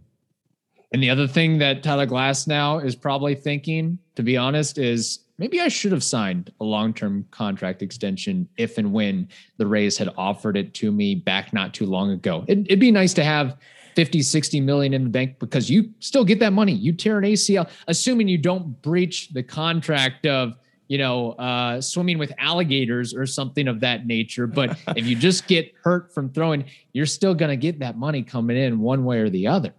And 0.92 1.04
the 1.04 1.10
other 1.12 1.28
thing 1.28 1.60
that 1.60 1.84
Tyler 1.84 2.08
Glasnow 2.08 2.84
is 2.84 2.96
probably 2.96 3.36
thinking, 3.36 4.00
to 4.16 4.24
be 4.24 4.38
honest, 4.38 4.80
is 4.80 5.20
maybe 5.38 5.62
I 5.62 5.68
should 5.68 5.92
have 5.92 6.04
signed 6.04 6.52
a 6.60 6.64
long 6.64 6.94
term 6.94 7.28
contract 7.30 7.84
extension 7.84 8.50
if 8.58 8.80
and 8.80 8.92
when 8.92 9.30
the 9.58 9.68
Rays 9.68 9.98
had 10.00 10.10
offered 10.18 10.58
it 10.58 10.74
to 10.76 10.92
me 10.92 11.14
back 11.14 11.54
not 11.54 11.76
too 11.76 11.86
long 11.86 12.10
ago. 12.10 12.44
It, 12.48 12.60
it'd 12.66 12.80
be 12.80 12.92
nice 12.92 13.14
to 13.16 13.24
have 13.24 13.58
50, 13.96 14.24
60 14.24 14.60
million 14.62 14.94
in 14.96 15.04
the 15.04 15.10
bank 15.12 15.38
because 15.38 15.70
you 15.70 15.92
still 16.00 16.26
get 16.26 16.40
that 16.40 16.54
money. 16.54 16.74
You 16.74 16.92
tear 16.92 17.20
an 17.20 17.24
ACL, 17.24 17.70
assuming 17.88 18.28
you 18.28 18.40
don't 18.40 18.82
breach 18.82 19.30
the 19.30 19.44
contract 19.44 20.26
of, 20.26 20.56
you 20.88 20.98
know, 20.98 21.32
uh, 21.34 21.82
swimming 21.82 22.18
with 22.18 22.32
alligators 22.38 23.14
or 23.14 23.26
something 23.26 23.68
of 23.68 23.80
that 23.80 24.06
nature. 24.06 24.46
But 24.48 24.78
if 24.96 25.06
you 25.08 25.16
just 25.16 25.48
get 25.48 25.74
hurt 25.84 26.14
from 26.14 26.30
throwing, 26.32 26.66
you're 26.94 27.06
still 27.08 27.34
going 27.34 27.50
to 27.50 27.58
get 27.58 27.80
that 27.80 27.98
money 27.98 28.22
coming 28.24 28.58
in 28.58 28.80
one 28.80 29.04
way 29.06 29.20
or 29.20 29.30
the 29.30 29.48
other. 29.48 29.74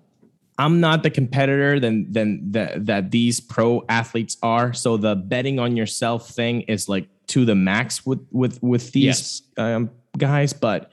I'm 0.58 0.80
not 0.80 1.02
the 1.02 1.10
competitor 1.10 1.78
than 1.78 2.10
than 2.10 2.50
that 2.52 2.86
that 2.86 3.10
these 3.10 3.40
pro 3.40 3.84
athletes 3.88 4.38
are. 4.42 4.72
So 4.72 4.96
the 4.96 5.14
betting 5.14 5.58
on 5.58 5.76
yourself 5.76 6.30
thing 6.30 6.62
is 6.62 6.88
like 6.88 7.08
to 7.28 7.44
the 7.44 7.54
max 7.54 8.06
with 8.06 8.26
with 8.32 8.62
with 8.62 8.92
these 8.92 9.04
Yes. 9.04 9.42
um, 9.58 9.90
guys. 10.16 10.54
But 10.54 10.90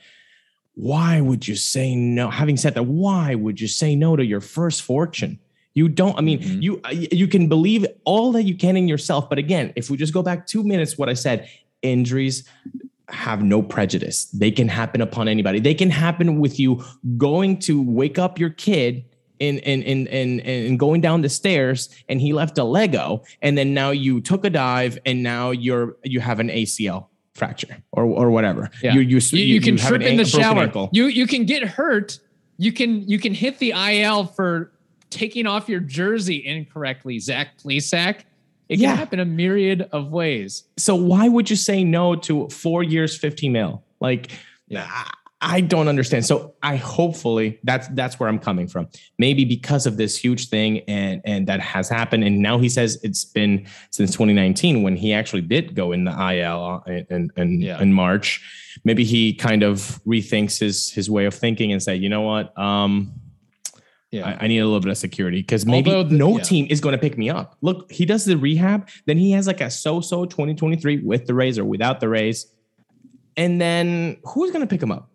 why 0.75 1.21
would 1.21 1.47
you 1.47 1.55
say 1.55 1.95
no? 1.95 2.29
Having 2.29 2.57
said 2.57 2.73
that, 2.75 2.83
why 2.83 3.35
would 3.35 3.61
you 3.61 3.67
say 3.69 3.95
no 3.95 4.15
to 4.17 4.25
your 4.25 4.41
first 4.41 4.81
fortune? 4.81 5.39
You 5.75 5.89
don't. 5.89 6.17
I 6.17 6.21
mean, 6.21 6.39
Mhm. 6.39 6.61
you 6.61 6.81
you 6.91 7.27
can 7.27 7.47
believe 7.49 7.85
all 8.05 8.31
that 8.33 8.43
you 8.43 8.55
can 8.55 8.77
in 8.77 8.87
yourself. 8.87 9.29
But 9.29 9.37
again, 9.39 9.73
if 9.75 9.89
we 9.89 9.97
just 9.97 10.13
go 10.13 10.21
back 10.21 10.45
two 10.45 10.63
minutes, 10.63 10.97
what 10.97 11.09
I 11.09 11.13
said, 11.13 11.47
injuries 11.81 12.43
have 13.09 13.43
no 13.43 13.61
prejudice. 13.61 14.25
They 14.25 14.51
can 14.51 14.67
happen 14.67 15.01
upon 15.01 15.27
anybody. 15.27 15.59
They 15.59 15.73
can 15.73 15.89
happen 15.89 16.39
with 16.39 16.59
you 16.59 16.83
going 17.17 17.57
to 17.59 17.81
wake 17.81 18.17
up 18.17 18.39
your 18.39 18.49
kid 18.49 19.03
in 19.39 19.57
in 19.59 19.81
in 19.83 20.07
in 20.07 20.39
in 20.39 20.77
going 20.77 21.01
down 21.01 21.21
the 21.21 21.29
stairs 21.29 21.89
and 22.07 22.21
he 22.21 22.33
left 22.33 22.57
a 22.57 22.63
Lego 22.63 23.23
and 23.41 23.57
then 23.57 23.73
now 23.73 23.89
you 23.91 24.21
took 24.21 24.45
a 24.45 24.49
dive 24.49 24.97
and 25.05 25.21
now 25.23 25.51
you're 25.51 25.97
you 26.03 26.19
have 26.21 26.39
an 26.39 26.49
ACL 26.49 27.09
fracture 27.33 27.77
or 27.91 28.05
or 28.05 28.29
whatever. 28.31 28.69
Yeah. 28.83 28.93
You 28.93 29.01
you 29.01 29.17
you, 29.31 29.39
you 29.55 29.59
can 29.61 29.77
have 29.77 29.89
trip 29.89 30.01
an 30.01 30.07
in 30.07 30.17
the 30.17 30.23
an- 30.23 30.29
a 30.29 30.31
broken 30.31 30.41
shower. 30.41 30.63
ankle. 30.63 30.89
You 30.93 31.05
you 31.07 31.25
can 31.27 31.45
get 31.45 31.63
hurt. 31.63 32.19
You 32.57 32.71
can 32.71 33.07
you 33.09 33.17
can 33.19 33.33
hit 33.33 33.57
the 33.57 33.71
IL 33.73 34.25
for 34.27 34.71
taking 35.13 35.47
off 35.47 35.69
your 35.69 35.79
jersey 35.79 36.45
incorrectly, 36.45 37.19
Zach 37.19 37.57
Plesac. 37.57 38.21
It 38.69 38.79
Yeah. 38.79 38.89
can 38.89 38.97
happen 38.97 39.19
a 39.19 39.25
myriad 39.25 39.87
of 39.91 40.11
ways. 40.11 40.63
So 40.77 40.95
why 40.95 41.27
would 41.27 41.49
you 41.49 41.55
say 41.55 41.83
no 41.83 42.15
to 42.15 42.49
four 42.49 42.81
years, 42.83 43.15
15 43.17 43.51
mil? 43.51 43.83
Like, 43.99 44.31
Yeah. 44.67 44.87
I, 44.89 45.11
I 45.45 45.59
don't 45.59 45.89
understand. 45.89 46.25
So 46.25 46.53
I 46.63 46.77
hopefully 46.77 47.59
that's 47.65 47.89
that's 47.89 48.17
where 48.17 48.29
I'm 48.29 48.39
coming 48.39 48.65
from. 48.65 48.87
Maybe 49.19 49.43
because 49.43 49.85
of 49.85 49.97
this 49.97 50.15
huge 50.15 50.47
thing 50.47 50.79
and 50.87 51.21
and 51.25 51.47
that 51.47 51.59
has 51.59 51.89
happened. 51.89 52.23
And 52.23 52.39
now 52.39 52.57
he 52.59 52.69
says 52.69 52.97
it's 53.03 53.25
been 53.25 53.67
since 53.91 54.11
2019 54.11 54.83
when 54.83 54.95
he 54.95 55.11
actually 55.11 55.41
did 55.41 55.75
go 55.75 55.91
in 55.91 56.05
the 56.05 56.11
IL 56.11 56.81
in 56.87 57.05
in, 57.09 57.29
in, 57.35 57.61
Yeah. 57.61 57.81
in 57.81 57.91
March. 57.91 58.41
Maybe 58.85 59.03
he 59.03 59.33
kind 59.33 59.63
of 59.63 59.99
rethinks 60.07 60.59
his 60.59 60.89
his 60.91 61.09
way 61.09 61.25
of 61.25 61.33
thinking 61.33 61.73
and 61.73 61.83
say, 61.83 61.97
you 61.97 62.07
know 62.07 62.21
what? 62.21 62.57
Um, 62.57 63.11
Yeah. 64.13 64.27
I, 64.39 64.43
I 64.43 64.47
need 64.47 64.59
a 64.59 64.65
little 64.65 64.79
bit 64.79 64.91
of 64.91 64.97
security 64.97 65.41
because 65.41 65.65
maybe 65.65 65.89
the- 65.89 66.03
no 66.03 66.37
yeah. 66.37 66.43
team 66.43 66.67
is 66.69 66.79
going 66.79 66.93
to 66.93 66.99
pick 66.99 67.17
me 67.17 67.31
up. 67.31 67.57
Look, 67.61 67.91
he 67.91 68.05
does 68.05 68.25
the 68.25 68.37
rehab, 68.37 68.87
then 69.07 69.17
he 69.17 69.31
has 69.31 69.47
like 69.47 69.59
a 69.59 69.71
so-so 69.71 70.25
2023 70.25 70.99
with 70.99 71.25
the 71.25 71.33
Rays 71.33 71.57
or 71.57 71.65
without 71.65 71.99
the 71.99 72.07
Rays, 72.07 72.45
and 73.37 73.59
then 73.59 74.17
who's 74.23 74.51
going 74.51 74.61
to 74.61 74.67
pick 74.67 74.83
him 74.83 74.91
up? 74.91 75.09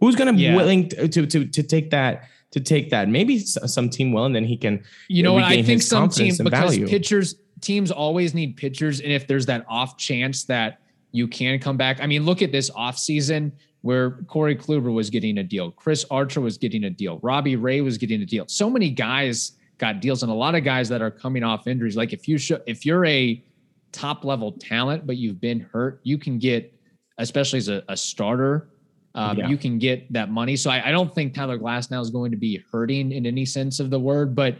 Who's 0.00 0.16
going 0.16 0.34
to 0.34 0.42
Yeah. 0.42 0.50
be 0.50 0.56
willing 0.56 0.88
to, 0.88 1.06
to 1.06 1.26
to 1.26 1.46
to 1.46 1.62
take 1.62 1.90
that 1.90 2.28
to 2.50 2.60
take 2.60 2.90
that? 2.90 3.08
Maybe 3.08 3.38
some 3.38 3.88
team 3.88 4.12
will, 4.12 4.24
and 4.24 4.34
then 4.34 4.44
he 4.44 4.56
can. 4.56 4.82
You 5.08 5.22
know 5.22 5.34
what? 5.34 5.44
I 5.44 5.62
think 5.62 5.80
some 5.80 6.08
teams 6.08 6.38
because 6.38 6.74
value. 6.74 6.88
pitchers 6.88 7.36
teams 7.60 7.92
always 7.92 8.34
need 8.34 8.56
pitchers, 8.56 9.00
and 9.00 9.12
if 9.12 9.28
there's 9.28 9.46
that 9.46 9.64
off 9.68 9.96
chance 9.96 10.44
that 10.46 10.80
you 11.12 11.28
can 11.28 11.60
come 11.60 11.76
back, 11.76 12.00
I 12.02 12.08
mean, 12.08 12.24
look 12.24 12.42
at 12.42 12.50
this 12.50 12.68
off 12.74 12.98
season 12.98 13.52
where 13.84 14.12
Corey 14.28 14.56
Kluber 14.56 14.90
was 14.90 15.10
getting 15.10 15.36
a 15.36 15.42
deal, 15.42 15.70
Chris 15.70 16.06
Archer 16.10 16.40
was 16.40 16.56
getting 16.56 16.84
a 16.84 16.90
deal, 16.90 17.18
Robbie 17.22 17.56
Ray 17.56 17.82
was 17.82 17.98
getting 17.98 18.22
a 18.22 18.24
deal. 18.24 18.46
So 18.48 18.70
many 18.70 18.88
guys 18.88 19.58
got 19.76 20.00
deals, 20.00 20.22
and 20.22 20.32
a 20.32 20.34
lot 20.34 20.54
of 20.54 20.64
guys 20.64 20.88
that 20.88 21.02
are 21.02 21.10
coming 21.10 21.44
off 21.44 21.66
injuries. 21.66 21.94
Like 21.94 22.14
if 22.14 22.26
you 22.26 22.38
show, 22.38 22.60
if 22.66 22.86
you're 22.86 23.04
a 23.04 23.44
top 23.92 24.24
level 24.24 24.52
talent, 24.52 25.06
but 25.06 25.18
you've 25.18 25.38
been 25.38 25.60
hurt, 25.60 26.00
you 26.02 26.16
can 26.16 26.38
get, 26.38 26.72
especially 27.18 27.58
as 27.58 27.68
a, 27.68 27.84
a 27.88 27.96
starter. 27.96 28.70
Um, 29.14 29.36
Yeah. 29.36 29.48
You 29.48 29.58
can 29.58 29.78
get 29.78 30.10
that 30.14 30.30
money. 30.30 30.56
So 30.56 30.70
I, 30.70 30.88
I 30.88 30.90
don't 30.90 31.14
think 31.14 31.34
Tyler 31.34 31.58
Glasnow 31.58 32.00
is 32.00 32.08
going 32.08 32.30
to 32.30 32.38
be 32.38 32.64
hurting 32.72 33.12
in 33.12 33.26
any 33.26 33.44
sense 33.44 33.80
of 33.80 33.90
the 33.90 34.00
word, 34.00 34.34
but 34.34 34.56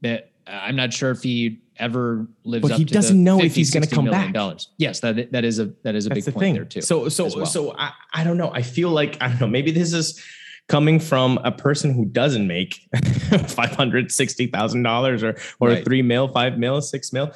that 0.00 0.30
I'm 0.46 0.76
not 0.76 0.92
sure 0.92 1.10
if 1.10 1.22
he 1.22 1.60
ever 1.78 2.26
lives 2.44 2.68
But 2.68 2.78
he 2.78 2.84
to 2.84 2.94
doesn't 2.94 3.22
know 3.22 3.40
if 3.42 3.54
he's 3.54 3.70
gonna 3.70 3.86
come 3.86 4.06
back. 4.06 4.32
Dollars. 4.32 4.68
Yes, 4.78 5.00
that 5.00 5.32
that 5.32 5.44
is 5.44 5.58
a 5.58 5.72
that 5.82 5.94
is 5.94 6.06
a 6.06 6.08
That's 6.10 6.18
big 6.18 6.24
the 6.26 6.32
point 6.32 6.40
thing 6.42 6.54
there 6.54 6.64
too. 6.64 6.80
So 6.82 7.08
so 7.08 7.24
well. 7.34 7.46
so 7.46 7.74
I, 7.76 7.90
I 8.14 8.24
don't 8.24 8.36
know. 8.38 8.50
I 8.52 8.62
feel 8.62 8.90
like 8.90 9.16
I 9.20 9.28
don't 9.28 9.40
know. 9.40 9.46
Maybe 9.48 9.70
this 9.72 9.92
is 9.92 10.22
coming 10.68 10.98
from 10.98 11.38
a 11.44 11.52
person 11.52 11.92
who 11.94 12.04
doesn't 12.06 12.46
make 12.46 12.74
five 13.48 13.70
hundred 13.72 14.10
sixty 14.12 14.46
thousand 14.46 14.82
dollars 14.84 15.22
or 15.22 15.36
or 15.60 15.68
Right. 15.70 15.84
three 15.84 16.02
mil, 16.02 16.28
five 16.28 16.58
mil, 16.58 16.80
six 16.80 17.12
mil. 17.12 17.30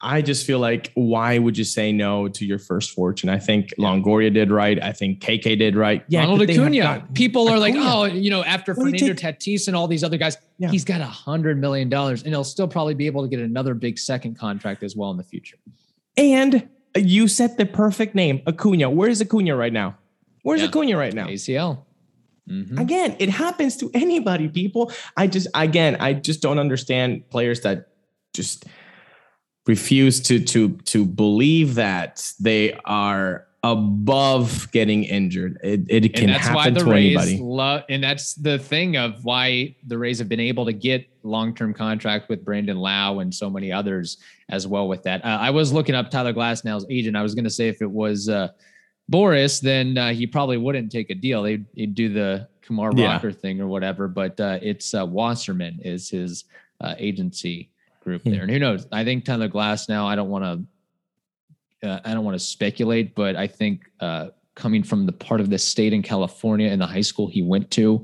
I 0.00 0.22
just 0.22 0.46
feel 0.46 0.60
like 0.60 0.92
why 0.94 1.38
would 1.38 1.58
you 1.58 1.64
say 1.64 1.90
no 1.90 2.28
to 2.28 2.46
your 2.46 2.60
first 2.60 2.92
fortune? 2.92 3.28
I 3.28 3.38
think 3.38 3.74
Longoria 3.80 4.32
did 4.32 4.50
right. 4.52 4.80
I 4.80 4.92
think 4.92 5.20
KK 5.20 5.58
did 5.58 5.74
right. 5.74 6.04
Yeah, 6.08 6.20
Ronald 6.20 6.38
could 6.40 6.48
they 6.50 6.54
have 6.54 6.62
Acuna. 6.66 6.82
gotten- 6.82 7.14
People 7.14 7.48
are 7.48 7.58
like, 7.58 7.74
oh, 7.76 8.04
you 8.04 8.30
know, 8.30 8.44
after 8.44 8.74
What 8.74 8.84
Fernando 8.84 9.12
Tatis 9.14 9.66
and 9.66 9.76
all 9.76 9.88
these 9.88 10.04
other 10.04 10.16
guys, 10.16 10.36
Yeah. 10.58 10.70
he's 10.70 10.84
got 10.84 11.00
a 11.00 11.04
hundred 11.06 11.58
million 11.60 11.88
dollars, 11.88 12.22
and 12.22 12.32
he'll 12.32 12.44
still 12.44 12.68
probably 12.68 12.94
be 12.94 13.06
able 13.06 13.22
to 13.22 13.28
get 13.28 13.40
another 13.40 13.74
big 13.74 13.98
second 13.98 14.38
contract 14.38 14.84
as 14.84 14.94
well 14.94 15.10
in 15.10 15.16
the 15.16 15.24
future. 15.24 15.56
And 16.16 16.68
you 16.96 17.26
said 17.26 17.56
the 17.58 17.66
perfect 17.66 18.14
name, 18.14 18.40
Acuna. 18.46 18.90
Where 18.90 19.08
is 19.08 19.20
Acuna 19.20 19.56
right 19.56 19.72
now? 19.72 19.98
Where's 20.42 20.60
Yeah. 20.60 20.68
Acuna 20.68 20.96
right 20.96 21.12
now? 21.12 21.26
ACL. 21.26 21.86
Mhm. 22.48 22.78
Again, 22.80 23.16
it 23.18 23.28
happens 23.30 23.76
to 23.78 23.90
anybody, 23.94 24.48
people. 24.48 24.92
I 25.16 25.26
just 25.26 25.48
again, 25.54 25.96
I 25.98 26.12
just 26.14 26.40
don't 26.40 26.58
understand 26.60 27.28
players 27.30 27.60
that 27.62 27.88
just 28.32 28.64
refuse 29.68 30.20
to 30.22 30.40
to 30.40 30.70
to 30.78 31.04
believe 31.04 31.76
that 31.76 32.32
they 32.40 32.72
are 32.84 33.46
above 33.64 34.70
getting 34.72 35.04
injured. 35.04 35.58
It, 35.62 35.82
it 35.88 36.14
can 36.14 36.24
and 36.30 36.34
that's 36.34 36.48
why 36.48 36.64
happen 36.64 36.74
the 36.74 36.80
to 36.80 36.86
Rays 36.90 37.16
anybody. 37.16 37.38
love, 37.42 37.82
and 37.88 38.02
that's 38.02 38.34
the 38.34 38.58
thing 38.58 38.96
of 38.96 39.24
why 39.24 39.76
the 39.86 39.98
Rays 39.98 40.18
have 40.20 40.28
been 40.28 40.40
able 40.40 40.64
to 40.64 40.72
get 40.72 41.08
long-term 41.24 41.74
contract 41.74 42.28
with 42.28 42.44
Brandon 42.44 42.78
Lowe 42.78 43.18
and 43.18 43.34
so 43.34 43.50
many 43.50 43.70
others 43.72 44.18
as 44.48 44.66
well 44.66 44.88
with 44.88 45.02
that. 45.02 45.24
Uh, 45.24 45.38
I 45.40 45.50
was 45.50 45.72
looking 45.72 45.94
up 45.94 46.10
Tyler 46.10 46.32
Glasnow's 46.32 46.86
agent. 46.88 47.16
I 47.16 47.22
was 47.22 47.34
going 47.34 47.44
to 47.44 47.50
say 47.50 47.68
if 47.68 47.82
it 47.82 47.90
was 47.90 48.28
uh, 48.28 48.48
Boris, 49.08 49.58
then 49.60 49.98
uh, 49.98 50.12
he 50.12 50.26
probably 50.26 50.56
wouldn't 50.56 50.90
take 50.92 51.10
a 51.10 51.14
deal. 51.14 51.42
They'd, 51.42 51.66
he'd 51.74 51.94
do 51.94 52.08
the 52.12 52.48
Kumar 52.62 52.92
Yeah. 52.94 53.12
Rocker 53.14 53.32
thing 53.32 53.60
or 53.60 53.66
whatever. 53.66 54.06
But 54.08 54.38
uh, 54.40 54.60
it's 54.62 54.94
uh, 54.94 55.04
Wasserman 55.04 55.80
is 55.84 56.08
his 56.08 56.44
uh, 56.80 56.94
agency 56.96 57.70
group 58.08 58.22
Hmm. 58.22 58.30
there, 58.30 58.42
and 58.42 58.50
who 58.50 58.58
knows? 58.58 58.86
I 58.90 59.04
think 59.04 59.24
Tyler 59.24 59.48
Glasnow. 59.48 60.04
I 60.04 60.16
don't 60.16 60.30
want 60.30 60.44
to 60.44 61.88
uh, 61.88 62.00
I 62.04 62.12
don't 62.14 62.24
want 62.24 62.34
to 62.34 62.44
speculate, 62.44 63.14
but 63.14 63.36
I 63.36 63.46
think 63.46 63.82
uh, 64.00 64.28
coming 64.56 64.82
from 64.82 65.06
the 65.06 65.12
part 65.12 65.40
of 65.40 65.48
the 65.50 65.58
state 65.58 65.92
in 65.92 66.02
California 66.02 66.68
and 66.68 66.80
the 66.80 66.86
high 66.86 67.02
school 67.02 67.28
he 67.28 67.42
went 67.42 67.70
to, 67.72 68.02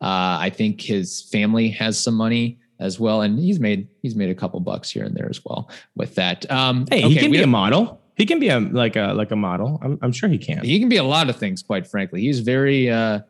uh, 0.00 0.38
I 0.46 0.50
think 0.54 0.80
his 0.80 1.22
family 1.32 1.68
has 1.70 1.98
some 1.98 2.14
money 2.14 2.60
as 2.78 3.00
well, 3.00 3.22
and 3.22 3.38
he's 3.38 3.58
made 3.58 3.88
he's 4.02 4.14
made 4.14 4.30
a 4.30 4.34
couple 4.34 4.60
bucks 4.60 4.90
here 4.90 5.04
and 5.04 5.16
there 5.16 5.28
as 5.28 5.40
well 5.44 5.68
with 5.96 6.14
that. 6.16 6.48
Um, 6.50 6.86
Hey, 6.90 7.00
he 7.02 7.16
can 7.16 7.30
be 7.32 7.42
a 7.42 7.46
model. 7.46 8.00
He 8.16 8.24
can 8.26 8.38
be 8.38 8.48
a 8.48 8.60
like 8.60 8.96
a 8.96 9.12
like 9.14 9.30
a 9.32 9.36
model. 9.36 9.78
I'm, 9.82 9.98
I'm 10.02 10.12
sure 10.12 10.28
he 10.28 10.38
can. 10.38 10.62
he 10.64 10.78
can 10.78 10.88
be 10.88 10.96
a 10.98 11.04
lot 11.04 11.28
of 11.28 11.36
things, 11.36 11.62
quite 11.62 11.86
frankly. 11.86 12.20
He's 12.22 12.40
very 12.40 12.88
uh, 12.90 13.20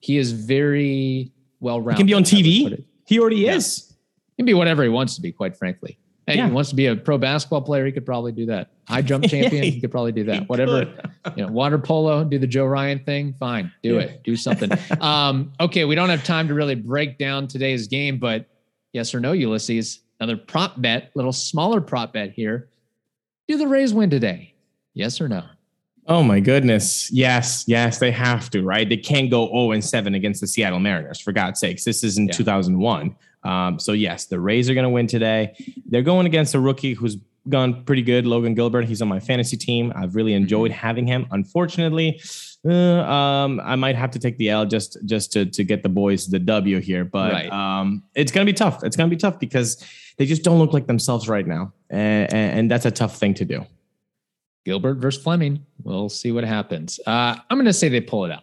he 0.00 0.16
is 0.18 0.32
very 0.32 1.30
well 1.60 1.80
rounded. 1.80 1.96
He 1.98 2.00
can 2.00 2.06
be 2.06 2.14
on 2.14 2.24
TV. 2.24 2.84
He 3.06 3.18
already 3.20 3.36
Yeah. 3.42 3.56
is. 3.56 3.89
He 4.40 4.42
can 4.42 4.46
be 4.46 4.54
whatever 4.54 4.82
he 4.82 4.88
wants 4.88 5.16
to 5.16 5.20
be, 5.20 5.32
quite 5.32 5.54
frankly. 5.54 5.98
Hey, 6.26 6.36
Yeah. 6.36 6.46
he 6.46 6.52
wants 6.54 6.70
to 6.70 6.74
be 6.76 6.86
a 6.86 6.96
pro 6.96 7.18
basketball 7.18 7.60
player. 7.60 7.84
He 7.84 7.92
could 7.92 8.06
probably 8.06 8.32
do 8.32 8.46
that. 8.46 8.70
High 8.88 9.02
jump 9.02 9.24
champion. 9.28 9.62
he 9.62 9.78
could 9.82 9.90
probably 9.90 10.12
do 10.12 10.24
that. 10.24 10.48
Whatever. 10.48 10.90
you 11.36 11.44
know, 11.44 11.52
water 11.52 11.78
polo, 11.78 12.24
do 12.24 12.38
the 12.38 12.46
Joe 12.46 12.64
Ryan 12.64 13.00
thing. 13.00 13.34
Fine, 13.38 13.70
do 13.82 13.96
Yeah. 13.96 14.00
it, 14.00 14.22
do 14.24 14.36
something. 14.36 14.70
um, 15.02 15.52
okay, 15.60 15.84
we 15.84 15.94
don't 15.94 16.08
have 16.08 16.24
time 16.24 16.48
to 16.48 16.54
really 16.54 16.74
break 16.74 17.18
down 17.18 17.48
today's 17.48 17.86
game, 17.86 18.16
but 18.16 18.46
yes 18.94 19.14
or 19.14 19.20
no, 19.20 19.32
Ulysses, 19.32 20.00
another 20.20 20.38
prop 20.38 20.80
bet, 20.80 21.10
little 21.14 21.34
smaller 21.34 21.82
prop 21.82 22.14
bet 22.14 22.30
here. 22.32 22.70
Do 23.46 23.58
the 23.58 23.68
Rays 23.68 23.92
win 23.92 24.08
today? 24.08 24.54
Yes 24.94 25.20
or 25.20 25.28
no? 25.28 25.42
Oh 26.06 26.22
my 26.22 26.40
goodness. 26.40 27.12
Yes, 27.12 27.64
yes, 27.66 27.98
they 27.98 28.10
have 28.10 28.48
to, 28.50 28.62
right? 28.62 28.88
They 28.88 28.96
can't 28.96 29.30
go 29.30 29.48
0 29.48 29.72
and 29.72 29.84
7 29.84 30.14
against 30.14 30.40
the 30.40 30.46
Seattle 30.46 30.80
Mariners, 30.80 31.20
for 31.20 31.30
God's 31.32 31.60
sakes. 31.60 31.84
This 31.84 32.02
is 32.02 32.16
in 32.16 32.26
Yeah. 32.28 32.32
2001. 32.32 33.14
Um, 33.42 33.78
so, 33.78 33.92
yes, 33.92 34.26
the 34.26 34.38
Rays 34.40 34.68
are 34.68 34.74
going 34.74 34.84
to 34.84 34.90
win 34.90 35.06
today. 35.06 35.54
They're 35.86 36.02
going 36.02 36.26
against 36.26 36.54
a 36.54 36.60
rookie 36.60 36.94
who's 36.94 37.16
gone 37.48 37.84
pretty 37.84 38.02
good, 38.02 38.26
Logan 38.26 38.54
Gilbert. 38.54 38.84
He's 38.84 39.00
on 39.00 39.08
my 39.08 39.18
fantasy 39.20 39.56
team. 39.56 39.92
I've 39.96 40.14
really 40.14 40.32
Mm-hmm. 40.32 40.42
enjoyed 40.42 40.70
having 40.70 41.06
him. 41.06 41.26
Unfortunately, 41.30 42.20
uh, 42.68 42.70
um, 42.70 43.58
I 43.64 43.76
might 43.76 43.96
have 43.96 44.10
to 44.10 44.18
take 44.18 44.36
the 44.36 44.50
L 44.50 44.66
just 44.66 44.98
just 45.06 45.32
to, 45.32 45.46
to 45.46 45.64
get 45.64 45.82
the 45.82 45.88
boys 45.88 46.26
the 46.26 46.38
W 46.38 46.80
here. 46.80 47.04
But 47.06 47.32
Right. 47.32 47.50
um, 47.50 48.02
it's 48.14 48.30
going 48.30 48.46
to 48.46 48.52
be 48.52 48.56
tough. 48.56 48.84
It's 48.84 48.94
going 48.96 49.08
to 49.08 49.16
be 49.16 49.18
tough 49.18 49.40
because 49.40 49.82
they 50.18 50.26
just 50.26 50.42
don't 50.44 50.58
look 50.58 50.74
like 50.74 50.86
themselves 50.86 51.26
right 51.28 51.46
now. 51.46 51.72
And, 51.88 52.30
and, 52.32 52.58
and 52.58 52.70
that's 52.70 52.84
a 52.84 52.90
tough 52.90 53.16
thing 53.16 53.32
to 53.34 53.46
do. 53.46 53.64
Gilbert 54.66 54.96
versus 54.96 55.22
Fleming. 55.22 55.64
We'll 55.82 56.10
see 56.10 56.32
what 56.32 56.44
happens. 56.44 57.00
Uh, 57.06 57.36
I'm 57.48 57.56
going 57.56 57.64
to 57.64 57.72
say 57.72 57.88
they 57.88 58.02
pull 58.02 58.26
it 58.26 58.30
out. 58.32 58.42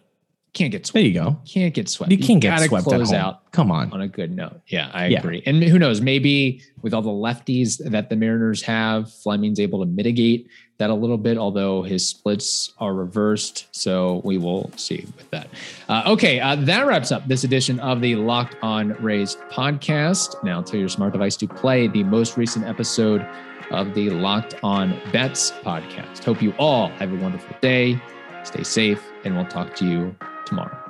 Can't 0.58 0.72
get 0.72 0.90
There 0.92 1.02
you 1.02 1.14
go. 1.14 1.38
You 1.44 1.52
Can't 1.52 1.72
get 1.74 1.88
swept. 1.88 2.10
You 2.10 2.18
can't 2.18 2.40
get 2.40 2.48
gotta 2.56 2.64
swept 2.68 2.84
close 2.84 3.12
out 3.12 3.50
Come 3.52 3.70
on. 3.70 3.92
on 3.92 4.00
a 4.00 4.08
good 4.08 4.34
note. 4.34 4.60
Yeah, 4.66 4.90
I 4.92 5.06
Yeah. 5.06 5.20
agree. 5.20 5.40
And 5.46 5.62
who 5.62 5.78
knows? 5.78 6.00
Maybe 6.00 6.60
with 6.82 6.92
all 6.92 7.02
the 7.02 7.10
lefties 7.10 7.78
that 7.90 8.10
the 8.10 8.16
Mariners 8.16 8.62
have, 8.62 9.12
Fleming's 9.12 9.60
able 9.60 9.78
to 9.80 9.86
mitigate 9.86 10.48
that 10.78 10.90
a 10.90 10.94
little 10.94 11.16
bit, 11.16 11.38
although 11.38 11.82
his 11.82 12.08
splits 12.08 12.72
are 12.78 12.92
reversed. 12.94 13.66
So 13.70 14.20
we 14.24 14.36
will 14.38 14.70
see 14.76 15.04
with 15.16 15.30
that. 15.30 15.48
Uh, 15.88 16.02
okay, 16.06 16.40
uh, 16.40 16.56
that 16.56 16.86
wraps 16.86 17.12
up 17.12 17.26
this 17.28 17.44
edition 17.44 17.78
of 17.80 18.00
the 18.00 18.16
Locked 18.16 18.56
On 18.62 18.90
Rays 19.00 19.36
podcast. 19.50 20.42
Now 20.42 20.60
tell 20.62 20.78
your 20.80 20.88
smart 20.88 21.12
device 21.12 21.36
to 21.36 21.46
play 21.46 21.86
the 21.86 22.02
most 22.02 22.36
recent 22.36 22.64
episode 22.66 23.24
of 23.70 23.94
the 23.94 24.10
Locked 24.10 24.56
On 24.64 24.96
Bets 25.12 25.52
podcast. 25.62 26.24
Hope 26.24 26.42
you 26.42 26.52
all 26.58 26.88
have 26.90 27.12
a 27.12 27.16
wonderful 27.16 27.54
day. 27.60 28.00
Stay 28.44 28.62
safe, 28.62 29.02
and 29.24 29.36
we'll 29.36 29.44
talk 29.46 29.74
to 29.76 29.84
you 29.86 30.16
tomorrow. 30.48 30.87